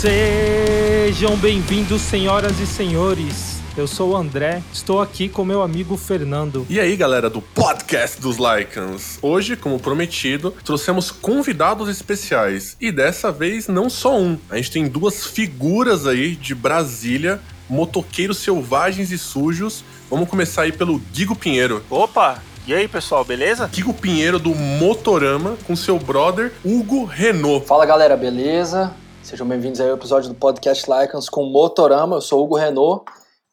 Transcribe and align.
Sejam 0.00 1.36
bem-vindos, 1.36 2.02
senhoras 2.02 2.60
e 2.60 2.66
senhores. 2.66 3.47
Eu 3.78 3.86
sou 3.86 4.10
o 4.10 4.16
André, 4.16 4.60
estou 4.72 5.00
aqui 5.00 5.28
com 5.28 5.44
meu 5.44 5.62
amigo 5.62 5.96
Fernando. 5.96 6.66
E 6.68 6.80
aí, 6.80 6.96
galera 6.96 7.30
do 7.30 7.40
podcast 7.40 8.20
dos 8.20 8.36
Lycans. 8.36 9.20
Hoje, 9.22 9.54
como 9.54 9.78
prometido, 9.78 10.50
trouxemos 10.64 11.12
convidados 11.12 11.88
especiais. 11.88 12.76
E 12.80 12.90
dessa 12.90 13.30
vez, 13.30 13.68
não 13.68 13.88
só 13.88 14.18
um. 14.18 14.36
A 14.50 14.56
gente 14.56 14.72
tem 14.72 14.88
duas 14.88 15.28
figuras 15.28 16.08
aí 16.08 16.34
de 16.34 16.56
Brasília, 16.56 17.40
motoqueiros 17.70 18.38
selvagens 18.38 19.12
e 19.12 19.18
sujos. 19.18 19.84
Vamos 20.10 20.28
começar 20.28 20.62
aí 20.62 20.72
pelo 20.72 20.98
Guigo 21.12 21.36
Pinheiro. 21.36 21.80
Opa, 21.88 22.42
e 22.66 22.74
aí, 22.74 22.88
pessoal, 22.88 23.24
beleza? 23.24 23.68
Guigo 23.68 23.94
Pinheiro 23.94 24.40
do 24.40 24.56
Motorama 24.56 25.56
com 25.68 25.76
seu 25.76 26.00
brother 26.00 26.52
Hugo 26.64 27.04
Renault. 27.04 27.64
Fala 27.64 27.86
galera, 27.86 28.16
beleza? 28.16 28.92
Sejam 29.22 29.46
bem-vindos 29.46 29.80
aí 29.80 29.88
ao 29.88 29.96
episódio 29.96 30.30
do 30.30 30.34
podcast 30.34 30.84
Lycans 30.90 31.28
com 31.28 31.44
Motorama. 31.44 32.16
Eu 32.16 32.20
sou 32.20 32.40
o 32.40 32.44
Hugo 32.44 32.56
Renault. 32.56 33.04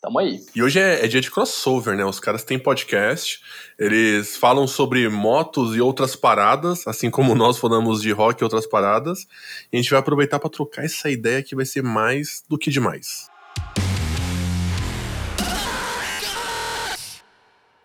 Tamo 0.05 0.19
aí. 0.19 0.39
E 0.55 0.61
hoje 0.61 0.79
é, 0.79 1.03
é, 1.03 1.07
dia 1.07 1.19
de 1.19 1.31
crossover, 1.31 1.97
né? 1.97 2.05
Os 2.05 2.19
caras 2.19 2.43
têm 2.43 2.59
podcast, 2.59 3.41
eles 3.79 4.37
falam 4.37 4.67
sobre 4.67 5.09
motos 5.09 5.75
e 5.75 5.81
outras 5.81 6.15
paradas, 6.15 6.85
assim 6.85 7.09
como 7.09 7.33
nós 7.33 7.57
falamos 7.57 8.03
de 8.03 8.11
rock 8.11 8.39
e 8.39 8.43
outras 8.43 8.67
paradas. 8.67 9.25
E 9.73 9.77
a 9.77 9.81
gente 9.81 9.89
vai 9.89 9.99
aproveitar 9.99 10.37
para 10.37 10.47
trocar 10.47 10.85
essa 10.85 11.09
ideia 11.09 11.41
que 11.41 11.55
vai 11.55 11.65
ser 11.65 11.81
mais 11.81 12.43
do 12.47 12.55
que 12.55 12.69
demais. 12.69 13.31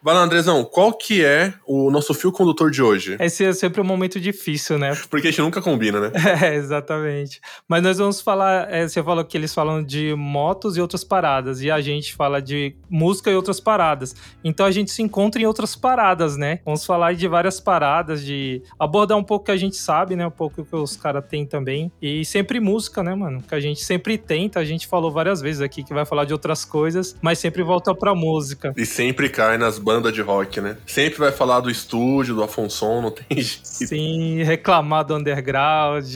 Vai 0.03 0.15
lá, 0.15 0.23
Andrezão, 0.23 0.65
qual 0.65 0.95
que 0.95 1.23
é 1.23 1.53
o 1.67 1.91
nosso 1.91 2.15
fio 2.15 2.33
condutor 2.33 2.70
de 2.70 2.83
hoje? 2.83 3.19
Esse 3.20 3.45
é 3.45 3.53
sempre 3.53 3.83
um 3.83 3.84
momento 3.84 4.19
difícil, 4.19 4.79
né? 4.79 4.97
Porque 5.11 5.29
a 5.29 5.31
gente 5.31 5.43
nunca 5.43 5.61
combina, 5.61 6.01
né? 6.01 6.12
É, 6.41 6.55
exatamente. 6.55 7.41
Mas 7.69 7.83
nós 7.83 7.98
vamos 7.98 8.21
falar, 8.21 8.73
é, 8.73 8.89
você 8.89 9.03
falou 9.03 9.23
que 9.25 9.37
eles 9.37 9.53
falam 9.53 9.83
de 9.83 10.15
motos 10.15 10.77
e 10.77 10.81
outras 10.81 11.05
paradas, 11.05 11.61
e 11.61 11.71
a 11.71 11.81
gente 11.83 12.15
fala 12.15 12.41
de 12.41 12.75
música 12.89 13.31
e 13.31 13.34
outras 13.34 13.61
paradas. 13.61 14.15
Então 14.43 14.65
a 14.65 14.71
gente 14.71 14.91
se 14.91 15.03
encontra 15.03 15.43
em 15.43 15.45
outras 15.45 15.77
paradas, 15.77 16.37
né? 16.37 16.61
Vamos 16.65 16.87
falar 16.87 17.15
de 17.15 17.28
várias 17.28 17.61
paradas, 17.61 18.25
de 18.25 18.62
abordar 18.78 19.19
um 19.19 19.25
pouco 19.25 19.47
que 19.47 19.51
a 19.51 19.56
gente 19.56 19.77
sabe, 19.77 20.17
né? 20.17 20.27
Um 20.27 20.31
pouco 20.31 20.65
que 20.65 20.77
os 20.77 20.97
caras 20.97 21.25
têm 21.28 21.45
também. 21.45 21.93
E 22.01 22.25
sempre 22.25 22.59
música, 22.59 23.03
né, 23.03 23.15
mano? 23.15 23.43
Que 23.43 23.55
a 23.55 23.61
gente 23.61 23.84
sempre 23.84 24.17
tenta, 24.17 24.61
a 24.61 24.65
gente 24.65 24.87
falou 24.87 25.11
várias 25.11 25.43
vezes 25.43 25.61
aqui 25.61 25.83
que 25.83 25.93
vai 25.93 26.06
falar 26.06 26.25
de 26.25 26.33
outras 26.33 26.65
coisas, 26.65 27.15
mas 27.21 27.39
sempre 27.39 27.62
volta 27.62 27.95
pra 27.95 28.15
música. 28.15 28.73
E 28.77 28.87
sempre 28.87 29.28
cai 29.28 29.59
nas 29.59 29.78
banda 29.91 30.13
de 30.13 30.23
rock, 30.23 30.61
né? 30.61 30.77
Sempre 30.87 31.19
vai 31.19 31.33
falar 31.33 31.59
do 31.59 31.69
estúdio, 31.69 32.37
do 32.37 32.45
Afonso, 32.45 33.01
não 33.01 33.11
tem 33.11 33.41
jeito. 33.43 33.61
Sim, 33.65 34.41
reclamar 34.45 35.05
do 35.05 35.17
underground. 35.17 36.07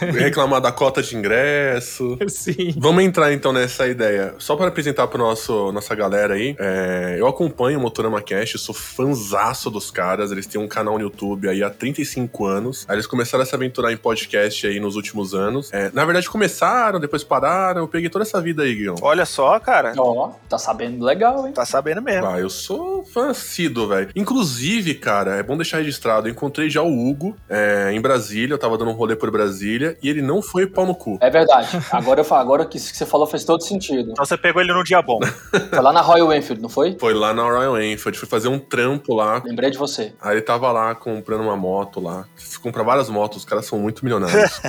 reclamar 0.00 0.60
da 0.60 0.72
cota 0.72 1.02
de 1.02 1.14
ingresso. 1.14 2.18
Sim. 2.28 2.74
Vamos 2.78 3.04
entrar 3.04 3.30
então 3.30 3.52
nessa 3.52 3.86
ideia. 3.86 4.34
Só 4.38 4.56
para 4.56 4.68
apresentar 4.68 5.06
para 5.06 5.18
nosso 5.18 5.70
nossa 5.70 5.94
galera 5.94 6.34
aí, 6.34 6.56
é, 6.58 7.16
eu 7.18 7.26
acompanho 7.26 7.78
o 7.78 7.82
Motorama 7.82 8.22
Cast, 8.22 8.58
sou 8.58 8.74
fanzaço 8.74 9.70
dos 9.70 9.90
caras, 9.90 10.32
eles 10.32 10.46
têm 10.46 10.60
um 10.60 10.68
canal 10.68 10.94
no 10.94 11.04
YouTube 11.04 11.46
aí 11.46 11.62
há 11.62 11.68
35 11.68 12.46
anos. 12.46 12.86
Aí 12.88 12.96
eles 12.96 13.06
começaram 13.06 13.42
a 13.42 13.46
se 13.46 13.54
aventurar 13.54 13.92
em 13.92 13.98
podcast 13.98 14.66
aí 14.66 14.80
nos 14.80 14.96
últimos 14.96 15.34
anos. 15.34 15.70
É, 15.74 15.90
na 15.92 16.06
verdade 16.06 16.30
começaram, 16.30 16.98
depois 16.98 17.22
pararam, 17.22 17.82
eu 17.82 17.88
peguei 17.88 18.08
toda 18.08 18.24
essa 18.24 18.40
vida 18.40 18.62
aí, 18.62 18.74
Guilherme. 18.74 19.00
Olha 19.02 19.26
só, 19.26 19.58
cara. 19.60 19.92
Ó, 19.98 20.28
oh, 20.28 20.48
tá 20.48 20.56
sabendo 20.56 21.04
legal, 21.04 21.46
hein? 21.46 21.52
Tá 21.52 21.66
sabendo 21.66 22.00
mesmo. 22.00 22.26
Ah, 22.26 22.40
eu 22.40 22.48
sou 22.48 23.04
fã 23.12 23.30
assíduo, 23.30 23.88
velho. 23.88 24.10
Inclusive, 24.14 24.94
cara, 24.94 25.36
é 25.36 25.42
bom 25.42 25.56
deixar 25.56 25.78
registrado, 25.78 26.28
eu 26.28 26.32
encontrei 26.32 26.70
já 26.70 26.82
o 26.82 27.08
Hugo 27.08 27.36
é, 27.48 27.90
em 27.92 28.00
Brasília, 28.00 28.54
eu 28.54 28.58
tava 28.58 28.78
dando 28.78 28.90
um 28.90 28.94
rolê 28.94 29.16
por 29.16 29.30
Brasília, 29.30 29.96
e 30.02 30.08
ele 30.08 30.22
não 30.22 30.40
foi 30.42 30.66
pau 30.66 30.86
no 30.86 30.94
cu. 30.94 31.18
É 31.20 31.30
verdade. 31.30 31.68
Agora, 31.90 32.20
eu 32.20 32.24
falo, 32.24 32.40
agora 32.40 32.64
que 32.64 32.78
você 32.78 33.04
falou 33.04 33.26
faz 33.26 33.44
todo 33.44 33.62
sentido. 33.62 34.12
Então 34.12 34.24
você 34.24 34.36
pegou 34.36 34.62
ele 34.62 34.72
num 34.72 34.82
dia 34.82 35.02
bom. 35.02 35.18
Foi 35.70 35.80
lá 35.80 35.92
na 35.92 36.00
Royal 36.00 36.32
Enfield, 36.32 36.62
não 36.62 36.68
foi? 36.68 36.96
Foi 36.98 37.14
lá 37.14 37.32
na 37.32 37.42
Royal 37.42 37.80
Enfield, 37.80 38.18
fui 38.18 38.28
fazer 38.28 38.48
um 38.48 38.58
trampo 38.58 39.14
lá. 39.14 39.42
Lembrei 39.44 39.70
de 39.70 39.78
você. 39.78 40.12
Aí 40.20 40.34
ele 40.34 40.42
tava 40.42 40.70
lá 40.72 40.94
comprando 40.94 41.42
uma 41.42 41.56
moto 41.56 42.00
lá. 42.00 42.26
Compra 42.62 42.82
várias 42.82 43.08
motos, 43.08 43.38
os 43.38 43.44
caras 43.44 43.66
são 43.66 43.78
muito 43.78 44.04
milionários. 44.04 44.60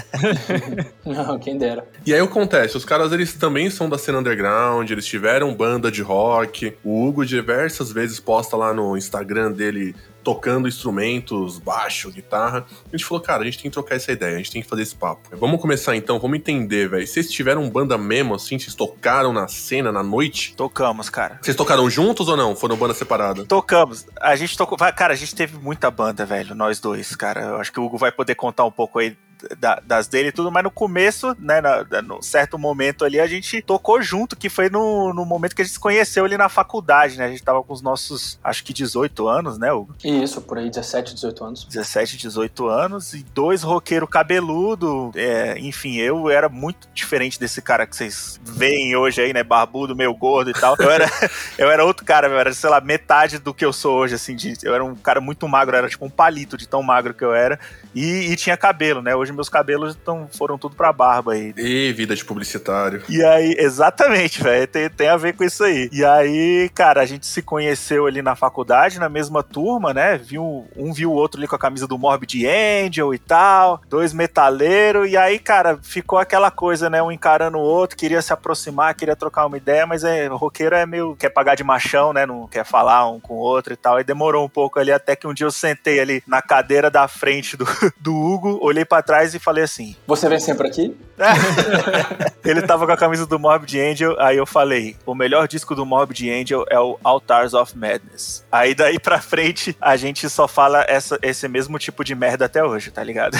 não, 1.06 1.40
quem 1.40 1.58
dera. 1.58 1.85
E 2.03 2.13
aí 2.13 2.19
acontece, 2.19 2.75
os 2.75 2.84
caras 2.84 3.12
eles 3.12 3.34
também 3.35 3.69
são 3.69 3.88
da 3.88 3.95
cena 3.95 4.17
underground, 4.17 4.89
eles 4.89 5.06
tiveram 5.06 5.53
banda 5.53 5.91
de 5.91 6.01
rock. 6.01 6.75
O 6.84 7.06
Hugo 7.06 7.23
diversas 7.23 7.91
vezes 7.91 8.19
posta 8.19 8.57
lá 8.57 8.73
no 8.73 8.97
Instagram 8.97 9.51
dele 9.51 9.95
tocando 10.23 10.67
instrumentos, 10.67 11.59
baixo, 11.59 12.11
guitarra. 12.11 12.65
A 12.85 12.95
gente 12.95 13.05
falou, 13.05 13.21
cara, 13.21 13.41
a 13.41 13.45
gente 13.45 13.57
tem 13.57 13.69
que 13.69 13.73
trocar 13.73 13.95
essa 13.95 14.11
ideia, 14.11 14.35
a 14.35 14.37
gente 14.37 14.51
tem 14.51 14.61
que 14.61 14.67
fazer 14.67 14.83
esse 14.83 14.95
papo. 14.95 15.29
Vamos 15.37 15.61
começar 15.61 15.95
então, 15.95 16.19
vamos 16.19 16.37
entender, 16.37 16.89
velho. 16.89 17.05
Vocês 17.05 17.29
tiveram 17.29 17.69
banda 17.69 17.97
mesmo, 17.97 18.35
assim, 18.35 18.57
vocês 18.57 18.75
tocaram 18.75 19.33
na 19.33 19.47
cena, 19.47 19.91
na 19.91 20.03
noite? 20.03 20.55
Tocamos, 20.55 21.09
cara. 21.09 21.39
Vocês 21.41 21.55
tocaram 21.55 21.89
juntos 21.89 22.27
ou 22.27 22.37
não? 22.37 22.55
Foram 22.55 22.75
banda 22.75 22.93
separada? 22.93 23.45
Tocamos. 23.45 24.05
A 24.19 24.35
gente 24.35 24.57
tocou. 24.57 24.77
Cara, 24.77 25.13
a 25.13 25.17
gente 25.17 25.35
teve 25.35 25.57
muita 25.57 25.89
banda, 25.91 26.25
velho, 26.25 26.55
nós 26.55 26.79
dois, 26.79 27.15
cara. 27.15 27.41
Eu 27.41 27.55
acho 27.57 27.71
que 27.71 27.79
o 27.79 27.85
Hugo 27.85 27.97
vai 27.97 28.11
poder 28.11 28.35
contar 28.35 28.65
um 28.65 28.71
pouco 28.71 28.99
aí 28.99 29.15
da, 29.57 29.81
das 29.85 30.07
dele 30.07 30.29
e 30.29 30.31
tudo, 30.31 30.51
mas 30.51 30.63
no 30.63 30.71
começo, 30.71 31.35
né, 31.39 31.61
na, 31.61 31.83
no 32.01 32.21
certo 32.21 32.57
momento 32.57 33.03
ali, 33.03 33.19
a 33.19 33.27
gente 33.27 33.61
tocou 33.61 34.01
junto, 34.01 34.35
que 34.35 34.49
foi 34.49 34.69
no, 34.69 35.13
no 35.13 35.25
momento 35.25 35.55
que 35.55 35.61
a 35.61 35.65
gente 35.65 35.73
se 35.73 35.79
conheceu 35.79 36.25
ali 36.25 36.37
na 36.37 36.49
faculdade, 36.49 37.17
né? 37.17 37.25
A 37.25 37.29
gente 37.29 37.43
tava 37.43 37.63
com 37.63 37.73
os 37.73 37.81
nossos, 37.81 38.39
acho 38.43 38.63
que 38.63 38.73
18 38.73 39.27
anos, 39.27 39.57
né, 39.57 39.71
Hugo? 39.71 39.95
Isso, 40.19 40.41
por 40.41 40.59
aí, 40.59 40.69
17, 40.69 41.16
18 41.16 41.44
anos. 41.44 41.66
17, 41.66 42.17
18 42.17 42.67
anos, 42.67 43.13
e 43.13 43.23
dois 43.33 43.63
roqueiros 43.63 44.09
cabeludo, 44.09 45.11
é, 45.16 45.57
enfim, 45.57 45.97
eu 45.97 46.29
era 46.29 46.47
muito 46.47 46.88
diferente 46.94 47.39
desse 47.39 47.61
cara 47.61 47.88
que 47.88 47.95
vocês 47.95 48.39
veem 48.44 48.95
hoje 48.95 49.22
aí, 49.22 49.33
né, 49.33 49.44
barbudo, 49.44 49.95
meio 49.95 50.13
gordo 50.13 50.51
e 50.51 50.53
tal. 50.53 50.75
Eu 50.79 50.91
era, 50.91 51.09
eu 51.57 51.72
era 51.72 51.83
outro 51.83 52.05
cara, 52.05 52.27
eu 52.27 52.39
era, 52.39 52.53
sei 52.53 52.69
lá, 52.69 52.79
metade 52.79 53.39
do 53.39 53.53
que 53.53 53.66
eu 53.66 53.73
sou 53.73 53.97
hoje, 53.97 54.16
assim, 54.16 54.35
de, 54.35 54.53
eu 54.63 54.73
era 54.73 54.83
um 54.83 54.95
cara 54.95 55.19
muito 55.19 55.47
magro, 55.47 55.75
era 55.75 55.89
tipo 55.89 56.05
um 56.05 56.09
palito 56.09 56.57
de 56.57 56.67
tão 56.67 56.83
magro 56.83 57.13
que 57.13 57.23
eu 57.23 57.33
era, 57.33 57.59
e, 57.95 58.31
e 58.31 58.35
tinha 58.35 58.55
cabelo, 58.55 59.01
né, 59.01 59.16
hoje 59.16 59.31
hoje 59.31 59.33
meus 59.33 59.49
cabelos 59.49 59.95
tão, 59.95 60.28
foram 60.31 60.57
tudo 60.57 60.75
pra 60.75 60.93
barba 60.93 61.33
aí. 61.33 61.53
E 61.57 61.91
vida 61.93 62.16
de 62.16 62.23
publicitário. 62.23 63.01
E 63.09 63.23
aí, 63.23 63.55
exatamente, 63.57 64.43
velho, 64.43 64.67
tem, 64.67 64.89
tem 64.89 65.07
a 65.07 65.17
ver 65.17 65.33
com 65.33 65.43
isso 65.43 65.63
aí. 65.63 65.89
E 65.91 66.03
aí, 66.03 66.69
cara, 66.73 67.01
a 67.01 67.05
gente 67.05 67.25
se 67.25 67.41
conheceu 67.41 68.05
ali 68.05 68.22
na 68.22 68.35
faculdade, 68.35 68.99
na 68.99 69.09
mesma 69.09 69.41
turma, 69.41 69.93
né? 69.93 70.00
Viu, 70.17 70.67
um 70.75 70.94
viu 70.94 71.12
o 71.12 71.16
outro 71.16 71.39
ali 71.39 71.47
com 71.47 71.56
a 71.56 71.59
camisa 71.59 71.88
do 71.88 71.97
Morbid 71.97 72.45
Angel 72.45 73.13
e 73.13 73.19
tal, 73.19 73.81
dois 73.89 74.13
metaleiros, 74.13 75.09
e 75.09 75.17
aí, 75.17 75.39
cara, 75.39 75.79
ficou 75.81 76.19
aquela 76.19 76.51
coisa, 76.51 76.89
né? 76.89 77.01
Um 77.01 77.12
encarando 77.12 77.57
o 77.57 77.62
outro, 77.62 77.97
queria 77.97 78.22
se 78.22 78.34
aproximar, 78.34 78.95
queria 78.95 79.16
trocar 79.16 79.45
uma 79.45 79.57
ideia, 79.57 79.85
mas 79.85 80.03
é, 80.03 80.29
o 80.29 80.38
roqueiro 80.38 80.75
é 80.75 80.85
meio. 80.85 81.16
quer 81.16 81.29
pagar 81.29 81.56
de 81.56 81.63
machão, 81.63 82.13
né? 82.13 82.25
Não 82.25 82.47
quer 82.47 82.66
falar 82.66 83.09
um 83.09 83.19
com 83.19 83.35
o 83.35 83.38
outro 83.38 83.73
e 83.73 83.78
tal. 83.78 84.00
E 84.00 84.03
demorou 84.03 84.45
um 84.45 84.50
pouco 84.50 84.79
ali, 84.79 84.91
até 84.91 85.16
que 85.16 85.28
um 85.28 85.34
dia 85.34 85.45
eu 85.45 85.51
sentei 85.51 86.00
ali 86.00 86.23
na 86.28 86.41
cadeira 86.41 86.90
da 86.90 87.07
frente 87.07 87.56
do, 87.56 87.66
do 88.00 88.16
Hugo, 88.16 88.59
olhei 88.61 88.85
para 88.85 89.03
trás 89.03 89.34
e 89.34 89.40
falei 89.40 89.63
assim: 89.63 89.95
Você 90.07 90.28
vem 90.28 90.40
sempre 90.40 90.67
aqui? 90.67 90.95
Ele 92.44 92.61
tava 92.63 92.85
com 92.85 92.91
a 92.91 92.97
camisa 92.97 93.25
do 93.25 93.38
Morbid 93.38 93.79
Angel, 93.79 94.16
aí 94.20 94.37
eu 94.37 94.46
falei: 94.46 94.96
o 95.05 95.14
melhor 95.14 95.47
disco 95.47 95.75
do 95.75 95.85
Morbid 95.85 96.29
Angel 96.29 96.66
é 96.70 96.79
o 96.79 96.97
Altars 97.03 97.53
of 97.53 97.78
Madness. 97.78 98.46
Aí 98.52 98.73
daí 98.73 98.99
pra 98.99 99.22
frente 99.22 99.75
a 99.91 99.97
gente 99.97 100.29
só 100.29 100.47
fala 100.47 100.85
essa, 100.88 101.20
esse 101.22 101.47
mesmo 101.49 101.78
tipo 101.78 102.03
de 102.03 102.16
merda 102.16 102.46
até 102.46 102.64
hoje, 102.64 102.91
tá 102.91 103.03
ligado? 103.03 103.38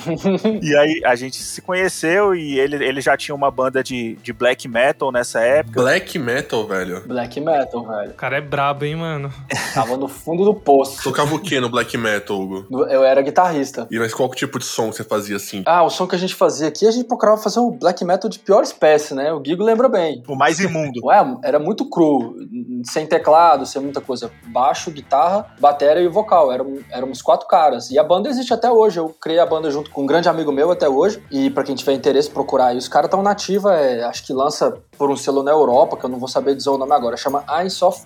e 0.62 0.76
aí 0.76 1.00
a 1.04 1.14
gente 1.14 1.36
se 1.36 1.62
conheceu 1.62 2.34
e 2.34 2.58
ele, 2.58 2.84
ele 2.84 3.00
já 3.00 3.16
tinha 3.16 3.34
uma 3.34 3.50
banda 3.50 3.82
de, 3.82 4.16
de 4.16 4.32
black 4.32 4.68
metal 4.68 5.10
nessa 5.10 5.40
época. 5.40 5.80
Black 5.80 6.18
metal, 6.18 6.66
velho? 6.66 7.02
Black 7.06 7.40
metal, 7.40 7.86
velho. 7.86 8.10
O 8.10 8.14
cara 8.14 8.36
é 8.36 8.40
brabo, 8.42 8.84
hein, 8.84 8.96
mano? 8.96 9.32
Tava 9.72 9.96
no 9.96 10.06
fundo 10.06 10.44
do 10.44 10.54
poço. 10.54 11.02
Tocava 11.02 11.34
o 11.34 11.38
que 11.38 11.58
no 11.58 11.70
black 11.70 11.96
metal, 11.96 12.38
Hugo? 12.38 12.84
Eu 12.88 13.02
era 13.02 13.22
guitarrista. 13.22 13.86
E 13.90 13.98
mas 13.98 14.12
qual 14.12 14.28
tipo 14.30 14.58
de 14.58 14.66
som 14.66 14.92
você 14.92 15.02
fazia 15.02 15.36
assim? 15.36 15.62
Ah, 15.64 15.82
o 15.82 15.88
som 15.88 16.06
que 16.06 16.14
a 16.14 16.18
gente 16.18 16.34
fazia 16.34 16.68
aqui, 16.68 16.86
a 16.86 16.90
gente 16.90 17.06
procurava 17.06 17.38
fazer 17.38 17.60
o 17.60 17.70
black 17.70 18.04
metal 18.04 18.28
de 18.28 18.38
pior 18.38 18.62
espécie, 18.62 19.14
né? 19.14 19.32
O 19.32 19.42
Gigo 19.42 19.64
lembra 19.64 19.88
bem. 19.88 20.22
O 20.28 20.36
mais 20.36 20.60
imundo. 20.60 21.06
Ué, 21.06 21.16
era 21.42 21.58
muito 21.58 21.88
cru, 21.88 22.36
sem 22.84 23.06
teclado, 23.06 23.64
sem 23.64 23.80
muita 23.80 24.00
coisa. 24.02 24.30
Baixo, 24.46 24.90
guitarra, 24.90 25.54
bateria 25.58 25.85
e 26.02 26.08
vocal. 26.08 26.52
Eram, 26.52 26.78
éramos 26.90 27.22
quatro 27.22 27.46
caras. 27.46 27.90
E 27.90 27.98
a 27.98 28.04
banda 28.04 28.28
existe 28.28 28.52
até 28.52 28.70
hoje. 28.70 28.98
Eu 28.98 29.08
criei 29.20 29.38
a 29.38 29.46
banda 29.46 29.70
junto 29.70 29.90
com 29.90 30.02
um 30.02 30.06
grande 30.06 30.28
amigo 30.28 30.52
meu 30.52 30.70
até 30.70 30.88
hoje. 30.88 31.22
E 31.30 31.50
para 31.50 31.64
quem 31.64 31.74
tiver 31.74 31.92
interesse, 31.92 32.30
procurar 32.30 32.66
aí. 32.66 32.78
Os 32.78 32.88
caras 32.88 33.08
estão 33.08 33.22
nativa, 33.22 33.74
é, 33.74 34.04
acho 34.04 34.24
que 34.24 34.32
lança 34.32 34.76
por 34.98 35.10
um 35.10 35.16
selo 35.16 35.42
na 35.42 35.50
Europa, 35.50 35.96
que 35.96 36.04
eu 36.04 36.10
não 36.10 36.18
vou 36.18 36.28
saber 36.28 36.54
dizer 36.54 36.70
o 36.70 36.78
nome 36.78 36.92
agora, 36.92 37.16
chama 37.16 37.44
Eyes 37.58 37.80
of. 37.82 38.04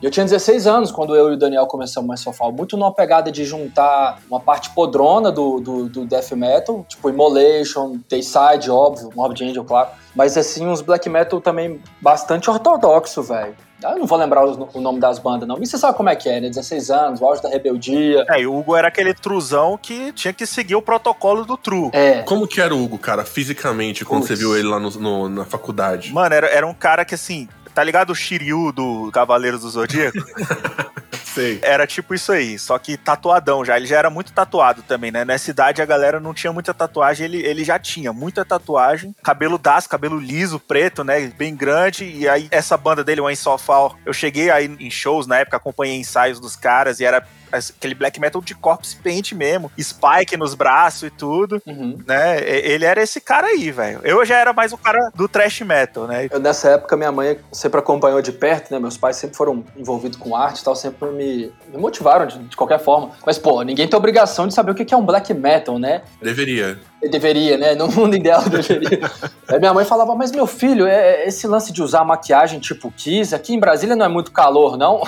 E 0.00 0.04
eu 0.04 0.10
tinha 0.10 0.24
16 0.24 0.66
anos 0.66 0.90
quando 0.90 1.14
eu 1.14 1.30
e 1.30 1.34
o 1.34 1.38
Daniel 1.38 1.66
começamos 1.66 2.10
Eyes 2.10 2.26
of 2.26 2.38
All, 2.42 2.52
muito 2.52 2.76
numa 2.76 2.92
pegada 2.92 3.30
de 3.30 3.44
juntar 3.44 4.18
uma 4.30 4.40
parte 4.40 4.70
podrona 4.70 5.30
do, 5.30 5.60
do, 5.60 5.88
do 5.88 6.06
death 6.06 6.32
metal, 6.32 6.84
tipo 6.88 7.08
Immolation, 7.08 7.98
Dayside, 8.08 8.70
óbvio, 8.70 9.10
Morbid 9.14 9.44
Angel, 9.44 9.64
claro, 9.64 9.90
mas 10.14 10.36
assim, 10.36 10.66
uns 10.66 10.80
black 10.80 11.08
metal 11.08 11.40
também 11.40 11.80
bastante 12.00 12.50
ortodoxo, 12.50 13.22
velho. 13.22 13.54
Eu 13.82 13.98
não 13.98 14.06
vou 14.06 14.18
lembrar 14.18 14.44
o 14.44 14.80
nome 14.80 15.00
das 15.00 15.18
bandas, 15.18 15.48
não. 15.48 15.60
E 15.60 15.66
você 15.66 15.78
sabe 15.78 15.96
como 15.96 16.08
é 16.08 16.16
que 16.16 16.28
é, 16.28 16.40
né? 16.40 16.48
16 16.48 16.90
anos, 16.90 17.20
o 17.20 17.26
auge 17.26 17.42
da 17.42 17.48
rebeldia. 17.48 18.24
É, 18.28 18.40
e 18.40 18.46
o 18.46 18.56
Hugo 18.56 18.76
era 18.76 18.88
aquele 18.88 19.14
truzão 19.14 19.78
que 19.80 20.12
tinha 20.12 20.32
que 20.32 20.46
seguir 20.46 20.74
o 20.74 20.82
protocolo 20.82 21.44
do 21.44 21.56
tru. 21.56 21.90
É. 21.92 22.22
Como 22.22 22.46
que 22.46 22.60
era 22.60 22.74
o 22.74 22.82
Hugo, 22.82 22.98
cara, 22.98 23.24
fisicamente, 23.24 24.04
quando 24.04 24.26
você 24.26 24.34
viu 24.34 24.56
ele 24.56 24.68
lá 24.68 24.78
no, 24.78 24.90
no, 24.90 25.28
na 25.28 25.44
faculdade? 25.44 26.12
Mano, 26.12 26.34
era, 26.34 26.46
era 26.48 26.66
um 26.66 26.74
cara 26.74 27.04
que, 27.04 27.14
assim, 27.14 27.48
tá 27.74 27.82
ligado 27.82 28.10
o 28.10 28.14
Shiryu 28.14 28.72
do 28.72 29.10
Cavaleiros 29.12 29.62
do 29.62 29.70
Zodíaco? 29.70 30.18
Sei. 31.34 31.60
Era 31.62 31.86
tipo 31.86 32.14
isso 32.14 32.30
aí, 32.32 32.58
só 32.58 32.78
que 32.78 32.96
tatuadão 32.96 33.64
já. 33.64 33.76
Ele 33.76 33.86
já 33.86 33.98
era 33.98 34.10
muito 34.10 34.32
tatuado 34.32 34.82
também, 34.82 35.10
né? 35.10 35.24
Nessa 35.24 35.50
idade 35.50 35.80
a 35.80 35.86
galera 35.86 36.20
não 36.20 36.34
tinha 36.34 36.52
muita 36.52 36.74
tatuagem, 36.74 37.24
ele, 37.24 37.38
ele 37.38 37.64
já 37.64 37.78
tinha 37.78 38.12
muita 38.12 38.44
tatuagem. 38.44 39.14
Cabelo 39.22 39.58
das, 39.58 39.86
cabelo 39.86 40.18
liso, 40.18 40.58
preto, 40.58 41.02
né? 41.02 41.26
Bem 41.36 41.54
grande. 41.54 42.04
E 42.04 42.28
aí 42.28 42.48
essa 42.50 42.76
banda 42.76 43.02
dele, 43.02 43.20
o 43.20 43.30
Ensofal, 43.30 43.96
eu 44.04 44.12
cheguei 44.12 44.50
aí 44.50 44.66
em 44.78 44.90
shows 44.90 45.26
na 45.26 45.38
época, 45.38 45.56
acompanhei 45.56 45.96
ensaios 45.96 46.38
dos 46.38 46.56
caras 46.56 47.00
e 47.00 47.04
era 47.04 47.26
aquele 47.52 47.94
black 47.94 48.20
metal 48.20 48.40
de 48.40 48.54
corpse 48.54 48.96
paint 48.96 49.32
mesmo, 49.32 49.70
spike 49.78 50.36
nos 50.36 50.54
braços 50.54 51.04
e 51.04 51.10
tudo, 51.10 51.62
uhum. 51.66 51.98
né? 52.06 52.38
Ele 52.42 52.84
era 52.84 53.02
esse 53.02 53.20
cara 53.20 53.48
aí, 53.48 53.70
velho. 53.70 54.00
Eu 54.02 54.24
já 54.24 54.38
era 54.38 54.52
mais 54.52 54.72
o 54.72 54.78
cara 54.78 54.98
do 55.14 55.28
thrash 55.28 55.60
metal, 55.60 56.06
né? 56.06 56.28
Eu, 56.30 56.40
nessa 56.40 56.70
época, 56.70 56.96
minha 56.96 57.12
mãe 57.12 57.38
sempre 57.52 57.78
acompanhou 57.78 58.22
de 58.22 58.32
perto, 58.32 58.72
né? 58.72 58.78
Meus 58.78 58.96
pais 58.96 59.16
sempre 59.16 59.36
foram 59.36 59.64
envolvidos 59.76 60.18
com 60.18 60.34
arte 60.34 60.60
e 60.60 60.64
tal, 60.64 60.74
sempre 60.74 61.08
me, 61.10 61.52
me 61.68 61.78
motivaram 61.78 62.26
de, 62.26 62.38
de, 62.38 62.56
qualquer 62.56 62.80
forma. 62.80 63.10
Mas, 63.24 63.38
pô, 63.38 63.62
ninguém 63.62 63.88
tem 63.88 63.96
obrigação 63.96 64.46
de 64.46 64.54
saber 64.54 64.72
o 64.72 64.74
que 64.74 64.92
é 64.92 64.96
um 64.96 65.04
black 65.04 65.32
metal, 65.34 65.78
né? 65.78 66.02
Deveria. 66.20 66.78
Deveria, 67.10 67.58
né? 67.58 67.74
No 67.74 67.88
mundo 67.88 68.14
ideal 68.14 68.42
deveria. 68.48 69.00
Aí 69.48 69.58
minha 69.58 69.74
mãe 69.74 69.84
falava, 69.84 70.14
mas 70.14 70.30
meu 70.30 70.46
filho, 70.46 70.86
é, 70.86 71.24
é, 71.24 71.28
esse 71.28 71.46
lance 71.46 71.72
de 71.72 71.82
usar 71.82 72.04
maquiagem 72.04 72.60
tipo 72.60 72.90
Kiss, 72.90 73.34
aqui 73.34 73.52
em 73.54 73.58
Brasília 73.58 73.96
não 73.96 74.06
é 74.06 74.08
muito 74.08 74.30
calor, 74.30 74.78
não? 74.78 75.02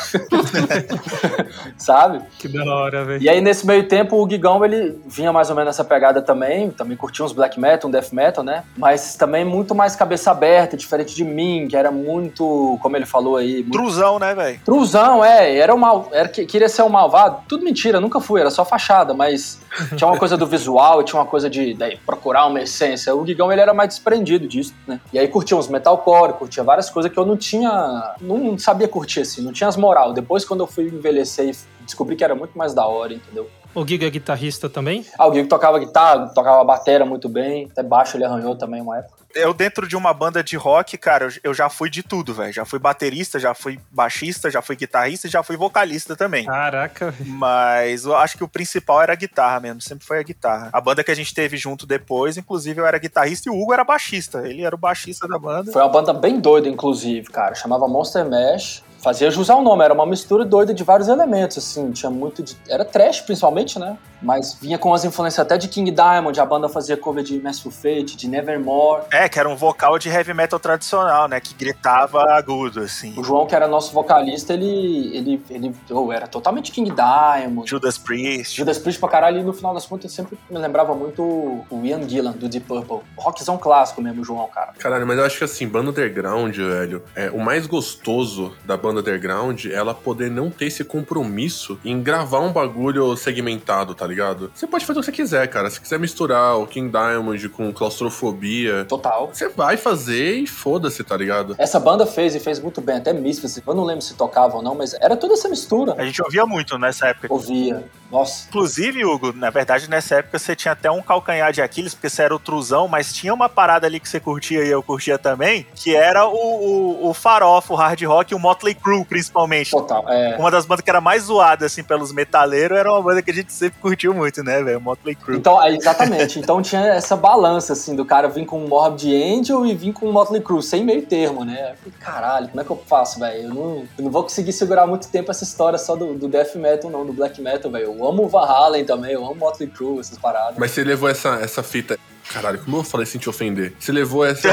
Sabe? 1.78 2.20
Que 2.38 2.48
da 2.48 2.64
hora, 2.64 3.04
velho. 3.04 3.22
E 3.22 3.28
aí, 3.28 3.40
nesse 3.40 3.66
meio 3.66 3.86
tempo, 3.86 4.16
o 4.16 4.28
Gigão, 4.28 4.64
ele 4.64 4.98
vinha 5.06 5.32
mais 5.32 5.50
ou 5.50 5.56
menos 5.56 5.68
nessa 5.68 5.84
pegada 5.84 6.20
também, 6.20 6.70
também 6.70 6.96
curtia 6.96 7.24
uns 7.24 7.32
black 7.32 7.58
metal, 7.58 7.88
um 7.88 7.92
death 7.92 8.12
metal, 8.12 8.42
né? 8.42 8.64
Mas 8.76 9.14
também 9.14 9.44
muito 9.44 9.74
mais 9.74 9.94
cabeça 9.94 10.30
aberta, 10.30 10.76
diferente 10.76 11.14
de 11.14 11.24
mim, 11.24 11.66
que 11.68 11.76
era 11.76 11.90
muito, 11.90 12.78
como 12.82 12.96
ele 12.96 13.06
falou 13.06 13.36
aí... 13.36 13.62
Muito... 13.62 13.72
Truzão, 13.72 14.18
né, 14.18 14.34
velho? 14.34 14.60
Truzão, 14.64 15.24
é. 15.24 15.56
Era 15.56 15.74
um 15.74 15.78
mal... 15.78 16.08
Era, 16.12 16.28
queria 16.28 16.68
ser 16.68 16.82
um 16.82 16.88
malvado. 16.88 17.42
Tudo 17.48 17.64
mentira, 17.64 18.00
nunca 18.00 18.20
fui, 18.20 18.40
era 18.40 18.50
só 18.50 18.64
fachada, 18.64 19.14
mas 19.14 19.60
tinha 19.96 20.08
uma 20.08 20.18
coisa 20.18 20.36
do 20.36 20.46
visual, 20.46 21.02
tinha 21.02 21.20
uma 21.20 21.26
coisa 21.26 21.48
de 21.48 21.74
daí, 21.84 21.98
procurar 22.04 22.46
uma 22.46 22.60
essência. 22.60 23.14
O 23.14 23.26
Gigão, 23.26 23.52
ele 23.52 23.60
era 23.60 23.74
mais 23.74 23.90
desprendido 23.90 24.46
disso, 24.46 24.74
né? 24.86 25.00
E 25.12 25.18
aí 25.18 25.28
curtia 25.28 25.56
uns 25.56 25.68
metalcore, 25.68 26.34
curtia 26.34 26.62
várias 26.62 26.90
coisas 26.90 27.12
que 27.12 27.18
eu 27.18 27.26
não 27.26 27.36
tinha... 27.36 28.14
Não 28.20 28.58
sabia 28.58 28.88
curtir, 28.88 29.20
assim, 29.20 29.42
não 29.42 29.52
tinha 29.52 29.68
as 29.68 29.76
moral. 29.76 30.12
Depois, 30.12 30.44
quando 30.44 30.60
eu 30.60 30.66
fui 30.66 30.84
envelhecer 30.84 31.50
e 31.50 31.84
descobri 31.84 32.16
que 32.16 32.24
era 32.24 32.34
muito 32.34 32.56
mais 32.56 32.74
da 32.74 32.86
hora, 32.86 33.12
entendeu? 33.12 33.48
O 33.74 33.86
Giga 33.86 34.06
é 34.06 34.10
guitarrista 34.10 34.68
também? 34.70 35.04
Ah, 35.18 35.26
o 35.26 35.34
Giga 35.34 35.48
tocava 35.48 35.78
guitarra, 35.78 36.28
tocava 36.28 36.62
bateria 36.64 37.04
muito 37.04 37.28
bem, 37.28 37.68
até 37.70 37.82
baixo 37.82 38.16
ele 38.16 38.24
arranjou 38.24 38.56
também 38.56 38.80
uma 38.80 38.98
época. 38.98 39.24
Eu, 39.34 39.52
dentro 39.52 39.88
de 39.88 39.96
uma 39.96 40.14
banda 40.14 40.44
de 40.44 40.56
rock, 40.56 40.96
cara, 40.96 41.28
eu, 41.42 41.52
já 41.52 41.68
fui 41.68 41.90
de 41.90 42.04
tudo, 42.04 42.32
velho. 42.32 42.52
Já 42.52 42.64
fui 42.64 42.78
baterista, 42.78 43.38
já 43.38 43.52
fui 43.52 43.80
baixista, 43.90 44.48
já 44.48 44.62
fui 44.62 44.76
guitarrista 44.76 45.26
e 45.26 45.30
já 45.30 45.42
fui 45.42 45.56
vocalista 45.56 46.14
também. 46.14 46.46
Caraca. 46.46 47.12
Mas 47.26 48.04
eu 48.04 48.14
acho 48.14 48.38
que 48.38 48.44
o 48.44 48.48
principal 48.48 49.02
era 49.02 49.12
a 49.12 49.16
guitarra 49.16 49.58
mesmo, 49.58 49.80
sempre 49.80 50.06
foi 50.06 50.20
a 50.20 50.22
guitarra. 50.22 50.70
A 50.72 50.80
banda 50.80 51.02
que 51.02 51.10
a 51.10 51.16
gente 51.16 51.34
teve 51.34 51.56
junto 51.56 51.84
depois, 51.84 52.36
inclusive, 52.36 52.80
eu 52.80 52.86
era 52.86 52.96
guitarrista 52.96 53.48
e 53.48 53.52
o 53.52 53.60
Hugo 53.60 53.72
era 53.72 53.82
baixista. 53.82 54.48
Ele 54.48 54.62
era 54.62 54.74
o 54.74 54.78
baixista 54.78 55.26
da 55.26 55.36
banda. 55.36 55.72
Foi 55.72 55.82
uma 55.82 55.90
banda 55.90 56.12
bem 56.12 56.38
doida, 56.38 56.68
inclusive, 56.68 57.28
cara. 57.28 57.56
Chamava 57.56 57.88
Monster 57.88 58.24
Mash 58.24 58.84
fazia 59.04 59.30
jus 59.30 59.50
ao 59.50 59.62
nome, 59.62 59.84
era 59.84 59.92
uma 59.92 60.06
mistura 60.06 60.46
doida 60.46 60.72
de 60.72 60.82
vários 60.82 61.08
elementos, 61.08 61.58
assim, 61.58 61.92
tinha 61.92 62.10
muito 62.10 62.42
de... 62.42 62.56
Era 62.66 62.86
trash, 62.86 63.20
principalmente, 63.20 63.78
né? 63.78 63.98
Mas 64.22 64.54
vinha 64.58 64.78
com 64.78 64.94
as 64.94 65.04
influências 65.04 65.38
até 65.38 65.58
de 65.58 65.68
King 65.68 65.90
Diamond, 65.90 66.40
a 66.40 66.46
banda 66.46 66.66
fazia 66.70 66.96
cover 66.96 67.22
de 67.22 67.38
Merciful 67.38 67.70
Fate, 67.70 68.16
de 68.16 68.26
Nevermore. 68.26 69.02
É, 69.12 69.28
que 69.28 69.38
era 69.38 69.46
um 69.46 69.54
vocal 69.54 69.98
de 69.98 70.08
heavy 70.08 70.32
metal 70.32 70.58
tradicional, 70.58 71.28
né? 71.28 71.38
Que 71.38 71.54
gritava 71.54 72.22
agudo, 72.32 72.80
assim. 72.80 73.12
O 73.18 73.22
João, 73.22 73.46
que 73.46 73.54
era 73.54 73.68
nosso 73.68 73.92
vocalista, 73.92 74.54
ele, 74.54 75.14
ele, 75.14 75.42
ele 75.50 75.74
oh, 75.90 76.10
era 76.10 76.26
totalmente 76.26 76.72
King 76.72 76.90
Diamond. 76.90 77.68
Judas 77.68 77.98
Priest. 77.98 78.56
Judas 78.56 78.78
Priest 78.78 78.98
pra 78.98 79.10
caralho, 79.10 79.40
e 79.40 79.42
no 79.42 79.52
final 79.52 79.74
das 79.74 79.84
contas 79.84 80.10
sempre 80.10 80.38
me 80.48 80.58
lembrava 80.58 80.94
muito 80.94 81.22
o 81.22 81.80
Ian 81.84 82.08
Gillan, 82.08 82.32
do 82.32 82.48
Deep 82.48 82.66
Purple. 82.66 83.00
Rockzão 83.18 83.58
clássico 83.58 84.00
mesmo, 84.00 84.24
João, 84.24 84.46
cara. 84.46 84.72
Caralho, 84.78 85.06
mas 85.06 85.18
eu 85.18 85.24
acho 85.26 85.36
que 85.36 85.44
assim, 85.44 85.68
banda 85.68 85.90
underground, 85.90 86.56
velho, 86.56 87.02
é, 87.14 87.30
o 87.30 87.38
mais 87.38 87.66
gostoso 87.66 88.54
da 88.64 88.78
banda 88.78 88.93
underground 89.00 89.66
é 89.66 89.74
ela 89.74 89.94
poder 89.94 90.30
não 90.30 90.50
ter 90.50 90.66
esse 90.66 90.84
compromisso 90.84 91.78
em 91.84 92.02
gravar 92.02 92.40
um 92.40 92.52
bagulho 92.52 93.16
segmentado, 93.16 93.94
tá 93.94 94.06
ligado? 94.06 94.14
ligado? 94.24 94.50
Você 94.54 94.66
pode 94.66 94.86
fazer 94.86 94.98
o 94.98 95.02
que 95.02 95.06
você 95.06 95.12
quiser, 95.12 95.46
cara. 95.48 95.68
Se 95.68 95.80
quiser 95.80 95.98
misturar 95.98 96.56
o 96.56 96.66
King 96.66 96.90
Diamond 96.90 97.48
com 97.50 97.72
claustrofobia. 97.72 98.84
Total. 98.84 99.30
Você 99.32 99.48
vai 99.48 99.76
fazer 99.76 100.36
e 100.36 100.46
foda-se, 100.46 101.02
tá 101.02 101.16
ligado? 101.16 101.54
Essa 101.58 101.80
banda 101.80 102.06
fez 102.06 102.34
e 102.34 102.40
fez 102.40 102.60
muito 102.60 102.80
bem, 102.80 102.96
até 102.96 103.12
Misfits. 103.12 103.60
Eu 103.66 103.74
não 103.74 103.84
lembro 103.84 104.02
se 104.02 104.14
tocava 104.14 104.56
ou 104.56 104.62
não, 104.62 104.74
mas 104.74 104.94
era 104.94 105.16
toda 105.16 105.34
essa 105.34 105.48
mistura. 105.48 105.94
A 105.98 106.04
gente 106.04 106.22
ouvia 106.22 106.46
muito 106.46 106.78
nessa 106.78 107.08
época. 107.08 107.32
Ouvia. 107.32 107.84
Nossa. 108.10 108.46
Inclusive, 108.48 109.04
Hugo, 109.04 109.32
na 109.32 109.50
verdade, 109.50 109.90
nessa 109.90 110.16
época 110.16 110.38
você 110.38 110.54
tinha 110.54 110.70
até 110.70 110.88
um 110.88 111.02
calcanhar 111.02 111.52
de 111.52 111.60
Aquiles, 111.60 111.94
porque 111.94 112.08
você 112.08 112.22
era 112.22 112.34
o 112.34 112.38
truzão, 112.38 112.86
mas 112.86 113.12
tinha 113.12 113.34
uma 113.34 113.48
parada 113.48 113.88
ali 113.88 113.98
que 113.98 114.08
você 114.08 114.20
curtia 114.20 114.64
e 114.64 114.68
eu 114.68 114.82
curtia 114.84 115.18
também, 115.18 115.66
que 115.74 115.96
era 115.96 116.24
o, 116.26 116.32
o, 116.32 117.08
o 117.08 117.14
farofa, 117.14 117.72
o 117.72 117.76
hard 117.76 118.00
rock 118.02 118.32
e 118.32 118.36
o 118.36 118.38
Motley 118.38 118.74
Crue, 118.84 119.04
principalmente. 119.06 119.70
Total, 119.70 120.04
é. 120.08 120.36
Uma 120.36 120.50
das 120.50 120.66
bandas 120.66 120.84
que 120.84 120.90
era 120.90 121.00
mais 121.00 121.24
zoada, 121.24 121.64
assim, 121.64 121.82
pelos 121.82 122.12
metaleiros, 122.12 122.76
era 122.76 122.92
uma 122.92 123.02
banda 123.02 123.22
que 123.22 123.30
a 123.30 123.34
gente 123.34 123.52
sempre 123.52 123.80
curtiu 123.80 124.12
muito, 124.12 124.44
né, 124.44 124.62
velho? 124.62 124.80
Motley 124.80 125.14
Crue. 125.14 125.38
Então, 125.38 125.60
é, 125.60 125.74
exatamente. 125.74 126.38
então 126.38 126.60
tinha 126.60 126.82
essa 126.82 127.16
balança, 127.16 127.72
assim, 127.72 127.96
do 127.96 128.04
cara 128.04 128.28
vir 128.28 128.44
com 128.44 128.62
um 128.62 128.68
Morbid 128.68 129.14
Angel 129.14 129.64
e 129.64 129.74
vir 129.74 129.92
com 129.94 130.06
um 130.06 130.12
Motley 130.12 130.42
Crue, 130.42 130.62
sem 130.62 130.84
meio 130.84 131.06
termo, 131.06 131.44
né? 131.44 131.72
Eu 131.72 131.76
falei, 131.76 131.98
caralho, 131.98 132.48
como 132.48 132.60
é 132.60 132.64
que 132.64 132.70
eu 132.70 132.82
faço, 132.86 133.18
velho? 133.18 133.44
Eu 133.44 133.54
não, 133.54 133.88
eu 133.98 134.04
não 134.04 134.10
vou 134.10 134.22
conseguir 134.22 134.52
segurar 134.52 134.86
muito 134.86 135.08
tempo 135.08 135.30
essa 135.30 135.44
história 135.44 135.78
só 135.78 135.96
do, 135.96 136.14
do 136.14 136.28
death 136.28 136.54
metal, 136.56 136.90
não, 136.90 137.06
do 137.06 137.12
black 137.12 137.40
metal, 137.40 137.70
velho. 137.70 137.86
Eu 137.86 138.06
amo 138.06 138.24
o 138.24 138.28
Van 138.28 138.44
Halen 138.44 138.84
também, 138.84 139.12
eu 139.12 139.24
amo 139.24 139.36
Motley 139.36 139.68
Crue, 139.68 140.00
essas 140.00 140.18
paradas. 140.18 140.56
Mas 140.58 140.72
você 140.72 140.84
levou 140.84 141.08
essa, 141.08 141.40
essa 141.40 141.62
fita 141.62 141.98
Caralho, 142.32 142.58
como 142.64 142.78
eu 142.78 142.84
falei 142.84 143.06
sem 143.06 143.20
te 143.20 143.28
ofender? 143.28 143.74
Você 143.78 143.92
levou 143.92 144.24
essa. 144.24 144.48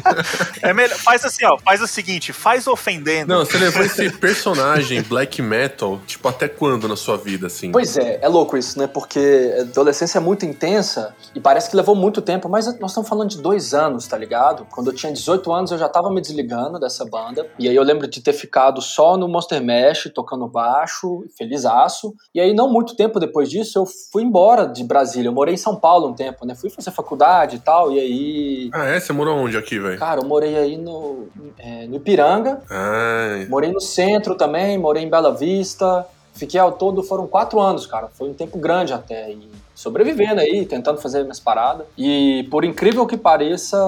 é 0.62 0.72
melhor. 0.72 0.96
Faz 0.98 1.24
assim, 1.24 1.44
ó. 1.44 1.58
Faz 1.58 1.80
o 1.80 1.86
seguinte, 1.86 2.32
faz 2.32 2.66
ofendendo. 2.66 3.32
Não, 3.32 3.44
você 3.44 3.58
levou 3.58 3.82
esse 3.82 4.10
personagem 4.10 5.02
black 5.02 5.40
metal, 5.40 6.00
tipo, 6.06 6.28
até 6.28 6.46
quando 6.48 6.86
na 6.86 6.96
sua 6.96 7.16
vida, 7.16 7.46
assim? 7.46 7.72
Pois 7.72 7.96
é, 7.96 8.18
é 8.20 8.28
louco 8.28 8.56
isso, 8.56 8.78
né? 8.78 8.86
Porque 8.86 9.54
a 9.58 9.62
adolescência 9.62 10.18
é 10.18 10.20
muito 10.20 10.44
intensa 10.44 11.14
e 11.34 11.40
parece 11.40 11.70
que 11.70 11.76
levou 11.76 11.94
muito 11.94 12.20
tempo, 12.20 12.48
mas 12.48 12.66
nós 12.78 12.90
estamos 12.90 13.08
falando 13.08 13.30
de 13.30 13.38
dois 13.40 13.72
anos, 13.72 14.06
tá 14.06 14.16
ligado? 14.16 14.66
Quando 14.70 14.90
eu 14.90 14.94
tinha 14.94 15.12
18 15.12 15.52
anos, 15.52 15.70
eu 15.70 15.78
já 15.78 15.88
tava 15.88 16.10
me 16.10 16.20
desligando 16.20 16.78
dessa 16.78 17.04
banda. 17.04 17.48
E 17.58 17.68
aí 17.68 17.74
eu 17.74 17.82
lembro 17.82 18.06
de 18.06 18.20
ter 18.20 18.32
ficado 18.32 18.80
só 18.82 19.16
no 19.16 19.26
Monster 19.26 19.62
Mash, 19.64 20.10
tocando 20.14 20.46
baixo, 20.46 21.24
felizaço. 21.36 22.14
E 22.34 22.40
aí, 22.40 22.52
não 22.52 22.70
muito 22.70 22.94
tempo 22.94 23.18
depois 23.18 23.48
disso, 23.48 23.78
eu 23.78 23.86
fui 24.12 24.22
embora 24.22 24.66
de 24.66 24.84
Brasília. 24.84 25.28
Eu 25.28 25.32
morei 25.32 25.54
em 25.54 25.58
São 25.58 25.76
Paulo 25.76 26.08
um 26.08 26.14
tempo, 26.14 26.46
né? 26.46 26.54
Fui 26.54 26.70
fazer 26.70 26.90
faculdade 26.90 27.05
faculdade 27.06 27.56
e 27.56 27.58
tal, 27.60 27.92
e 27.92 28.00
aí. 28.00 28.70
Ah, 28.72 28.86
é? 28.86 28.98
Você 28.98 29.12
morou 29.12 29.38
onde 29.38 29.56
aqui, 29.56 29.78
velho? 29.78 29.98
Cara, 29.98 30.20
eu 30.20 30.26
morei 30.26 30.56
aí 30.56 30.76
no, 30.76 31.28
é, 31.56 31.86
no 31.86 31.96
Ipiranga. 31.96 32.60
Ah. 32.68 33.46
Morei 33.48 33.72
no 33.72 33.80
centro 33.80 34.34
também, 34.34 34.76
morei 34.76 35.04
em 35.04 35.08
Bela 35.08 35.32
Vista. 35.32 36.04
Fiquei 36.34 36.60
ao 36.60 36.72
todo, 36.72 37.02
foram 37.02 37.26
quatro 37.26 37.60
anos, 37.60 37.86
cara. 37.86 38.08
Foi 38.12 38.28
um 38.28 38.34
tempo 38.34 38.58
grande 38.58 38.92
até. 38.92 39.30
E 39.30 39.48
sobrevivendo 39.74 40.40
aí, 40.40 40.66
tentando 40.66 41.00
fazer 41.00 41.22
minhas 41.22 41.40
paradas. 41.40 41.86
E 41.96 42.46
por 42.50 42.64
incrível 42.64 43.06
que 43.06 43.16
pareça, 43.16 43.78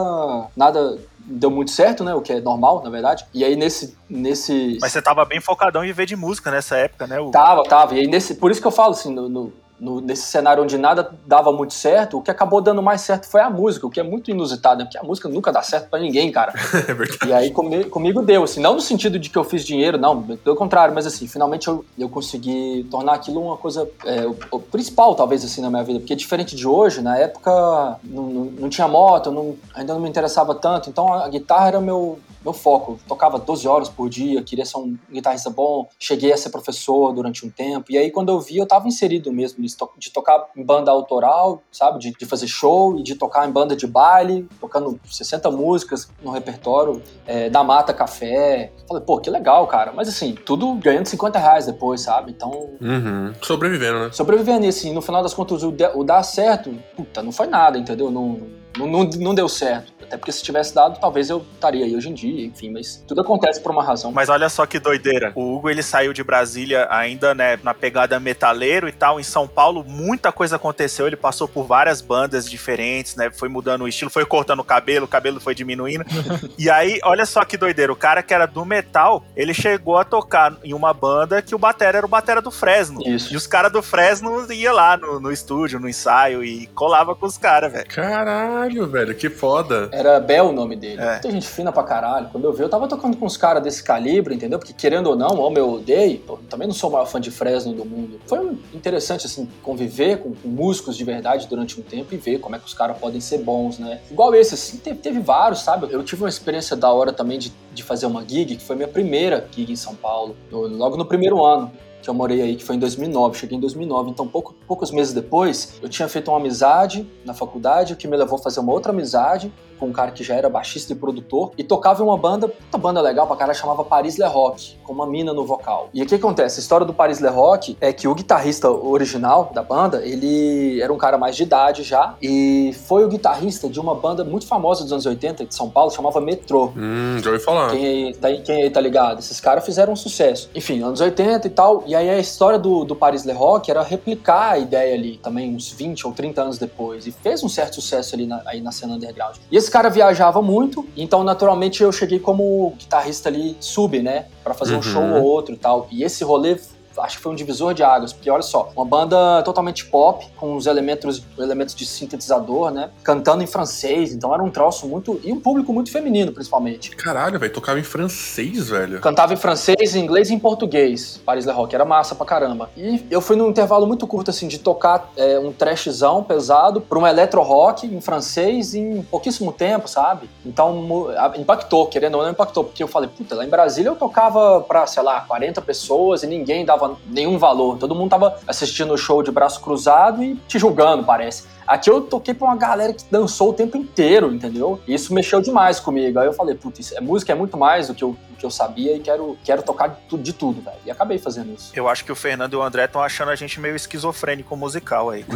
nada 0.57 0.99
deu 1.19 1.51
muito 1.51 1.71
certo, 1.71 2.03
né? 2.03 2.15
O 2.15 2.23
que 2.23 2.33
é 2.33 2.41
normal, 2.41 2.83
na 2.83 2.89
verdade. 2.89 3.27
E 3.35 3.45
aí 3.45 3.55
nesse. 3.55 3.95
nesse... 4.09 4.79
Mas 4.81 4.93
você 4.93 5.03
tava 5.03 5.27
bem 5.27 5.41
focadão 5.41 5.85
em 5.85 5.93
ver 5.93 6.07
de 6.07 6.17
música 6.17 6.51
nessa 6.51 6.77
época, 6.77 7.07
né? 7.07 7.21
O... 7.21 7.31
Tava, 7.31 7.65
tava. 7.65 7.95
E 7.95 8.01
aí 8.01 8.07
nesse. 8.07 8.37
Por 8.37 8.51
isso 8.51 8.63
que 8.63 8.67
eu 8.67 8.73
falo 8.73 8.93
assim, 8.93 9.13
no, 9.13 9.29
no 9.29 9.53
no, 9.81 10.01
nesse 10.01 10.23
cenário 10.23 10.63
onde 10.63 10.77
nada 10.77 11.11
dava 11.27 11.53
muito 11.53 11.75
certo, 11.75 12.19
o 12.19 12.23
que 12.23 12.31
acabou 12.31 12.61
dando 12.61 12.83
mais 12.83 13.01
certo 13.01 13.27
foi 13.27 13.41
a 13.41 13.51
música, 13.51 13.87
o 13.87 13.91
que 13.91 14.01
é 14.01 14.03
muito 14.03 14.31
inusitado, 14.31 14.79
né? 14.79 14.85
porque 14.85 14.99
a 14.99 15.03
música 15.03 15.29
nunca 15.29 15.53
dá 15.53 15.63
certo 15.63 15.89
para 15.89 16.01
ninguém, 16.01 16.31
cara. 16.31 16.53
é 16.89 16.95
verdade. 16.95 17.19
E 17.27 17.33
aí 17.33 17.51
comigo, 17.51 17.91
comigo 17.91 18.23
deu, 18.23 18.45
assim, 18.45 18.61
não 18.61 18.75
no 18.75 18.81
sentido 18.81 19.19
de 19.19 19.31
que 19.31 19.39
eu 19.39 19.45
fiz 19.45 19.65
dinheiro, 19.65 19.99
não, 19.99 20.23
pelo 20.23 20.57
contrário, 20.57 20.95
mas 20.95 21.07
assim, 21.07 21.27
finalmente 21.27 21.69
eu, 21.69 21.85
eu 21.99 22.09
consegui 22.09 22.87
tornar 22.91 23.15
aquilo 23.15 23.41
uma 23.41 23.57
coisa 23.57 23.89
é, 24.05 24.27
o, 24.27 24.37
o 24.51 24.59
principal, 24.59 25.15
talvez, 25.15 25.45
assim, 25.45 25.61
na 25.61 25.71
minha 25.71 25.85
vida, 25.85 25.99
porque 25.99 26.15
diferente 26.15 26.57
de 26.57 26.67
hoje, 26.67 27.01
na 27.01 27.17
época 27.17 27.99
não, 28.05 28.25
não, 28.25 28.45
não 28.45 28.69
tinha 28.69 28.89
moto, 28.89 29.31
não, 29.31 29.57
ainda 29.75 29.95
não 29.95 30.01
me 30.01 30.09
interessava 30.09 30.55
tanto, 30.55 30.91
então 30.91 31.13
a 31.13 31.29
guitarra 31.29 31.69
era 31.69 31.81
meu, 31.81 32.19
meu 32.45 32.53
foco. 32.53 32.93
Eu 32.93 32.99
tocava 33.09 33.39
12 33.39 33.69
horas 33.69 33.89
por 33.89 34.09
dia, 34.09 34.43
queria 34.43 34.65
ser 34.65 34.79
um 34.79 34.97
guitarrista 35.11 35.51
bom, 35.51 35.89
cheguei 35.99 36.33
a 36.33 36.37
ser 36.37 36.51
professor 36.51 37.13
durante 37.13 37.47
um 37.47 37.51
tempo. 37.51 37.91
E 37.91 37.99
aí, 37.99 38.11
quando 38.11 38.31
eu 38.31 38.41
vi, 38.41 38.57
eu 38.57 38.67
tava 38.67 38.89
inserido 38.89 39.33
mesmo 39.33 39.65
nisso, 39.69 39.91
de 39.99 40.11
tocar 40.11 40.49
em 40.57 40.65
banda 40.65 40.91
autoral, 40.91 41.63
sabe? 41.71 41.99
De, 41.99 42.13
de 42.13 42.27
fazer 42.27 42.49
show 42.49 42.99
e 42.99 43.03
de 43.03 43.15
tocar 43.15 43.49
em 43.49 43.53
banda 43.53 43.77
de 43.77 43.87
baile, 43.87 44.49
tocando 44.61 44.99
60 45.05 45.51
músicas 45.51 46.11
no 46.23 46.31
repertório, 46.31 47.03
é, 47.27 47.51
da 47.51 47.63
Mata 47.63 47.93
Café. 47.93 48.73
Falei, 48.89 49.03
pô, 49.05 49.19
que 49.21 49.31
legal, 49.31 49.67
cara. 49.67 49.93
Mas 49.93 50.09
assim, 50.09 50.35
tudo 50.35 50.75
ganhando 50.75 51.07
50 51.07 51.39
reais 51.39 51.67
depois, 51.67 52.01
sabe? 52.01 52.33
Então. 52.33 52.51
Uhum. 52.81 53.33
Sobrevivendo, 53.43 53.99
né? 54.01 54.11
Sobrevivendo. 54.13 54.65
E 54.65 54.69
assim, 54.69 54.93
no 54.93 55.03
final 55.03 55.23
das 55.23 55.35
contas, 55.35 55.63
o, 55.63 55.71
de, 55.71 55.87
o 55.95 56.03
dar 56.03 56.23
certo, 56.23 56.75
puta, 56.97 57.23
não 57.23 57.33
foi 57.33 57.47
nada, 57.47 57.79
entendeu? 57.79 58.11
Não, 58.11 58.41
não, 58.79 58.87
não, 58.87 59.05
não 59.05 59.35
deu 59.35 59.49
certo. 59.49 59.99
Até 60.09 60.17
porque 60.17 60.33
se 60.33 60.43
tivesse 60.43 60.75
dado, 60.75 60.99
talvez 60.99 61.29
eu 61.29 61.45
estaria 61.53 61.85
aí 61.85 61.95
hoje 61.95 62.09
em 62.09 62.15
dia, 62.15 62.47
enfim, 62.47 62.71
mas 62.71 63.05
tudo 63.07 63.21
acontece 63.21 63.61
por 63.61 63.71
uma 63.71 63.85
razão. 63.85 64.11
Mas 64.11 64.31
olha 64.31 64.49
só 64.49 64.65
que 64.65 64.79
doideira. 64.79 65.33
O 65.35 65.57
Hugo, 65.57 65.69
ele 65.69 65.83
saiu 65.83 66.15
de 66.15 66.25
Brasília 66.25 66.89
ainda, 66.91 67.35
né, 67.35 67.59
na 67.63 67.75
pegada 67.75 68.19
metaleiro 68.19 68.89
e 68.89 68.93
tal. 68.93 69.21
Em 69.21 69.23
São 69.23 69.47
Paulo, 69.47 69.85
muita 69.87 70.33
coisa 70.33 70.57
aconteceu. 70.57 71.07
Ele 71.07 71.17
passou 71.17 71.47
por 71.47 71.65
várias 71.65 72.01
bandas 72.01 72.49
diferentes, 72.49 73.17
né? 73.17 73.31
Foi 73.31 73.51
mudando 73.51 73.83
o 73.83 73.89
estilo, 73.89 74.11
foi 74.11 74.25
cortando 74.25 74.61
o 74.61 74.65
cabelo, 74.65 75.05
o 75.05 75.09
cabelo 75.09 75.41
foi 75.41 75.55
diminuindo. 75.55 76.05
e 76.57 76.71
aí, 76.71 76.99
olha 77.05 77.27
só 77.27 77.45
que 77.45 77.59
doideira. 77.59 77.93
O 77.93 77.97
cara 77.97 78.23
que 78.23 78.33
era 78.33 78.47
do 78.47 78.65
metal, 78.65 79.23
ele 79.37 79.53
chegou 79.53 79.99
a 79.99 80.05
tocar 80.05 80.57
em 80.65 80.73
uma 80.73 80.95
banda 80.95 81.43
que 81.43 81.55
o 81.55 81.59
batera 81.59 81.99
era 81.99 82.07
o 82.07 82.09
batera 82.09 82.41
do 82.41 82.51
Fresno. 82.51 83.03
Isso. 83.05 83.33
E 83.33 83.37
os 83.37 83.47
caras 83.47 83.71
do 83.71 83.83
Fresno 83.83 84.51
iam 84.51 84.75
lá 84.75 84.97
no, 84.97 85.21
no 85.21 85.31
estúdio, 85.31 85.79
no 85.79 85.89
ensaio 85.89 86.43
e 86.43 86.67
colava 86.69 87.15
com 87.15 87.27
os 87.27 87.37
caras, 87.37 87.73
velho. 87.73 87.89
Caralho, 87.89 88.68
velho, 88.87 89.15
que 89.15 89.31
foda. 89.31 89.89
Era 89.93 90.21
Bel 90.21 90.47
o 90.47 90.53
nome 90.53 90.77
dele. 90.77 91.01
É. 91.01 91.13
Muita 91.13 91.31
gente 91.31 91.47
fina 91.47 91.73
pra 91.73 91.83
caralho. 91.83 92.29
Quando 92.31 92.45
eu 92.45 92.53
vi, 92.53 92.63
eu 92.63 92.69
tava 92.69 92.89
tocando 92.89 93.17
com 93.17 93.27
uns 93.27 93.37
caras 93.37 93.63
desse 93.63 93.83
calibre, 93.83 94.35
entendeu? 94.35 94.59
Porque 94.59 94.73
querendo 94.73 95.09
ou 95.09 95.17
não, 95.17 95.37
ou 95.37 95.53
eu 95.57 95.75
odeio, 95.75 96.19
pô, 96.19 96.39
também 96.49 96.67
não 96.67 96.75
sou 96.75 96.91
o 96.91 96.93
maior 96.93 97.07
fã 97.07 97.21
de 97.21 97.31
Fresno 97.31 97.73
do 97.73 97.85
mundo. 97.85 98.21
Foi 98.27 98.59
interessante, 98.75 99.27
assim, 99.27 99.49
conviver 99.63 100.19
com, 100.19 100.35
com 100.35 100.49
músicos 100.49 100.97
de 100.97 101.05
verdade 101.05 101.47
durante 101.47 101.79
um 101.81 101.83
tempo 101.83 102.15
e 102.15 102.17
ver 102.17 102.39
como 102.39 102.57
é 102.57 102.59
que 102.59 102.67
os 102.67 102.75
caras 102.75 102.99
podem 102.99 103.21
ser 103.21 103.39
bons, 103.39 103.79
né? 103.79 104.01
Igual 104.11 104.35
esse, 104.35 104.55
assim, 104.55 104.79
teve, 104.79 104.99
teve 104.99 105.21
vários, 105.21 105.61
sabe? 105.61 105.89
Eu 105.91 106.03
tive 106.03 106.23
uma 106.23 106.29
experiência 106.29 106.77
da 106.77 106.91
hora 106.93 107.13
também 107.13 107.39
de, 107.39 107.53
de 107.73 107.83
fazer 107.83 108.07
uma 108.07 108.25
gig, 108.27 108.57
que 108.57 108.65
foi 108.65 108.77
minha 108.77 108.89
primeira 108.89 109.47
gig 109.51 109.73
em 109.73 109.77
São 109.77 109.95
Paulo, 109.95 110.37
logo 110.51 110.97
no 110.97 111.05
primeiro 111.05 111.45
ano 111.45 111.71
que 112.03 112.09
eu 112.09 112.15
morei 112.15 112.41
aí, 112.41 112.57
que 112.57 112.65
foi 112.65 112.77
em 112.77 112.79
2009. 112.79 113.39
Cheguei 113.39 113.57
em 113.57 113.61
2009, 113.61 114.11
então 114.11 114.27
pouco, 114.27 114.55
poucos 114.67 114.91
meses 114.91 115.13
depois, 115.13 115.79
eu 115.83 115.89
tinha 115.89 116.09
feito 116.09 116.31
uma 116.31 116.39
amizade 116.39 117.09
na 117.25 117.35
faculdade, 117.35 117.93
o 117.93 117.97
que 117.97 118.07
me 118.07 118.17
levou 118.17 118.39
a 118.39 118.43
fazer 118.43 118.61
uma 118.61 118.73
outra 118.73 118.93
amizade 118.93 119.53
com 119.79 119.87
um 119.87 119.93
cara 119.93 120.11
que 120.11 120.25
já 120.25 120.35
era 120.35 120.49
baixista 120.49 120.93
e 120.93 120.97
produtor, 120.97 121.53
e 121.57 121.65
tocava 121.65 122.03
em 122.03 122.07
uma 122.07 122.17
banda, 122.17 122.49
puta 122.49 122.79
banda 122.79 123.01
legal 123.01 123.27
pra 123.27 123.37
cara, 123.37 123.55
chamava 123.55 123.85
Paris 123.85 124.19
Le 124.19 124.27
Rock, 124.27 124.77
com 124.85 124.93
uma 124.93 125.07
mina 125.07 125.33
no 125.33 125.45
vocal. 125.45 125.89
E 125.95 126.03
o 126.03 126.07
que 126.07 126.15
acontece? 126.15 126.61
A 126.61 126.63
história 126.63 126.87
do 126.87 126.95
Paris 126.95 127.21
Le 127.21 127.29
Rock 127.29 127.77
é 127.81 127.93
que 127.93 128.09
o 128.09 128.15
guitarrista 128.15 128.71
original 128.71 129.51
da 129.55 129.63
banda, 129.63 130.05
ele 130.05 130.81
era 130.81 130.93
um 130.93 130.99
cara 130.99 131.17
mais 131.19 131.37
de 131.37 131.43
idade 131.43 131.83
já, 131.83 132.15
e 132.21 132.75
foi 132.87 133.05
o 133.05 133.09
guitarrista 133.09 133.69
de 133.69 133.81
uma 133.81 133.95
banda 133.95 134.25
muito 134.25 134.47
famosa 134.47 134.83
dos 134.83 134.93
anos 134.93 135.07
80, 135.07 135.45
de 135.45 135.55
São 135.55 135.71
Paulo, 135.71 135.91
chamava 135.91 136.21
Metrô. 136.21 136.73
Hum, 136.77 137.19
já 137.23 137.31
ouvi 137.31 137.43
falar. 137.43 137.71
Quem 137.71 137.87
aí, 137.87 138.15
tá, 138.15 138.29
quem 138.45 138.63
aí 138.63 138.71
tá 138.71 138.81
ligado? 138.81 139.19
Esses 139.19 139.41
caras 139.41 139.65
fizeram 139.65 139.93
um 139.93 139.97
sucesso. 139.97 140.51
Enfim, 140.55 140.83
anos 140.83 141.01
80 141.01 141.47
e 141.47 141.51
tal. 141.51 141.85
E 141.87 141.95
aí 141.95 142.09
a 142.09 142.19
história 142.19 142.59
do, 142.59 142.85
do 142.85 142.95
Paris 142.95 143.25
Le 143.25 143.33
Rock 143.33 143.71
era 143.71 143.83
replicar 143.83 144.53
a 144.53 144.59
ideia 144.59 144.95
ali 144.95 145.19
também 145.19 145.55
uns 145.55 145.71
20 145.71 146.07
ou 146.07 146.13
30 146.13 146.43
anos 146.43 146.59
depois. 146.59 147.07
E 147.07 147.13
fez 147.13 147.43
um 147.43 147.49
certo 147.49 147.75
sucesso 147.75 148.15
ali 148.15 148.27
na, 148.27 148.43
aí 148.47 148.61
na 148.61 148.73
cena 148.73 148.95
underground. 148.95 149.37
E 149.51 149.57
esse 149.57 149.68
cara 149.71 149.89
viajava 149.89 150.41
muito, 150.43 150.87
então 150.97 151.23
naturalmente 151.25 151.83
eu 151.83 151.91
cheguei 151.93 152.19
como 152.19 152.75
guitarrista 152.79 153.29
ali 153.29 153.57
sub, 153.61 154.01
né? 154.03 154.27
Pra 154.45 154.55
fazer 154.55 154.73
Uhum. 154.75 154.79
um 154.79 154.83
show 154.83 155.03
ou 155.03 155.23
outro 155.23 155.55
e 155.55 155.59
tal. 155.59 155.87
E 155.91 156.03
esse 156.03 156.23
rolê 156.25 156.59
acho 157.01 157.17
que 157.17 157.23
foi 157.23 157.33
um 157.33 157.35
divisor 157.35 157.75
de 157.75 157.83
águas, 157.83 158.13
porque 158.13 158.31
olha 158.31 158.43
só, 158.43 158.71
uma 158.77 158.85
banda 158.85 159.43
totalmente 159.43 159.85
pop, 159.87 160.27
com 160.37 160.57
os 160.57 160.67
elementos, 160.67 161.23
elementos 161.39 161.75
de 161.75 161.87
sintetizador, 161.87 162.71
né? 162.71 162.91
Cantando 163.03 163.43
em 163.43 163.47
francês, 163.47 164.13
então 164.13 164.33
era 164.33 164.43
um 164.43 164.51
troço 164.51 164.87
muito. 164.87 165.21
E 165.25 165.33
um 165.33 165.41
público 165.41 165.73
muito 165.73 165.91
feminino, 165.91 166.33
principalmente. 166.33 166.91
Caralho, 166.91 167.39
velho, 167.39 167.53
tocava 167.53 167.79
em 167.79 167.85
francês, 167.85 168.69
velho. 168.69 169.01
Cantava 169.01 169.35
em 169.35 169.37
francês, 169.37 169.95
em 169.95 170.01
inglês 170.01 170.31
e 170.31 170.35
em 170.35 170.39
português. 170.39 171.21
Paris 171.25 171.45
Le 171.45 171.53
Rock 171.53 171.75
era 171.75 171.85
massa 171.85 172.15
pra 172.15 172.27
caramba. 172.27 172.71
E 172.77 173.05
eu 173.11 173.21
fui 173.21 173.37
num 173.37 173.49
intervalo 173.49 173.87
muito 173.87 174.07
curto, 174.07 174.31
assim, 174.31 174.49
de 174.49 174.59
tocar 174.59 175.13
é, 175.17 175.39
um 175.39 175.53
trashzão 175.53 176.23
pesado 176.23 176.81
pra 176.81 176.99
um 176.99 177.07
electro 177.07 177.43
rock 177.43 177.87
em 177.87 178.01
francês 178.01 178.75
em 178.75 179.03
pouquíssimo 179.03 179.53
tempo, 179.53 179.89
sabe? 179.89 180.29
Então 180.45 181.09
impactou, 181.37 181.87
querendo 181.87 182.17
ou 182.17 182.23
não, 182.23 182.31
impactou. 182.31 182.65
Porque 182.65 182.83
eu 182.83 182.89
falei, 182.89 183.09
puta, 183.09 183.35
lá 183.35 183.45
em 183.45 183.49
Brasília 183.49 183.91
eu 183.91 183.97
tocava 183.97 184.61
pra, 184.61 184.87
sei 184.87 185.03
lá, 185.03 185.21
40 185.23 185.61
pessoas 185.63 186.23
e 186.23 186.27
ninguém 186.27 186.65
dava 186.65 186.88
nenhum 187.07 187.39
valor. 187.39 187.79
Todo 187.79 187.95
mundo 187.95 188.11
tava 188.11 188.37
assistindo 188.47 188.93
o 188.93 188.99
show 188.99 189.23
de 189.23 189.31
braço 189.31 189.61
cruzado 189.61 190.23
e 190.23 190.35
te 190.47 190.59
julgando, 190.59 191.05
parece. 191.05 191.45
Aqui 191.69 191.91
eu 191.91 192.01
toquei 192.01 192.33
pra 192.35 192.47
uma 192.49 192.57
galera 192.57 192.93
que 192.95 193.05
dançou 193.11 193.51
o 193.51 193.53
tempo 193.53 193.77
inteiro, 193.77 194.33
entendeu? 194.33 194.81
E 194.89 194.95
isso 194.95 195.13
mexeu 195.13 195.41
demais 195.43 195.79
comigo. 195.79 196.19
Aí 196.19 196.27
eu 196.27 196.33
falei, 196.33 196.55
putz, 196.55 196.81
isso- 196.81 196.97
é, 196.97 197.01
música 197.01 197.31
é 197.33 197.35
muito 197.35 197.57
mais 197.59 197.89
do 197.89 197.95
que 197.95 198.03
eu, 198.03 198.17
do 198.31 198.37
que 198.39 198.47
eu 198.47 198.51
sabia 198.51 198.97
e 198.97 199.01
quero, 199.01 199.37
quero 199.45 199.63
tocar 199.63 199.89
de 199.89 199.97
tudo, 200.09 200.23
de 200.23 200.33
tudo, 200.33 200.63
velho. 200.63 200.77
E 200.87 200.91
acabei 200.91 201.19
fazendo 201.19 201.53
isso. 201.55 201.71
Eu 201.75 201.87
acho 201.89 202.05
que 202.05 202.11
o 202.11 202.17
Fernando 202.17 202.55
e 202.55 202.57
o 202.57 202.63
André 202.63 202.87
estão 202.87 203.03
achando 203.03 203.31
a 203.31 203.37
gente 203.37 203.61
meio 203.61 203.77
esquizofrênico 203.77 204.57
musical 204.57 205.11
aí. 205.11 205.25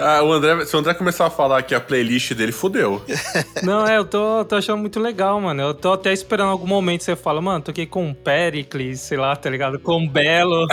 Ah, 0.00 0.22
o 0.22 0.32
André, 0.32 0.64
se 0.64 0.76
o 0.76 0.78
André 0.78 0.94
começar 0.94 1.26
a 1.26 1.30
falar 1.30 1.60
que 1.62 1.74
a 1.74 1.80
playlist 1.80 2.32
dele 2.32 2.52
fudeu. 2.52 3.02
Não, 3.64 3.84
é, 3.86 3.96
eu 3.96 4.04
tô, 4.04 4.44
tô 4.44 4.54
achando 4.54 4.78
muito 4.78 5.00
legal, 5.00 5.40
mano. 5.40 5.60
Eu 5.60 5.74
tô 5.74 5.92
até 5.92 6.12
esperando 6.12 6.50
algum 6.50 6.66
momento 6.68 7.00
que 7.00 7.04
você 7.06 7.16
fala, 7.16 7.40
mano, 7.40 7.62
toquei 7.64 7.84
com 7.84 8.14
Pericles, 8.14 9.00
sei 9.00 9.18
lá, 9.18 9.34
tá 9.34 9.50
ligado? 9.50 9.78
Com 9.80 10.06
Belo. 10.08 10.66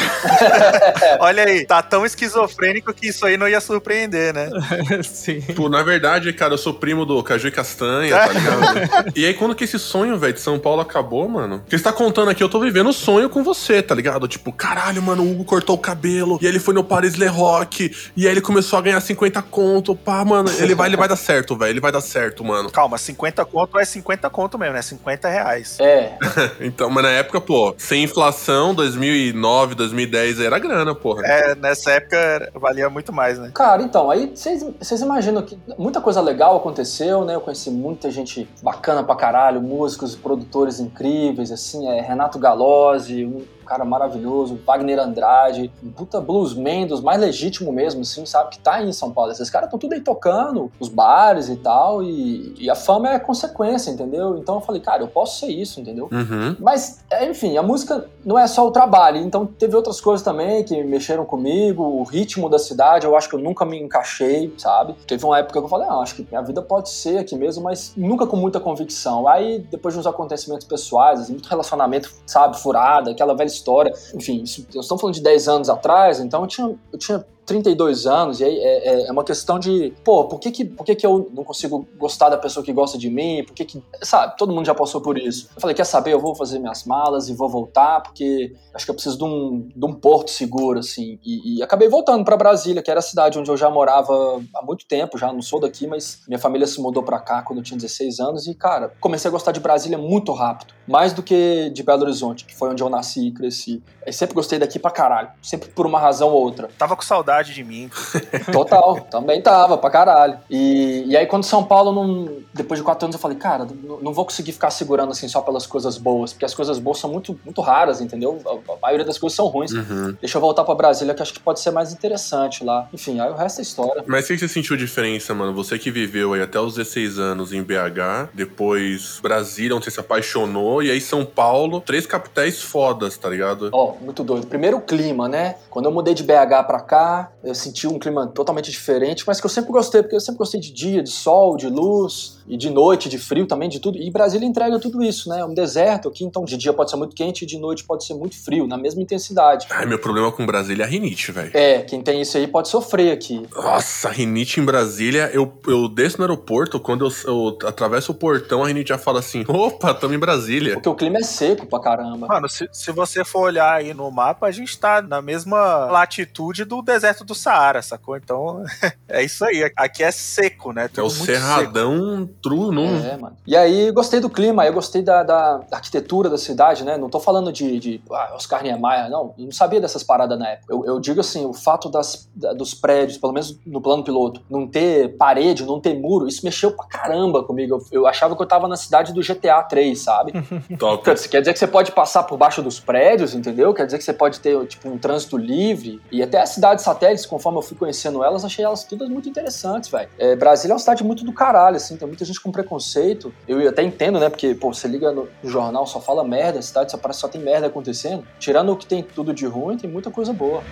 Olha 1.20 1.44
aí, 1.44 1.65
tá 1.65 1.82
tão 1.82 2.06
esquizofrênico 2.06 2.94
que 2.94 3.08
isso 3.08 3.25
aí 3.25 3.36
não 3.38 3.48
ia 3.48 3.60
surpreender, 3.60 4.25
né? 4.34 4.50
Sim. 5.03 5.41
Tipo, 5.41 5.70
na 5.70 5.84
verdade, 5.84 6.32
cara, 6.34 6.53
eu 6.53 6.58
sou 6.58 6.74
primo 6.74 7.05
do 7.05 7.22
Caju 7.24 7.48
e 7.48 7.51
Castanha, 7.51 8.15
tá 8.15 8.27
ligado? 8.27 9.13
e 9.15 9.25
aí, 9.25 9.34
quando 9.34 9.55
que 9.55 9.63
esse 9.63 9.79
sonho, 9.79 10.17
velho, 10.17 10.34
de 10.34 10.39
São 10.39 10.60
Paulo 10.60 10.82
acabou, 10.82 11.27
mano? 11.27 11.60
Porque 11.60 11.77
você 11.77 11.84
tá 11.84 11.94
contando 11.94 12.29
aqui, 12.29 12.44
eu 12.44 12.50
tô 12.50 12.60
vivendo 12.60 12.89
o 12.89 12.94
sonho 12.94 13.29
com 13.29 13.44
você, 13.44 13.82
tá 13.82 13.96
ligado? 13.96 14.27
Tipo, 14.27 14.51
caralho, 14.51 15.01
mano, 15.01 15.24
o 15.24 15.32
Hugo 15.32 15.46
cortou 15.46 15.75
o 15.75 15.79
cabelo, 15.79 16.38
e 16.41 16.46
aí 16.46 16.51
ele 16.51 16.60
foi 16.60 16.74
no 16.74 16.84
Paris 16.84 17.15
Le 17.15 17.27
Rock, 17.27 17.96
e 18.15 18.25
aí 18.25 18.32
ele 18.32 18.41
começou 18.41 18.79
a 18.79 18.82
ganhar 18.82 19.00
50 19.00 19.41
conto, 19.44 19.96
pá, 19.96 20.24
mano, 20.25 20.50
ele 20.60 20.75
vai, 20.75 20.89
ele 20.89 20.98
vai 20.98 21.08
dar 21.08 21.15
certo, 21.15 21.55
velho, 21.58 21.72
ele 21.72 21.79
vai 21.79 21.91
dar 21.91 22.01
certo, 22.01 22.44
mano. 22.44 22.70
Calma, 22.70 22.98
50 22.98 23.46
conto 23.46 23.79
é 23.79 23.86
50 23.86 24.29
conto 24.29 24.58
mesmo, 24.58 24.74
né? 24.74 24.82
50 24.82 25.29
reais. 25.29 25.77
É, 25.79 26.17
Então, 26.60 26.89
mas 26.89 27.03
na 27.03 27.12
época, 27.12 27.39
pô, 27.41 27.74
sem 27.77 28.03
inflação, 28.03 28.74
2009, 28.74 29.75
2010, 29.75 30.39
era 30.39 30.60
grana, 30.60 30.94
porra. 30.96 31.25
É, 31.25 31.55
nessa 31.55 31.91
época 31.91 32.51
valia 32.55 32.89
muito 32.89 33.13
mais, 33.13 33.38
né? 33.38 33.51
Cara, 33.53 33.82
então, 33.82 34.10
aí 34.15 34.31
vocês 34.36 35.01
imaginam 35.01 35.41
que 35.43 35.57
muita 35.77 36.01
coisa 36.01 36.22
legal 36.22 36.57
aconteceu, 36.57 37.24
né? 37.24 37.36
Eu 37.36 37.41
conheci 37.41 37.69
muita 37.69 38.10
gente 38.10 38.48
bacana 38.63 39.03
pra 39.03 39.15
caralho, 39.15 39.62
músicos 39.62 40.13
e 40.13 40.17
produtores 40.17 40.79
incríveis, 40.79 41.51
assim, 41.51 41.88
é 41.88 42.01
Renato 42.01 42.39
Galozzi, 42.39 43.25
um 43.25 43.43
cara 43.65 43.84
maravilhoso, 43.84 44.60
Wagner 44.65 45.00
Andrade, 45.00 45.72
um 45.84 45.91
puta 45.91 46.22
bluesman 46.22 46.88
dos 46.88 47.01
mais 47.01 47.19
legítimo 47.19 47.72
mesmo, 47.72 48.01
assim, 48.01 48.25
sabe? 48.25 48.51
Que 48.51 48.60
tá 48.60 48.75
aí 48.75 48.88
em 48.88 48.93
São 48.93 49.12
Paulo. 49.12 49.31
Esses 49.31 49.50
caras 49.50 49.67
estão 49.67 49.79
tudo 49.79 49.93
aí 49.93 50.01
tocando, 50.01 50.72
os 50.79 50.89
bares 50.89 51.50
e 51.50 51.55
tal, 51.55 52.03
e, 52.03 52.55
e 52.57 52.69
a 52.69 52.75
fama 52.75 53.10
é 53.10 53.19
consequência, 53.19 53.91
entendeu? 53.91 54.38
Então 54.38 54.55
eu 54.55 54.62
falei, 54.62 54.81
cara, 54.81 55.03
eu 55.03 55.07
posso 55.07 55.39
ser 55.39 55.48
isso, 55.48 55.79
entendeu? 55.79 56.10
Uhum. 56.12 56.55
Mas, 56.60 57.03
é, 57.10 57.29
enfim, 57.29 57.57
a 57.57 57.63
música 57.63 58.07
não 58.24 58.38
é 58.38 58.48
só 58.48 58.65
o 58.67 58.72
trabalho, 58.72 59.17
então 59.17 59.45
teve 59.45 59.75
outras 59.75 60.01
coisas 60.01 60.24
também 60.24 60.63
que 60.63 60.84
mexeram 60.84 61.25
comigo, 61.25 61.84
o 61.84 62.03
ritmo 62.03 62.50
da 62.50 62.60
cidade, 62.60 63.05
eu 63.05 63.15
acho 63.15 63.29
que 63.29 63.36
eu 63.36 63.39
nunca 63.39 63.65
me 63.65 63.79
encaixei, 63.79 64.53
sabe? 64.57 64.93
Teve 65.07 65.25
uma 65.25 65.39
época 65.39 65.60
que 65.60 65.65
eu 65.65 65.69
falei, 65.69 65.88
ah, 65.89 65.95
acho 65.95 66.15
que 66.15 66.27
minha 66.29 66.41
vida 66.41 66.62
pode 66.62 66.89
ser 66.89 67.19
aqui 67.19 67.36
mesmo, 67.36 67.63
mas 67.63 67.93
nunca 67.95 68.25
com 68.27 68.36
muita 68.36 68.60
convicção. 68.60 69.27
Aí, 69.27 69.60
depois 69.72 69.93
de 69.93 70.00
uns 70.00 70.07
acontecimentos 70.07 70.65
pessoais, 70.65 71.22
assim, 71.22 71.34
muito 71.34 71.48
relacionamento, 71.48 72.12
sabe, 72.25 72.60
furada, 72.60 73.12
aquela 73.12 73.36
velha 73.36 73.48
história, 73.55 73.93
enfim, 74.13 74.43
isso, 74.43 74.65
eu 74.74 74.81
estou 74.81 74.97
falando 74.97 75.15
de 75.15 75.21
10 75.21 75.47
anos 75.47 75.69
atrás, 75.69 76.19
então 76.19 76.41
eu 76.41 76.47
tinha, 76.47 76.75
eu 76.91 77.00
tinha 77.00 77.25
32 77.45 78.07
anos, 78.07 78.39
e 78.39 78.43
aí 78.43 78.57
é, 78.57 78.89
é, 78.89 79.07
é, 79.07 79.11
uma 79.11 79.23
questão 79.23 79.59
de, 79.59 79.93
pô, 80.03 80.25
por 80.25 80.39
que 80.39 80.51
que, 80.51 80.65
por 80.65 80.85
que 80.85 80.95
que 80.95 81.05
eu 81.05 81.29
não 81.33 81.43
consigo 81.43 81.87
gostar 81.97 82.29
da 82.29 82.37
pessoa 82.37 82.65
que 82.65 82.73
gosta 82.73 82.97
de 82.97 83.09
mim? 83.09 83.43
Por 83.45 83.53
que 83.53 83.65
que, 83.65 83.83
sabe, 84.01 84.35
todo 84.37 84.53
mundo 84.53 84.65
já 84.65 84.73
passou 84.73 84.99
por 84.99 85.17
isso. 85.17 85.49
Eu 85.55 85.61
falei, 85.61 85.75
quer 85.75 85.85
saber, 85.85 86.13
eu 86.13 86.19
vou 86.19 86.35
fazer 86.35 86.59
minhas 86.59 86.83
malas 86.85 87.29
e 87.29 87.33
vou 87.33 87.47
voltar, 87.47 88.01
porque 88.01 88.55
acho 88.73 88.85
que 88.85 88.91
eu 88.91 88.95
preciso 88.95 89.17
de 89.17 89.23
um, 89.23 89.69
de 89.75 89.85
um 89.85 89.93
porto 89.93 90.31
seguro, 90.31 90.79
assim. 90.79 91.19
E, 91.23 91.57
e 91.57 91.63
acabei 91.63 91.87
voltando 91.87 92.25
para 92.25 92.35
Brasília, 92.35 92.81
que 92.81 92.89
era 92.89 92.99
a 92.99 93.03
cidade 93.03 93.37
onde 93.37 93.49
eu 93.49 93.57
já 93.57 93.69
morava 93.69 94.41
há 94.55 94.65
muito 94.65 94.85
tempo, 94.87 95.17
já 95.17 95.31
não 95.31 95.41
sou 95.41 95.59
daqui, 95.59 95.85
mas 95.85 96.21
minha 96.27 96.39
família 96.39 96.65
se 96.65 96.81
mudou 96.81 97.03
para 97.03 97.19
cá 97.19 97.41
quando 97.41 97.59
eu 97.59 97.63
tinha 97.63 97.77
16 97.77 98.19
anos, 98.19 98.47
e, 98.47 98.55
cara, 98.55 98.93
comecei 98.99 99.29
a 99.29 99.31
gostar 99.31 99.51
de 99.51 99.59
Brasília 99.59 99.97
muito 99.97 100.33
rápido. 100.33 100.73
Mais 100.87 101.13
do 101.13 101.23
que 101.23 101.69
de 101.69 101.83
Belo 101.83 102.03
Horizonte, 102.03 102.45
que 102.45 102.55
foi 102.55 102.69
onde 102.69 102.81
eu 102.81 102.89
nasci 102.89 103.27
e 103.27 103.31
cresci. 103.31 103.83
Eu 104.05 104.13
sempre 104.13 104.35
gostei 104.35 104.59
daqui 104.59 104.77
pra 104.77 104.91
caralho. 104.91 105.29
Sempre 105.41 105.69
por 105.69 105.85
uma 105.85 105.99
razão 105.99 106.29
ou 106.29 106.43
outra. 106.43 106.69
Tava 106.77 106.95
com 106.95 107.01
saudade 107.01 107.35
de 107.44 107.63
mim. 107.63 107.89
Total, 108.51 109.01
também 109.12 109.42
tava, 109.42 109.77
pra 109.77 109.89
caralho. 109.89 110.38
E, 110.50 111.04
e 111.08 111.18
aí, 111.18 111.25
quando 111.25 111.44
São 111.44 111.63
Paulo, 111.63 111.92
não, 111.92 112.38
depois 112.54 112.80
de 112.80 112.84
quatro 112.84 113.06
anos, 113.06 113.15
eu 113.15 113.20
falei, 113.20 113.38
cara, 113.38 113.68
não, 113.84 114.00
não, 114.00 114.13
vou 114.13 114.25
conseguir 114.25 114.51
ficar 114.51 114.70
segurando 114.70 115.12
assim 115.12 115.27
só 115.27 115.42
pelas 115.42 115.65
coisas 115.65 115.98
boas, 115.98 116.34
porque 116.34 116.46
as 116.46 116.54
coisas 116.54 116.80
boas 116.80 116.98
são 116.98 117.10
muito, 117.10 117.39
muito 117.44 117.62
raras, 117.62 118.01
entendeu? 118.01 118.42
A, 118.46 118.74
a 118.74 118.77
maioria 118.82 119.06
das 119.06 119.18
coisas 119.18 119.36
são 119.36 119.48
ruins. 119.48 119.72
Uhum. 119.72 120.15
Deixa 120.20 120.38
eu 120.38 120.42
voltar 120.42 120.63
pra 120.63 120.75
Brasília, 120.75 121.13
que 121.13 121.22
acho 121.22 121.34
que 121.34 121.39
pode 121.39 121.60
ser 121.60 121.72
mais 121.72 121.92
interessante 121.92 122.63
lá. 122.63 122.88
Enfim, 122.94 123.20
aí 123.20 123.30
o 123.30 123.36
resto 123.36 123.60
é 123.60 123.63
história. 123.63 124.04
Mas 124.08 124.25
o 124.25 124.27
que 124.27 124.38
você 124.38 124.48
sentiu 124.48 124.77
diferença, 124.77 125.34
mano? 125.34 125.54
Você 125.54 125.77
que 125.77 125.92
viveu 125.92 126.34
aí 126.34 126.42
até 126.42 126.60
os 126.60 126.75
16 126.75 127.20
anos 127.20 127.54
em 127.54 127.62
BH, 127.63 128.30
depois 128.34 129.20
Brasília, 129.22 129.75
onde 129.75 129.86
você 129.86 129.92
se 129.92 130.00
apaixonou, 130.00 130.84
e 130.84 130.92
aí 130.92 131.01
São 131.01 131.25
Paulo, 131.25 131.82
três 131.82 132.06
capitais 132.06 132.62
fodas, 132.62 133.18
tá 133.18 133.30
ligado? 133.30 133.70
Ó, 133.72 133.92
oh, 133.92 134.04
muito 134.04 134.24
doido. 134.24 134.48
Primeiro 134.48 134.77
o 134.77 134.82
clima, 134.82 135.27
né? 135.27 135.56
Quando 135.70 135.86
eu 135.86 135.92
mudei 135.92 136.13
de 136.13 136.24
BH 136.24 136.65
pra 136.68 136.80
cá, 136.80 137.25
eu 137.44 137.55
senti 137.55 137.88
um 137.88 138.00
clima 138.00 138.27
totalmente 138.27 138.72
diferente, 138.72 139.24
mas 139.25 139.39
que 139.39 139.46
eu 139.46 139.50
sempre 139.50 139.72
gostei, 139.72 140.01
porque 140.01 140.15
eu 140.15 140.20
sempre 140.20 140.39
gostei 140.39 140.60
de 140.60 140.72
dia, 140.72 141.03
de 141.03 141.10
sol, 141.10 141.58
de 141.58 141.67
luz, 141.67 142.36
e 142.48 142.58
de 142.58 142.70
noite, 142.70 143.10
de 143.10 143.17
frio 143.17 143.48
também, 143.48 143.67
de 143.67 143.79
tudo. 143.79 143.98
E 143.98 144.10
Brasília 144.12 144.46
entrega 144.46 144.79
tudo 144.79 145.03
isso, 145.03 145.29
né? 145.29 145.39
É 145.39 145.46
um 145.46 145.53
deserto 145.53 146.08
aqui, 146.08 146.24
então 146.24 146.46
de 146.46 146.58
dia 146.58 146.74
pode 146.74 146.91
ser 146.91 146.98
muito 146.98 147.15
quente 147.15 147.44
e 147.44 147.48
de 147.48 147.58
noite 147.58 147.84
pode 147.84 148.05
ser 148.05 148.13
muito 148.13 148.38
frio, 148.44 148.67
na 148.67 148.77
mesma 148.77 149.01
intensidade. 149.01 149.67
Ai, 149.70 149.86
meu 149.86 150.00
problema 150.00 150.32
com 150.32 150.46
Brasília 150.46 150.84
é 150.84 150.86
a 150.86 150.89
rinite, 150.89 151.32
velho. 151.32 151.51
É, 151.53 151.82
quem 151.82 152.01
tem 152.01 152.22
isso 152.22 152.38
aí 152.38 152.48
pode 152.48 152.67
sofrer 152.67 153.12
aqui. 153.12 153.46
Nossa, 153.55 154.10
rinite 154.10 154.60
em 154.60 154.65
Brasília, 154.65 155.29
eu, 155.34 155.51
eu 155.67 155.88
desço 155.88 156.17
no 156.17 156.24
aeroporto, 156.24 156.79
quando 156.79 157.05
eu, 157.05 157.12
eu 157.25 157.58
atravesso 157.67 158.12
o 158.12 158.15
portão, 158.15 158.63
a 158.63 158.67
rinite 158.67 158.89
já 158.89 158.98
fala 158.98 159.20
assim: 159.20 159.44
opa, 159.48 159.94
tamo 159.94 160.13
em 160.13 160.20
Brasília. 160.20 160.74
Porque 160.74 160.89
o 160.89 160.96
clima 160.96 161.17
é 161.17 161.24
seco 161.24 161.65
pra 161.65 161.79
caramba. 161.79 162.27
Mano, 162.27 162.48
se, 162.48 162.67
se 162.72 162.91
você 162.91 163.24
for 163.24 163.41
olhar 163.41 163.74
aí 163.74 163.94
no 163.94 164.10
mapa, 164.12 164.48
a 164.48 164.51
gente 164.51 164.77
tá 164.77 165.01
na 165.01 165.22
mesma 165.22 165.86
latitude 165.86 166.63
do 166.65 166.82
deserto 166.82 167.14
do 167.24 167.36
Saara, 167.36 167.81
sacou? 167.81 168.17
Então, 168.17 168.63
é 169.07 169.24
isso 169.24 169.43
aí. 169.45 169.72
Aqui 169.75 170.03
é 170.03 170.12
seco, 170.12 170.72
né? 170.72 170.88
Tudo 170.88 171.01
é 171.01 171.03
o 171.03 171.10
cerradão 171.10 172.19
seco. 172.19 172.34
true, 172.41 172.75
não? 172.75 172.86
É, 172.86 173.17
mano. 173.17 173.38
E 173.45 173.55
aí, 173.55 173.91
gostei 173.91 174.19
do 174.19 174.29
clima, 174.29 174.65
eu 174.65 174.74
gostei 174.74 175.01
da, 175.01 175.24
da, 175.24 175.62
arquitetura 175.72 176.29
da 176.29 176.38
cidade, 176.38 176.84
né? 176.84 176.98
Não 176.98 177.10
tô 177.10 177.19
falando 177.19 177.51
de, 177.51 177.79
de 177.79 178.01
ah, 178.12 178.34
Oscar 178.36 178.63
Niemeyer, 178.63 179.10
não. 179.10 179.34
Eu 179.38 179.45
não 179.45 179.51
sabia 179.51 179.79
dessas 179.79 180.03
paradas 180.03 180.38
na 180.38 180.50
época. 180.50 180.74
Eu, 180.74 180.86
eu 180.86 181.00
digo 181.00 181.19
assim, 181.22 181.45
o 181.45 181.53
fato 181.53 181.89
das, 181.89 182.27
da, 182.36 182.53
dos 182.53 182.74
prédios, 182.74 183.17
pelo 183.17 183.34
menos 183.34 183.57
no 183.65 183.81
plano 183.81 184.03
piloto, 184.03 184.41
não 184.50 184.67
ter 184.67 185.15
parede, 185.17 185.65
não 185.65 185.79
ter 185.79 185.93
muro, 185.98 186.27
isso 186.27 186.43
mexeu 186.43 186.72
pra 186.72 186.86
caramba 186.86 187.43
comigo. 187.43 187.75
Eu, 187.75 188.01
eu 188.01 188.07
achava 188.07 188.36
que 188.36 188.41
eu 188.41 188.48
tava 188.48 188.67
na 188.67 188.75
cidade 188.75 189.13
do 189.13 189.22
GTA 189.22 189.63
3, 189.63 189.98
sabe? 190.00 190.34
Top. 190.77 191.03
Quer 191.03 191.39
dizer 191.41 191.53
que 191.53 191.60
você 191.60 191.67
pode 191.67 191.91
passar 191.91 192.24
por 192.24 192.38
baixo 192.38 192.62
dos 192.62 192.79
prédios, 192.79 193.34
entendeu? 193.34 193.74
Quer 193.74 193.86
dizer 193.86 193.98
que 193.98 194.03
você 194.03 194.13
pode 194.13 194.39
ter, 194.39 194.65
tipo, 194.67 194.89
um 194.89 194.98
trânsito 194.98 195.38
livre. 195.38 196.01
E 196.12 196.22
até 196.22 196.41
as 196.41 196.50
cidades 196.50 196.84
conforme 197.25 197.59
eu 197.59 197.62
fui 197.62 197.77
conhecendo 197.77 198.24
elas, 198.24 198.43
achei 198.43 198.63
elas 198.63 198.83
todas 198.83 199.09
muito 199.09 199.29
interessantes, 199.29 199.89
velho. 199.89 200.09
É, 200.17 200.35
Brasília 200.35 200.74
é 200.74 200.75
uma 200.75 200.79
cidade 200.79 201.03
muito 201.03 201.24
do 201.24 201.33
caralho, 201.33 201.77
assim, 201.77 201.97
tem 201.97 202.07
muita 202.07 202.25
gente 202.25 202.39
com 202.41 202.51
preconceito. 202.51 203.33
Eu 203.47 203.67
até 203.67 203.83
entendo, 203.83 204.19
né? 204.19 204.29
Porque, 204.29 204.55
pô, 204.55 204.74
você 204.74 204.88
liga 204.88 205.12
no, 205.12 205.27
no 205.43 205.50
jornal, 205.50 205.85
só 205.85 206.00
fala 206.00 206.24
merda, 206.24 206.59
a 206.59 206.62
cidade 206.62 206.91
só 206.91 206.97
parece 206.97 207.19
só 207.19 207.27
tem 207.27 207.41
merda 207.41 207.67
acontecendo. 207.67 208.25
Tirando 208.39 208.71
o 208.71 208.77
que 208.77 208.85
tem 208.85 209.03
tudo 209.03 209.33
de 209.33 209.45
ruim, 209.45 209.77
tem 209.77 209.89
muita 209.89 210.09
coisa 210.09 210.33
boa. 210.33 210.63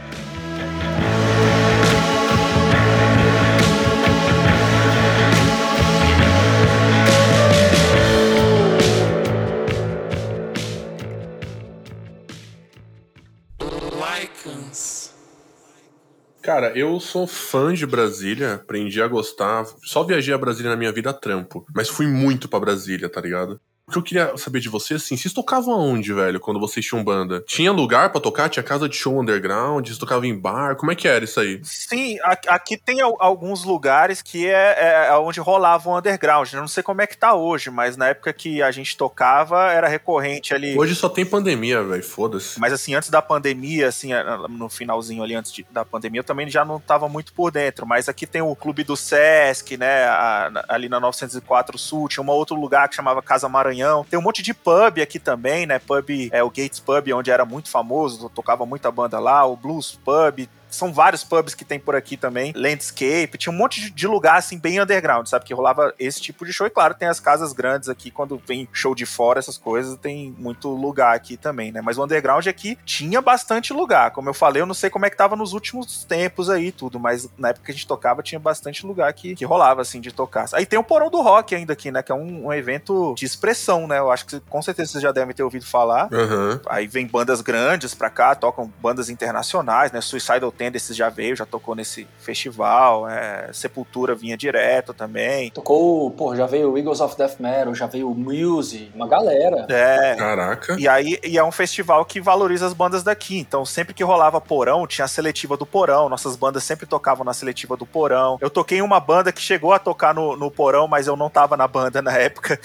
Cara, 16.43 16.77
eu 16.77 16.99
sou 16.99 17.25
fã 17.25 17.73
de 17.73 17.85
Brasília, 17.85 18.55
aprendi 18.55 19.01
a 19.01 19.07
gostar. 19.07 19.65
Só 19.81 20.03
viajei 20.03 20.33
a 20.33 20.37
Brasília 20.37 20.69
na 20.69 20.75
minha 20.75 20.91
vida 20.91 21.09
a 21.09 21.13
trampo. 21.13 21.65
Mas 21.73 21.87
fui 21.87 22.05
muito 22.05 22.49
pra 22.49 22.59
Brasília, 22.59 23.07
tá 23.07 23.21
ligado? 23.21 23.61
O 23.93 23.93
que 23.93 23.99
eu 23.99 24.03
queria 24.03 24.37
saber 24.37 24.59
de 24.59 24.69
você, 24.69 24.95
assim, 24.95 25.15
vocês 25.15 25.31
tocavam 25.31 25.71
aonde, 25.71 26.11
velho, 26.11 26.39
quando 26.39 26.59
vocês 26.59 26.83
tinham 26.83 27.03
banda? 27.03 27.43
Tinha 27.45 27.71
lugar 27.71 28.11
para 28.11 28.19
tocar? 28.19 28.49
Tinha 28.49 28.63
casa 28.63 28.89
de 28.89 28.95
show 28.95 29.21
underground? 29.21 29.85
Vocês 29.85 29.99
tocavam 29.99 30.25
em 30.25 30.35
bar? 30.35 30.75
Como 30.75 30.91
é 30.91 30.95
que 30.95 31.07
era 31.07 31.23
isso 31.23 31.39
aí? 31.39 31.61
Sim, 31.63 32.17
aqui 32.47 32.75
tem 32.75 33.01
alguns 33.01 33.63
lugares 33.63 34.23
que 34.23 34.47
é, 34.47 34.75
é, 34.79 35.07
é 35.09 35.17
onde 35.17 35.39
rolava 35.39 35.87
o 35.87 35.95
underground. 35.95 36.51
Eu 36.51 36.61
não 36.61 36.67
sei 36.67 36.81
como 36.81 37.03
é 37.03 37.07
que 37.07 37.15
tá 37.15 37.35
hoje, 37.35 37.69
mas 37.69 37.95
na 37.95 38.07
época 38.07 38.33
que 38.33 38.63
a 38.63 38.71
gente 38.71 38.97
tocava, 38.97 39.71
era 39.71 39.87
recorrente 39.87 40.55
ali. 40.55 40.75
Hoje 40.75 40.95
só 40.95 41.07
tem 41.07 41.23
pandemia, 41.23 41.83
velho, 41.83 42.03
foda-se. 42.03 42.59
Mas 42.59 42.73
assim, 42.73 42.95
antes 42.95 43.11
da 43.11 43.21
pandemia, 43.21 43.89
assim, 43.89 44.09
no 44.49 44.69
finalzinho 44.69 45.21
ali, 45.21 45.35
antes 45.35 45.51
de, 45.51 45.63
da 45.69 45.85
pandemia, 45.85 46.21
eu 46.21 46.25
também 46.25 46.49
já 46.49 46.65
não 46.65 46.79
tava 46.79 47.07
muito 47.07 47.31
por 47.31 47.51
dentro. 47.51 47.85
Mas 47.85 48.09
aqui 48.09 48.25
tem 48.25 48.41
o 48.41 48.55
Clube 48.55 48.83
do 48.83 48.97
Sesc, 48.97 49.77
né, 49.77 50.05
a, 50.05 50.65
ali 50.69 50.89
na 50.89 50.99
904 50.99 51.77
Sul, 51.77 52.07
tinha 52.07 52.23
um 52.23 52.29
outro 52.29 52.55
lugar 52.55 52.89
que 52.89 52.95
chamava 52.95 53.21
Casa 53.21 53.47
Maranhão 53.47 53.82
Maranhão. 53.83 54.05
Tem 54.09 54.17
um 54.17 54.21
monte 54.21 54.41
de 54.41 54.53
pub 54.53 54.99
aqui 55.01 55.19
também, 55.19 55.65
né? 55.65 55.79
Pub, 55.79 56.09
é 56.31 56.41
o 56.41 56.49
Gates 56.49 56.79
Pub, 56.79 57.07
onde 57.13 57.29
era 57.29 57.45
muito 57.45 57.69
famoso, 57.69 58.29
tocava 58.29 58.65
muita 58.65 58.91
banda 58.91 59.19
lá, 59.19 59.45
o 59.45 59.57
Blues 59.57 59.99
Pub, 60.03 60.47
são 60.73 60.93
vários 60.93 61.23
pubs 61.23 61.53
que 61.53 61.65
tem 61.65 61.79
por 61.79 61.95
aqui 61.95 62.17
também, 62.17 62.53
landscape, 62.55 63.37
tinha 63.37 63.53
um 63.53 63.57
monte 63.57 63.89
de 63.89 64.07
lugar 64.07 64.37
assim 64.37 64.57
bem 64.57 64.81
underground, 64.81 65.27
sabe, 65.27 65.45
que 65.45 65.53
rolava 65.53 65.93
esse 65.99 66.21
tipo 66.21 66.45
de 66.45 66.53
show 66.53 66.67
e 66.67 66.69
claro, 66.69 66.93
tem 66.93 67.07
as 67.07 67.19
casas 67.19 67.53
grandes 67.53 67.89
aqui 67.89 68.11
quando 68.11 68.41
vem 68.45 68.67
show 68.71 68.95
de 68.95 69.05
fora, 69.05 69.39
essas 69.39 69.57
coisas, 69.57 69.97
tem 69.97 70.35
muito 70.37 70.69
lugar 70.69 71.15
aqui 71.15 71.37
também, 71.37 71.71
né? 71.71 71.81
Mas 71.81 71.97
o 71.97 72.03
underground 72.03 72.45
aqui 72.47 72.77
tinha 72.85 73.21
bastante 73.21 73.73
lugar. 73.73 74.11
Como 74.11 74.29
eu 74.29 74.33
falei, 74.33 74.61
eu 74.61 74.65
não 74.65 74.73
sei 74.73 74.89
como 74.89 75.05
é 75.05 75.09
que 75.09 75.17
tava 75.17 75.35
nos 75.35 75.53
últimos 75.53 76.03
tempos 76.03 76.49
aí 76.49 76.71
tudo, 76.71 76.99
mas 76.99 77.29
na 77.37 77.49
época 77.49 77.65
que 77.65 77.71
a 77.71 77.73
gente 77.73 77.87
tocava 77.87 78.23
tinha 78.23 78.39
bastante 78.39 78.85
lugar 78.85 79.11
que, 79.13 79.35
que 79.35 79.45
rolava 79.45 79.81
assim 79.81 80.01
de 80.01 80.11
tocar. 80.11 80.45
Aí 80.53 80.65
tem 80.65 80.79
o 80.79 80.83
Porão 80.83 81.09
do 81.09 81.21
Rock 81.21 81.55
ainda 81.55 81.73
aqui, 81.73 81.91
né, 81.91 82.01
que 82.01 82.11
é 82.11 82.15
um, 82.15 82.47
um 82.47 82.53
evento 82.53 83.13
de 83.15 83.25
expressão, 83.25 83.87
né? 83.87 83.99
Eu 83.99 84.11
acho 84.11 84.25
que 84.25 84.39
com 84.41 84.61
certeza 84.61 84.91
vocês 84.91 85.01
já 85.01 85.11
devem 85.11 85.33
ter 85.33 85.43
ouvido 85.43 85.65
falar. 85.65 86.09
Uhum. 86.11 86.59
Aí 86.67 86.87
vem 86.87 87.07
bandas 87.07 87.41
grandes 87.41 87.93
pra 87.93 88.09
cá, 88.09 88.35
tocam 88.35 88.71
bandas 88.81 89.09
internacionais, 89.09 89.91
né? 89.91 90.01
Suicidal 90.01 90.51
Tendencies 90.63 90.95
já 90.95 91.09
veio, 91.09 91.35
já 91.35 91.45
tocou 91.45 91.75
nesse 91.75 92.07
festival. 92.19 93.09
É, 93.09 93.49
Sepultura 93.51 94.15
vinha 94.15 94.37
direto 94.37 94.93
também. 94.93 95.51
Tocou, 95.51 96.09
pô, 96.11 96.33
já 96.35 96.45
veio 96.45 96.77
Eagles 96.77 97.01
of 97.01 97.17
Death 97.17 97.39
Metal, 97.39 97.75
já 97.75 97.85
veio 97.85 98.09
Muse, 98.11 98.89
uma 98.95 99.07
galera. 99.07 99.65
É. 99.69 100.15
Caraca. 100.15 100.77
E 100.79 100.87
aí 100.87 101.19
e 101.23 101.37
é 101.37 101.43
um 101.43 101.51
festival 101.51 102.05
que 102.05 102.21
valoriza 102.21 102.65
as 102.65 102.73
bandas 102.73 103.03
daqui. 103.03 103.37
Então, 103.37 103.65
sempre 103.65 103.93
que 103.93 104.03
rolava 104.03 104.39
Porão, 104.39 104.87
tinha 104.87 105.03
a 105.03 105.07
seletiva 105.07 105.57
do 105.57 105.65
Porão. 105.65 106.07
Nossas 106.07 106.35
bandas 106.37 106.63
sempre 106.63 106.85
tocavam 106.85 107.25
na 107.25 107.33
seletiva 107.33 107.75
do 107.75 107.85
Porão. 107.85 108.37
Eu 108.39 108.49
toquei 108.49 108.77
em 108.77 108.81
uma 108.81 108.99
banda 108.99 109.31
que 109.31 109.41
chegou 109.41 109.73
a 109.73 109.79
tocar 109.79 110.13
no, 110.13 110.37
no 110.37 110.49
Porão, 110.49 110.87
mas 110.87 111.07
eu 111.07 111.17
não 111.17 111.29
tava 111.29 111.57
na 111.57 111.67
banda 111.67 112.01
na 112.01 112.13
época. 112.13 112.59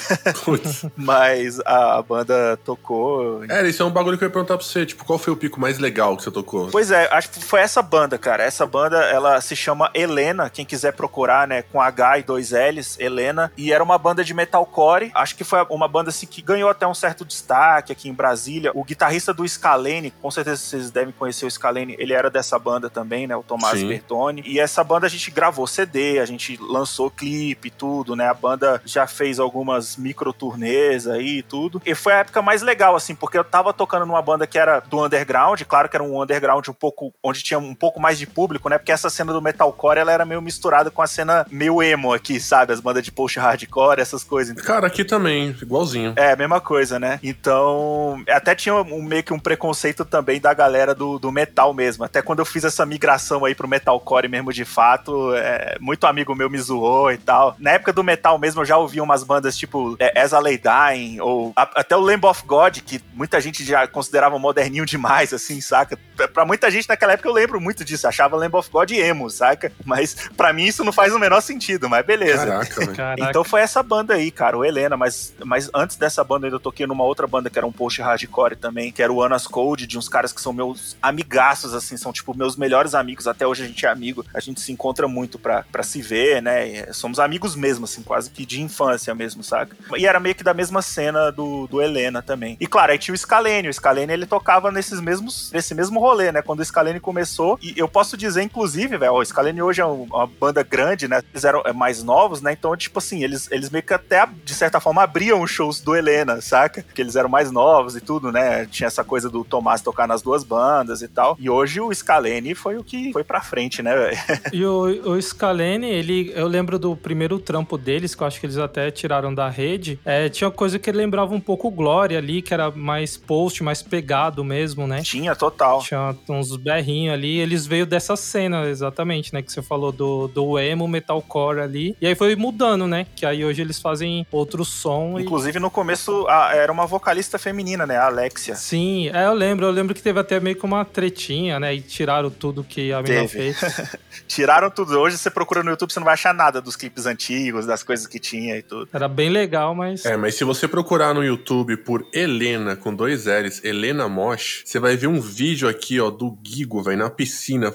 mas 0.96 1.58
a, 1.60 1.98
a, 1.98 2.02
banda 2.02 2.56
tocou. 2.64 3.44
É, 3.48 3.66
isso 3.66 3.82
é 3.82 3.86
um 3.86 3.90
bagulho 3.90 4.16
que 4.16 4.24
eu 4.24 4.28
ia 4.28 4.32
perguntar 4.32 4.56
pra 4.56 4.64
você. 4.64 4.86
Tipo, 4.86 5.04
qual 5.04 5.18
foi 5.18 5.32
o 5.32 5.36
pico 5.36 5.60
mais 5.60 5.78
legal 5.78 6.16
que 6.16 6.22
você 6.22 6.30
tocou? 6.30 6.68
Pois 6.70 6.90
é, 6.90 7.08
acho 7.10 7.30
que 7.30 7.42
foi 7.42 7.60
essa 7.60 7.82
banda, 7.88 8.18
cara. 8.18 8.44
Essa 8.44 8.66
banda, 8.66 8.98
ela 8.98 9.40
se 9.40 9.56
chama 9.56 9.90
Helena, 9.94 10.50
quem 10.50 10.64
quiser 10.64 10.92
procurar, 10.92 11.48
né, 11.48 11.62
com 11.62 11.80
H 11.80 12.18
e 12.18 12.22
dois 12.22 12.52
L's, 12.52 12.98
Helena, 13.00 13.50
e 13.56 13.72
era 13.72 13.82
uma 13.82 13.98
banda 13.98 14.22
de 14.22 14.34
metalcore. 14.34 15.10
Acho 15.14 15.34
que 15.34 15.44
foi 15.44 15.64
uma 15.70 15.88
banda 15.88 16.10
assim 16.10 16.26
que 16.26 16.42
ganhou 16.42 16.68
até 16.68 16.86
um 16.86 16.94
certo 16.94 17.24
destaque 17.24 17.90
aqui 17.90 18.08
em 18.08 18.12
Brasília. 18.12 18.70
O 18.74 18.84
guitarrista 18.84 19.32
do 19.32 19.48
Scalene, 19.48 20.10
com 20.10 20.30
certeza 20.30 20.58
vocês 20.58 20.90
devem 20.90 21.12
conhecer 21.12 21.46
o 21.46 21.50
Scalene, 21.50 21.96
ele 21.98 22.12
era 22.12 22.30
dessa 22.30 22.58
banda 22.58 22.90
também, 22.90 23.26
né, 23.26 23.34
o 23.34 23.42
Tomás 23.42 23.80
Sim. 23.80 23.88
Bertoni. 23.88 24.42
E 24.44 24.60
essa 24.60 24.84
banda 24.84 25.06
a 25.06 25.10
gente 25.10 25.30
gravou 25.30 25.66
CD, 25.66 26.18
a 26.18 26.26
gente 26.26 26.56
lançou 26.60 27.10
clipe, 27.10 27.70
tudo, 27.70 28.14
né? 28.14 28.28
A 28.28 28.34
banda 28.34 28.82
já 28.84 29.06
fez 29.06 29.38
algumas 29.40 29.96
micro 29.96 30.32
turnês 30.32 31.06
aí 31.06 31.38
e 31.38 31.42
tudo. 31.42 31.80
E 31.86 31.94
foi 31.94 32.12
a 32.12 32.18
época 32.18 32.42
mais 32.42 32.62
legal 32.62 32.94
assim, 32.94 33.14
porque 33.14 33.38
eu 33.38 33.44
tava 33.44 33.72
tocando 33.72 34.04
numa 34.04 34.20
banda 34.20 34.46
que 34.46 34.58
era 34.58 34.80
do 34.80 35.04
underground, 35.04 35.60
claro 35.62 35.88
que 35.88 35.96
era 35.96 36.02
um 36.02 36.20
underground 36.22 36.66
um 36.68 36.74
pouco 36.74 37.12
onde 37.22 37.42
tinha 37.42 37.58
um 37.58 37.74
pouco 37.78 38.00
mais 38.00 38.18
de 38.18 38.26
público, 38.26 38.68
né? 38.68 38.78
Porque 38.78 38.92
essa 38.92 39.08
cena 39.08 39.32
do 39.32 39.40
metalcore, 39.40 39.98
ela 39.98 40.12
era 40.12 40.24
meio 40.24 40.42
misturada 40.42 40.90
com 40.90 41.02
a 41.02 41.06
cena 41.06 41.46
meio 41.50 41.82
emo 41.82 42.12
aqui, 42.12 42.40
sabe? 42.40 42.72
As 42.72 42.80
bandas 42.80 43.04
de 43.04 43.12
post 43.12 43.38
hardcore, 43.38 44.00
essas 44.00 44.24
coisas. 44.24 44.60
Cara, 44.62 44.86
aqui 44.86 45.04
também, 45.04 45.56
igualzinho. 45.62 46.12
É, 46.16 46.34
mesma 46.36 46.60
coisa, 46.60 46.98
né? 46.98 47.20
Então, 47.22 48.22
até 48.28 48.54
tinha 48.54 48.74
um, 48.74 49.02
meio 49.02 49.22
que 49.22 49.32
um 49.32 49.38
preconceito 49.38 50.04
também 50.04 50.40
da 50.40 50.52
galera 50.52 50.94
do, 50.94 51.18
do 51.18 51.30
metal 51.30 51.72
mesmo. 51.72 52.04
Até 52.04 52.20
quando 52.22 52.40
eu 52.40 52.44
fiz 52.44 52.64
essa 52.64 52.84
migração 52.84 53.44
aí 53.44 53.54
pro 53.54 53.68
metalcore 53.68 54.28
mesmo 54.28 54.52
de 54.52 54.64
fato, 54.64 55.34
é, 55.34 55.76
muito 55.80 56.06
amigo 56.06 56.34
meu 56.34 56.50
me 56.50 56.58
zoou 56.58 57.12
e 57.12 57.18
tal. 57.18 57.54
Na 57.58 57.72
época 57.72 57.92
do 57.92 58.02
metal 58.04 58.38
mesmo, 58.38 58.60
eu 58.60 58.66
já 58.66 58.76
ouvi 58.76 59.00
umas 59.00 59.22
bandas 59.22 59.56
tipo 59.56 59.96
é, 59.98 60.20
As 60.20 60.32
a 60.32 60.38
Lay 60.38 60.58
Dying, 60.58 61.20
ou 61.20 61.52
a, 61.54 61.62
até 61.80 61.96
o 61.96 62.00
Lamb 62.00 62.24
of 62.26 62.42
God, 62.46 62.78
que 62.78 63.00
muita 63.14 63.40
gente 63.40 63.64
já 63.64 63.86
considerava 63.86 64.38
moderninho 64.38 64.86
demais, 64.86 65.32
assim, 65.32 65.60
saca? 65.60 65.98
Pra 66.32 66.44
muita 66.44 66.70
gente 66.70 66.88
naquela 66.88 67.12
época 67.12 67.28
eu 67.28 67.32
lembro 67.32 67.57
muito 67.60 67.84
disso, 67.84 68.06
achava 68.06 68.36
Lamb 68.36 68.54
of 68.56 68.70
God 68.70 68.90
emo, 68.90 69.30
saca? 69.30 69.72
Mas 69.84 70.16
para 70.36 70.52
mim 70.52 70.64
isso 70.64 70.84
não 70.84 70.92
faz 70.92 71.14
o 71.14 71.18
menor 71.18 71.40
sentido, 71.40 71.88
mas 71.88 72.04
beleza. 72.04 72.46
Caraca, 72.94 73.22
Então 73.28 73.44
foi 73.44 73.60
essa 73.60 73.82
banda 73.82 74.14
aí, 74.14 74.30
cara, 74.30 74.56
o 74.56 74.64
Helena, 74.64 74.96
mas, 74.96 75.34
mas 75.44 75.70
antes 75.74 75.96
dessa 75.96 76.22
banda 76.24 76.46
eu 76.46 76.48
ainda 76.48 76.60
toquei 76.60 76.86
numa 76.86 77.04
outra 77.04 77.26
banda 77.26 77.50
que 77.50 77.58
era 77.58 77.66
um 77.66 77.72
post 77.72 78.00
hardcore 78.00 78.56
também, 78.56 78.92
que 78.92 79.02
era 79.02 79.12
o 79.12 79.22
Anas 79.22 79.46
Code, 79.46 79.86
de 79.86 79.98
uns 79.98 80.08
caras 80.08 80.32
que 80.32 80.40
são 80.40 80.52
meus 80.52 80.96
amigaços, 81.00 81.74
assim, 81.74 81.96
são 81.96 82.12
tipo 82.12 82.36
meus 82.36 82.56
melhores 82.56 82.94
amigos, 82.94 83.26
até 83.26 83.46
hoje 83.46 83.64
a 83.64 83.66
gente 83.66 83.86
é 83.86 83.88
amigo, 83.88 84.24
a 84.34 84.40
gente 84.40 84.60
se 84.60 84.72
encontra 84.72 85.08
muito 85.08 85.38
pra, 85.38 85.64
pra 85.70 85.82
se 85.82 86.00
ver, 86.02 86.42
né? 86.42 86.92
Somos 86.92 87.18
amigos 87.18 87.54
mesmo, 87.54 87.84
assim, 87.84 88.02
quase 88.02 88.30
que 88.30 88.44
de 88.44 88.60
infância 88.60 89.14
mesmo, 89.14 89.42
saca? 89.42 89.76
E 89.96 90.06
era 90.06 90.20
meio 90.20 90.34
que 90.34 90.44
da 90.44 90.54
mesma 90.54 90.82
cena 90.82 91.30
do, 91.30 91.66
do 91.66 91.80
Helena 91.80 92.22
também. 92.22 92.56
E 92.60 92.66
claro, 92.66 92.92
aí 92.92 92.98
tinha 92.98 93.14
o 93.14 93.18
Scalene, 93.18 93.68
o 93.68 93.74
Scalene 93.74 94.12
ele 94.12 94.26
tocava 94.26 94.70
nesses 94.70 95.00
mesmos, 95.00 95.50
nesse 95.52 95.74
mesmo 95.74 96.00
rolê, 96.00 96.32
né? 96.32 96.42
Quando 96.42 96.60
o 96.60 96.64
Scalene 96.64 97.00
começou, 97.00 97.47
e 97.62 97.74
eu 97.76 97.88
posso 97.88 98.16
dizer, 98.16 98.42
inclusive, 98.42 98.96
velho, 98.96 99.14
o 99.14 99.24
Scalene 99.24 99.62
hoje 99.62 99.80
é 99.80 99.84
uma 99.86 100.26
banda 100.26 100.62
grande, 100.62 101.06
né? 101.06 101.22
Eles 101.32 101.44
eram 101.44 101.62
é, 101.64 101.72
mais 101.72 102.02
novos, 102.02 102.42
né? 102.42 102.52
Então, 102.52 102.76
tipo 102.76 102.98
assim, 102.98 103.22
eles, 103.22 103.50
eles 103.50 103.70
meio 103.70 103.84
que 103.84 103.94
até, 103.94 104.26
de 104.44 104.54
certa 104.54 104.80
forma, 104.80 105.02
abriam 105.02 105.40
os 105.40 105.50
shows 105.50 105.80
do 105.80 105.94
Helena, 105.94 106.40
saca? 106.40 106.82
Porque 106.82 107.00
eles 107.00 107.16
eram 107.16 107.28
mais 107.28 107.50
novos 107.50 107.96
e 107.96 108.00
tudo, 108.00 108.32
né? 108.32 108.66
Tinha 108.66 108.86
essa 108.86 109.04
coisa 109.04 109.30
do 109.30 109.44
Tomás 109.44 109.80
tocar 109.80 110.08
nas 110.08 110.22
duas 110.22 110.42
bandas 110.42 111.02
e 111.02 111.08
tal. 111.08 111.36
E 111.38 111.48
hoje 111.48 111.80
o 111.80 111.94
Scalene 111.94 112.54
foi 112.54 112.76
o 112.76 112.84
que 112.84 113.12
foi 113.12 113.24
pra 113.24 113.40
frente, 113.40 113.82
né, 113.82 113.94
velho? 113.94 114.18
E 114.52 114.64
o, 114.64 115.12
o 115.12 115.22
Scalene, 115.22 115.86
ele, 115.86 116.32
eu 116.34 116.46
lembro 116.46 116.78
do 116.78 116.96
primeiro 116.96 117.38
trampo 117.38 117.76
deles, 117.76 118.14
que 118.14 118.22
eu 118.22 118.26
acho 118.26 118.40
que 118.40 118.46
eles 118.46 118.56
até 118.56 118.90
tiraram 118.90 119.32
da 119.32 119.48
rede. 119.48 120.00
É, 120.04 120.28
tinha 120.28 120.50
coisa 120.50 120.78
que 120.78 120.90
lembrava 120.90 121.34
um 121.34 121.40
pouco 121.40 121.70
Glória 121.70 122.18
ali, 122.18 122.42
que 122.42 122.52
era 122.52 122.70
mais 122.70 123.16
post, 123.16 123.62
mais 123.62 123.82
pegado 123.82 124.42
mesmo, 124.42 124.86
né? 124.86 125.02
Tinha, 125.02 125.36
total. 125.36 125.80
Tinha 125.80 126.16
uns 126.28 126.56
berrinhos 126.56 127.14
ali. 127.14 127.37
Eles 127.38 127.66
veio 127.66 127.86
dessa 127.86 128.16
cena, 128.16 128.68
exatamente, 128.68 129.32
né? 129.32 129.42
Que 129.42 129.52
você 129.52 129.62
falou 129.62 129.92
do, 129.92 130.28
do 130.28 130.58
emo, 130.58 130.86
metalcore 130.88 131.60
ali. 131.60 131.96
E 132.00 132.06
aí 132.06 132.14
foi 132.14 132.34
mudando, 132.36 132.86
né? 132.86 133.06
Que 133.16 133.26
aí 133.26 133.44
hoje 133.44 133.62
eles 133.62 133.80
fazem 133.80 134.26
outro 134.30 134.64
som. 134.64 135.18
Inclusive, 135.18 135.58
e... 135.58 135.60
no 135.60 135.70
começo 135.70 136.26
a, 136.28 136.54
era 136.54 136.70
uma 136.70 136.86
vocalista 136.86 137.38
feminina, 137.38 137.86
né? 137.86 137.96
A 137.96 138.06
Alexia. 138.06 138.54
Sim, 138.54 139.08
é, 139.08 139.26
eu 139.26 139.34
lembro. 139.34 139.66
Eu 139.66 139.70
lembro 139.70 139.94
que 139.94 140.02
teve 140.02 140.18
até 140.18 140.40
meio 140.40 140.56
que 140.56 140.64
uma 140.64 140.84
tretinha, 140.84 141.58
né? 141.60 141.74
E 141.74 141.80
tiraram 141.80 142.30
tudo 142.30 142.64
que 142.64 142.92
a 142.92 143.02
menina 143.02 143.28
fez. 143.28 143.58
tiraram 144.26 144.70
tudo. 144.70 144.98
Hoje 144.98 145.16
você 145.16 145.30
procura 145.30 145.62
no 145.62 145.70
YouTube, 145.70 145.92
você 145.92 146.00
não 146.00 146.04
vai 146.04 146.14
achar 146.14 146.34
nada 146.34 146.60
dos 146.60 146.76
clipes 146.76 147.06
antigos, 147.06 147.66
das 147.66 147.82
coisas 147.82 148.06
que 148.06 148.18
tinha 148.18 148.56
e 148.56 148.62
tudo. 148.62 148.88
Era 148.92 149.08
bem 149.08 149.30
legal, 149.30 149.74
mas. 149.74 150.04
É, 150.04 150.16
mas 150.16 150.34
se 150.34 150.44
você 150.44 150.66
procurar 150.66 151.14
no 151.14 151.24
YouTube 151.24 151.76
por 151.78 152.06
Helena, 152.12 152.76
com 152.76 152.94
dois 152.94 153.26
L's, 153.26 153.62
Helena 153.64 154.08
Mosh, 154.08 154.62
você 154.64 154.78
vai 154.78 154.96
ver 154.96 155.06
um 155.06 155.20
vídeo 155.20 155.68
aqui, 155.68 156.00
ó, 156.00 156.10
do 156.10 156.36
Gigo, 156.42 156.82
velho, 156.82 156.98
na 156.98 157.10
piscina, 157.10 157.27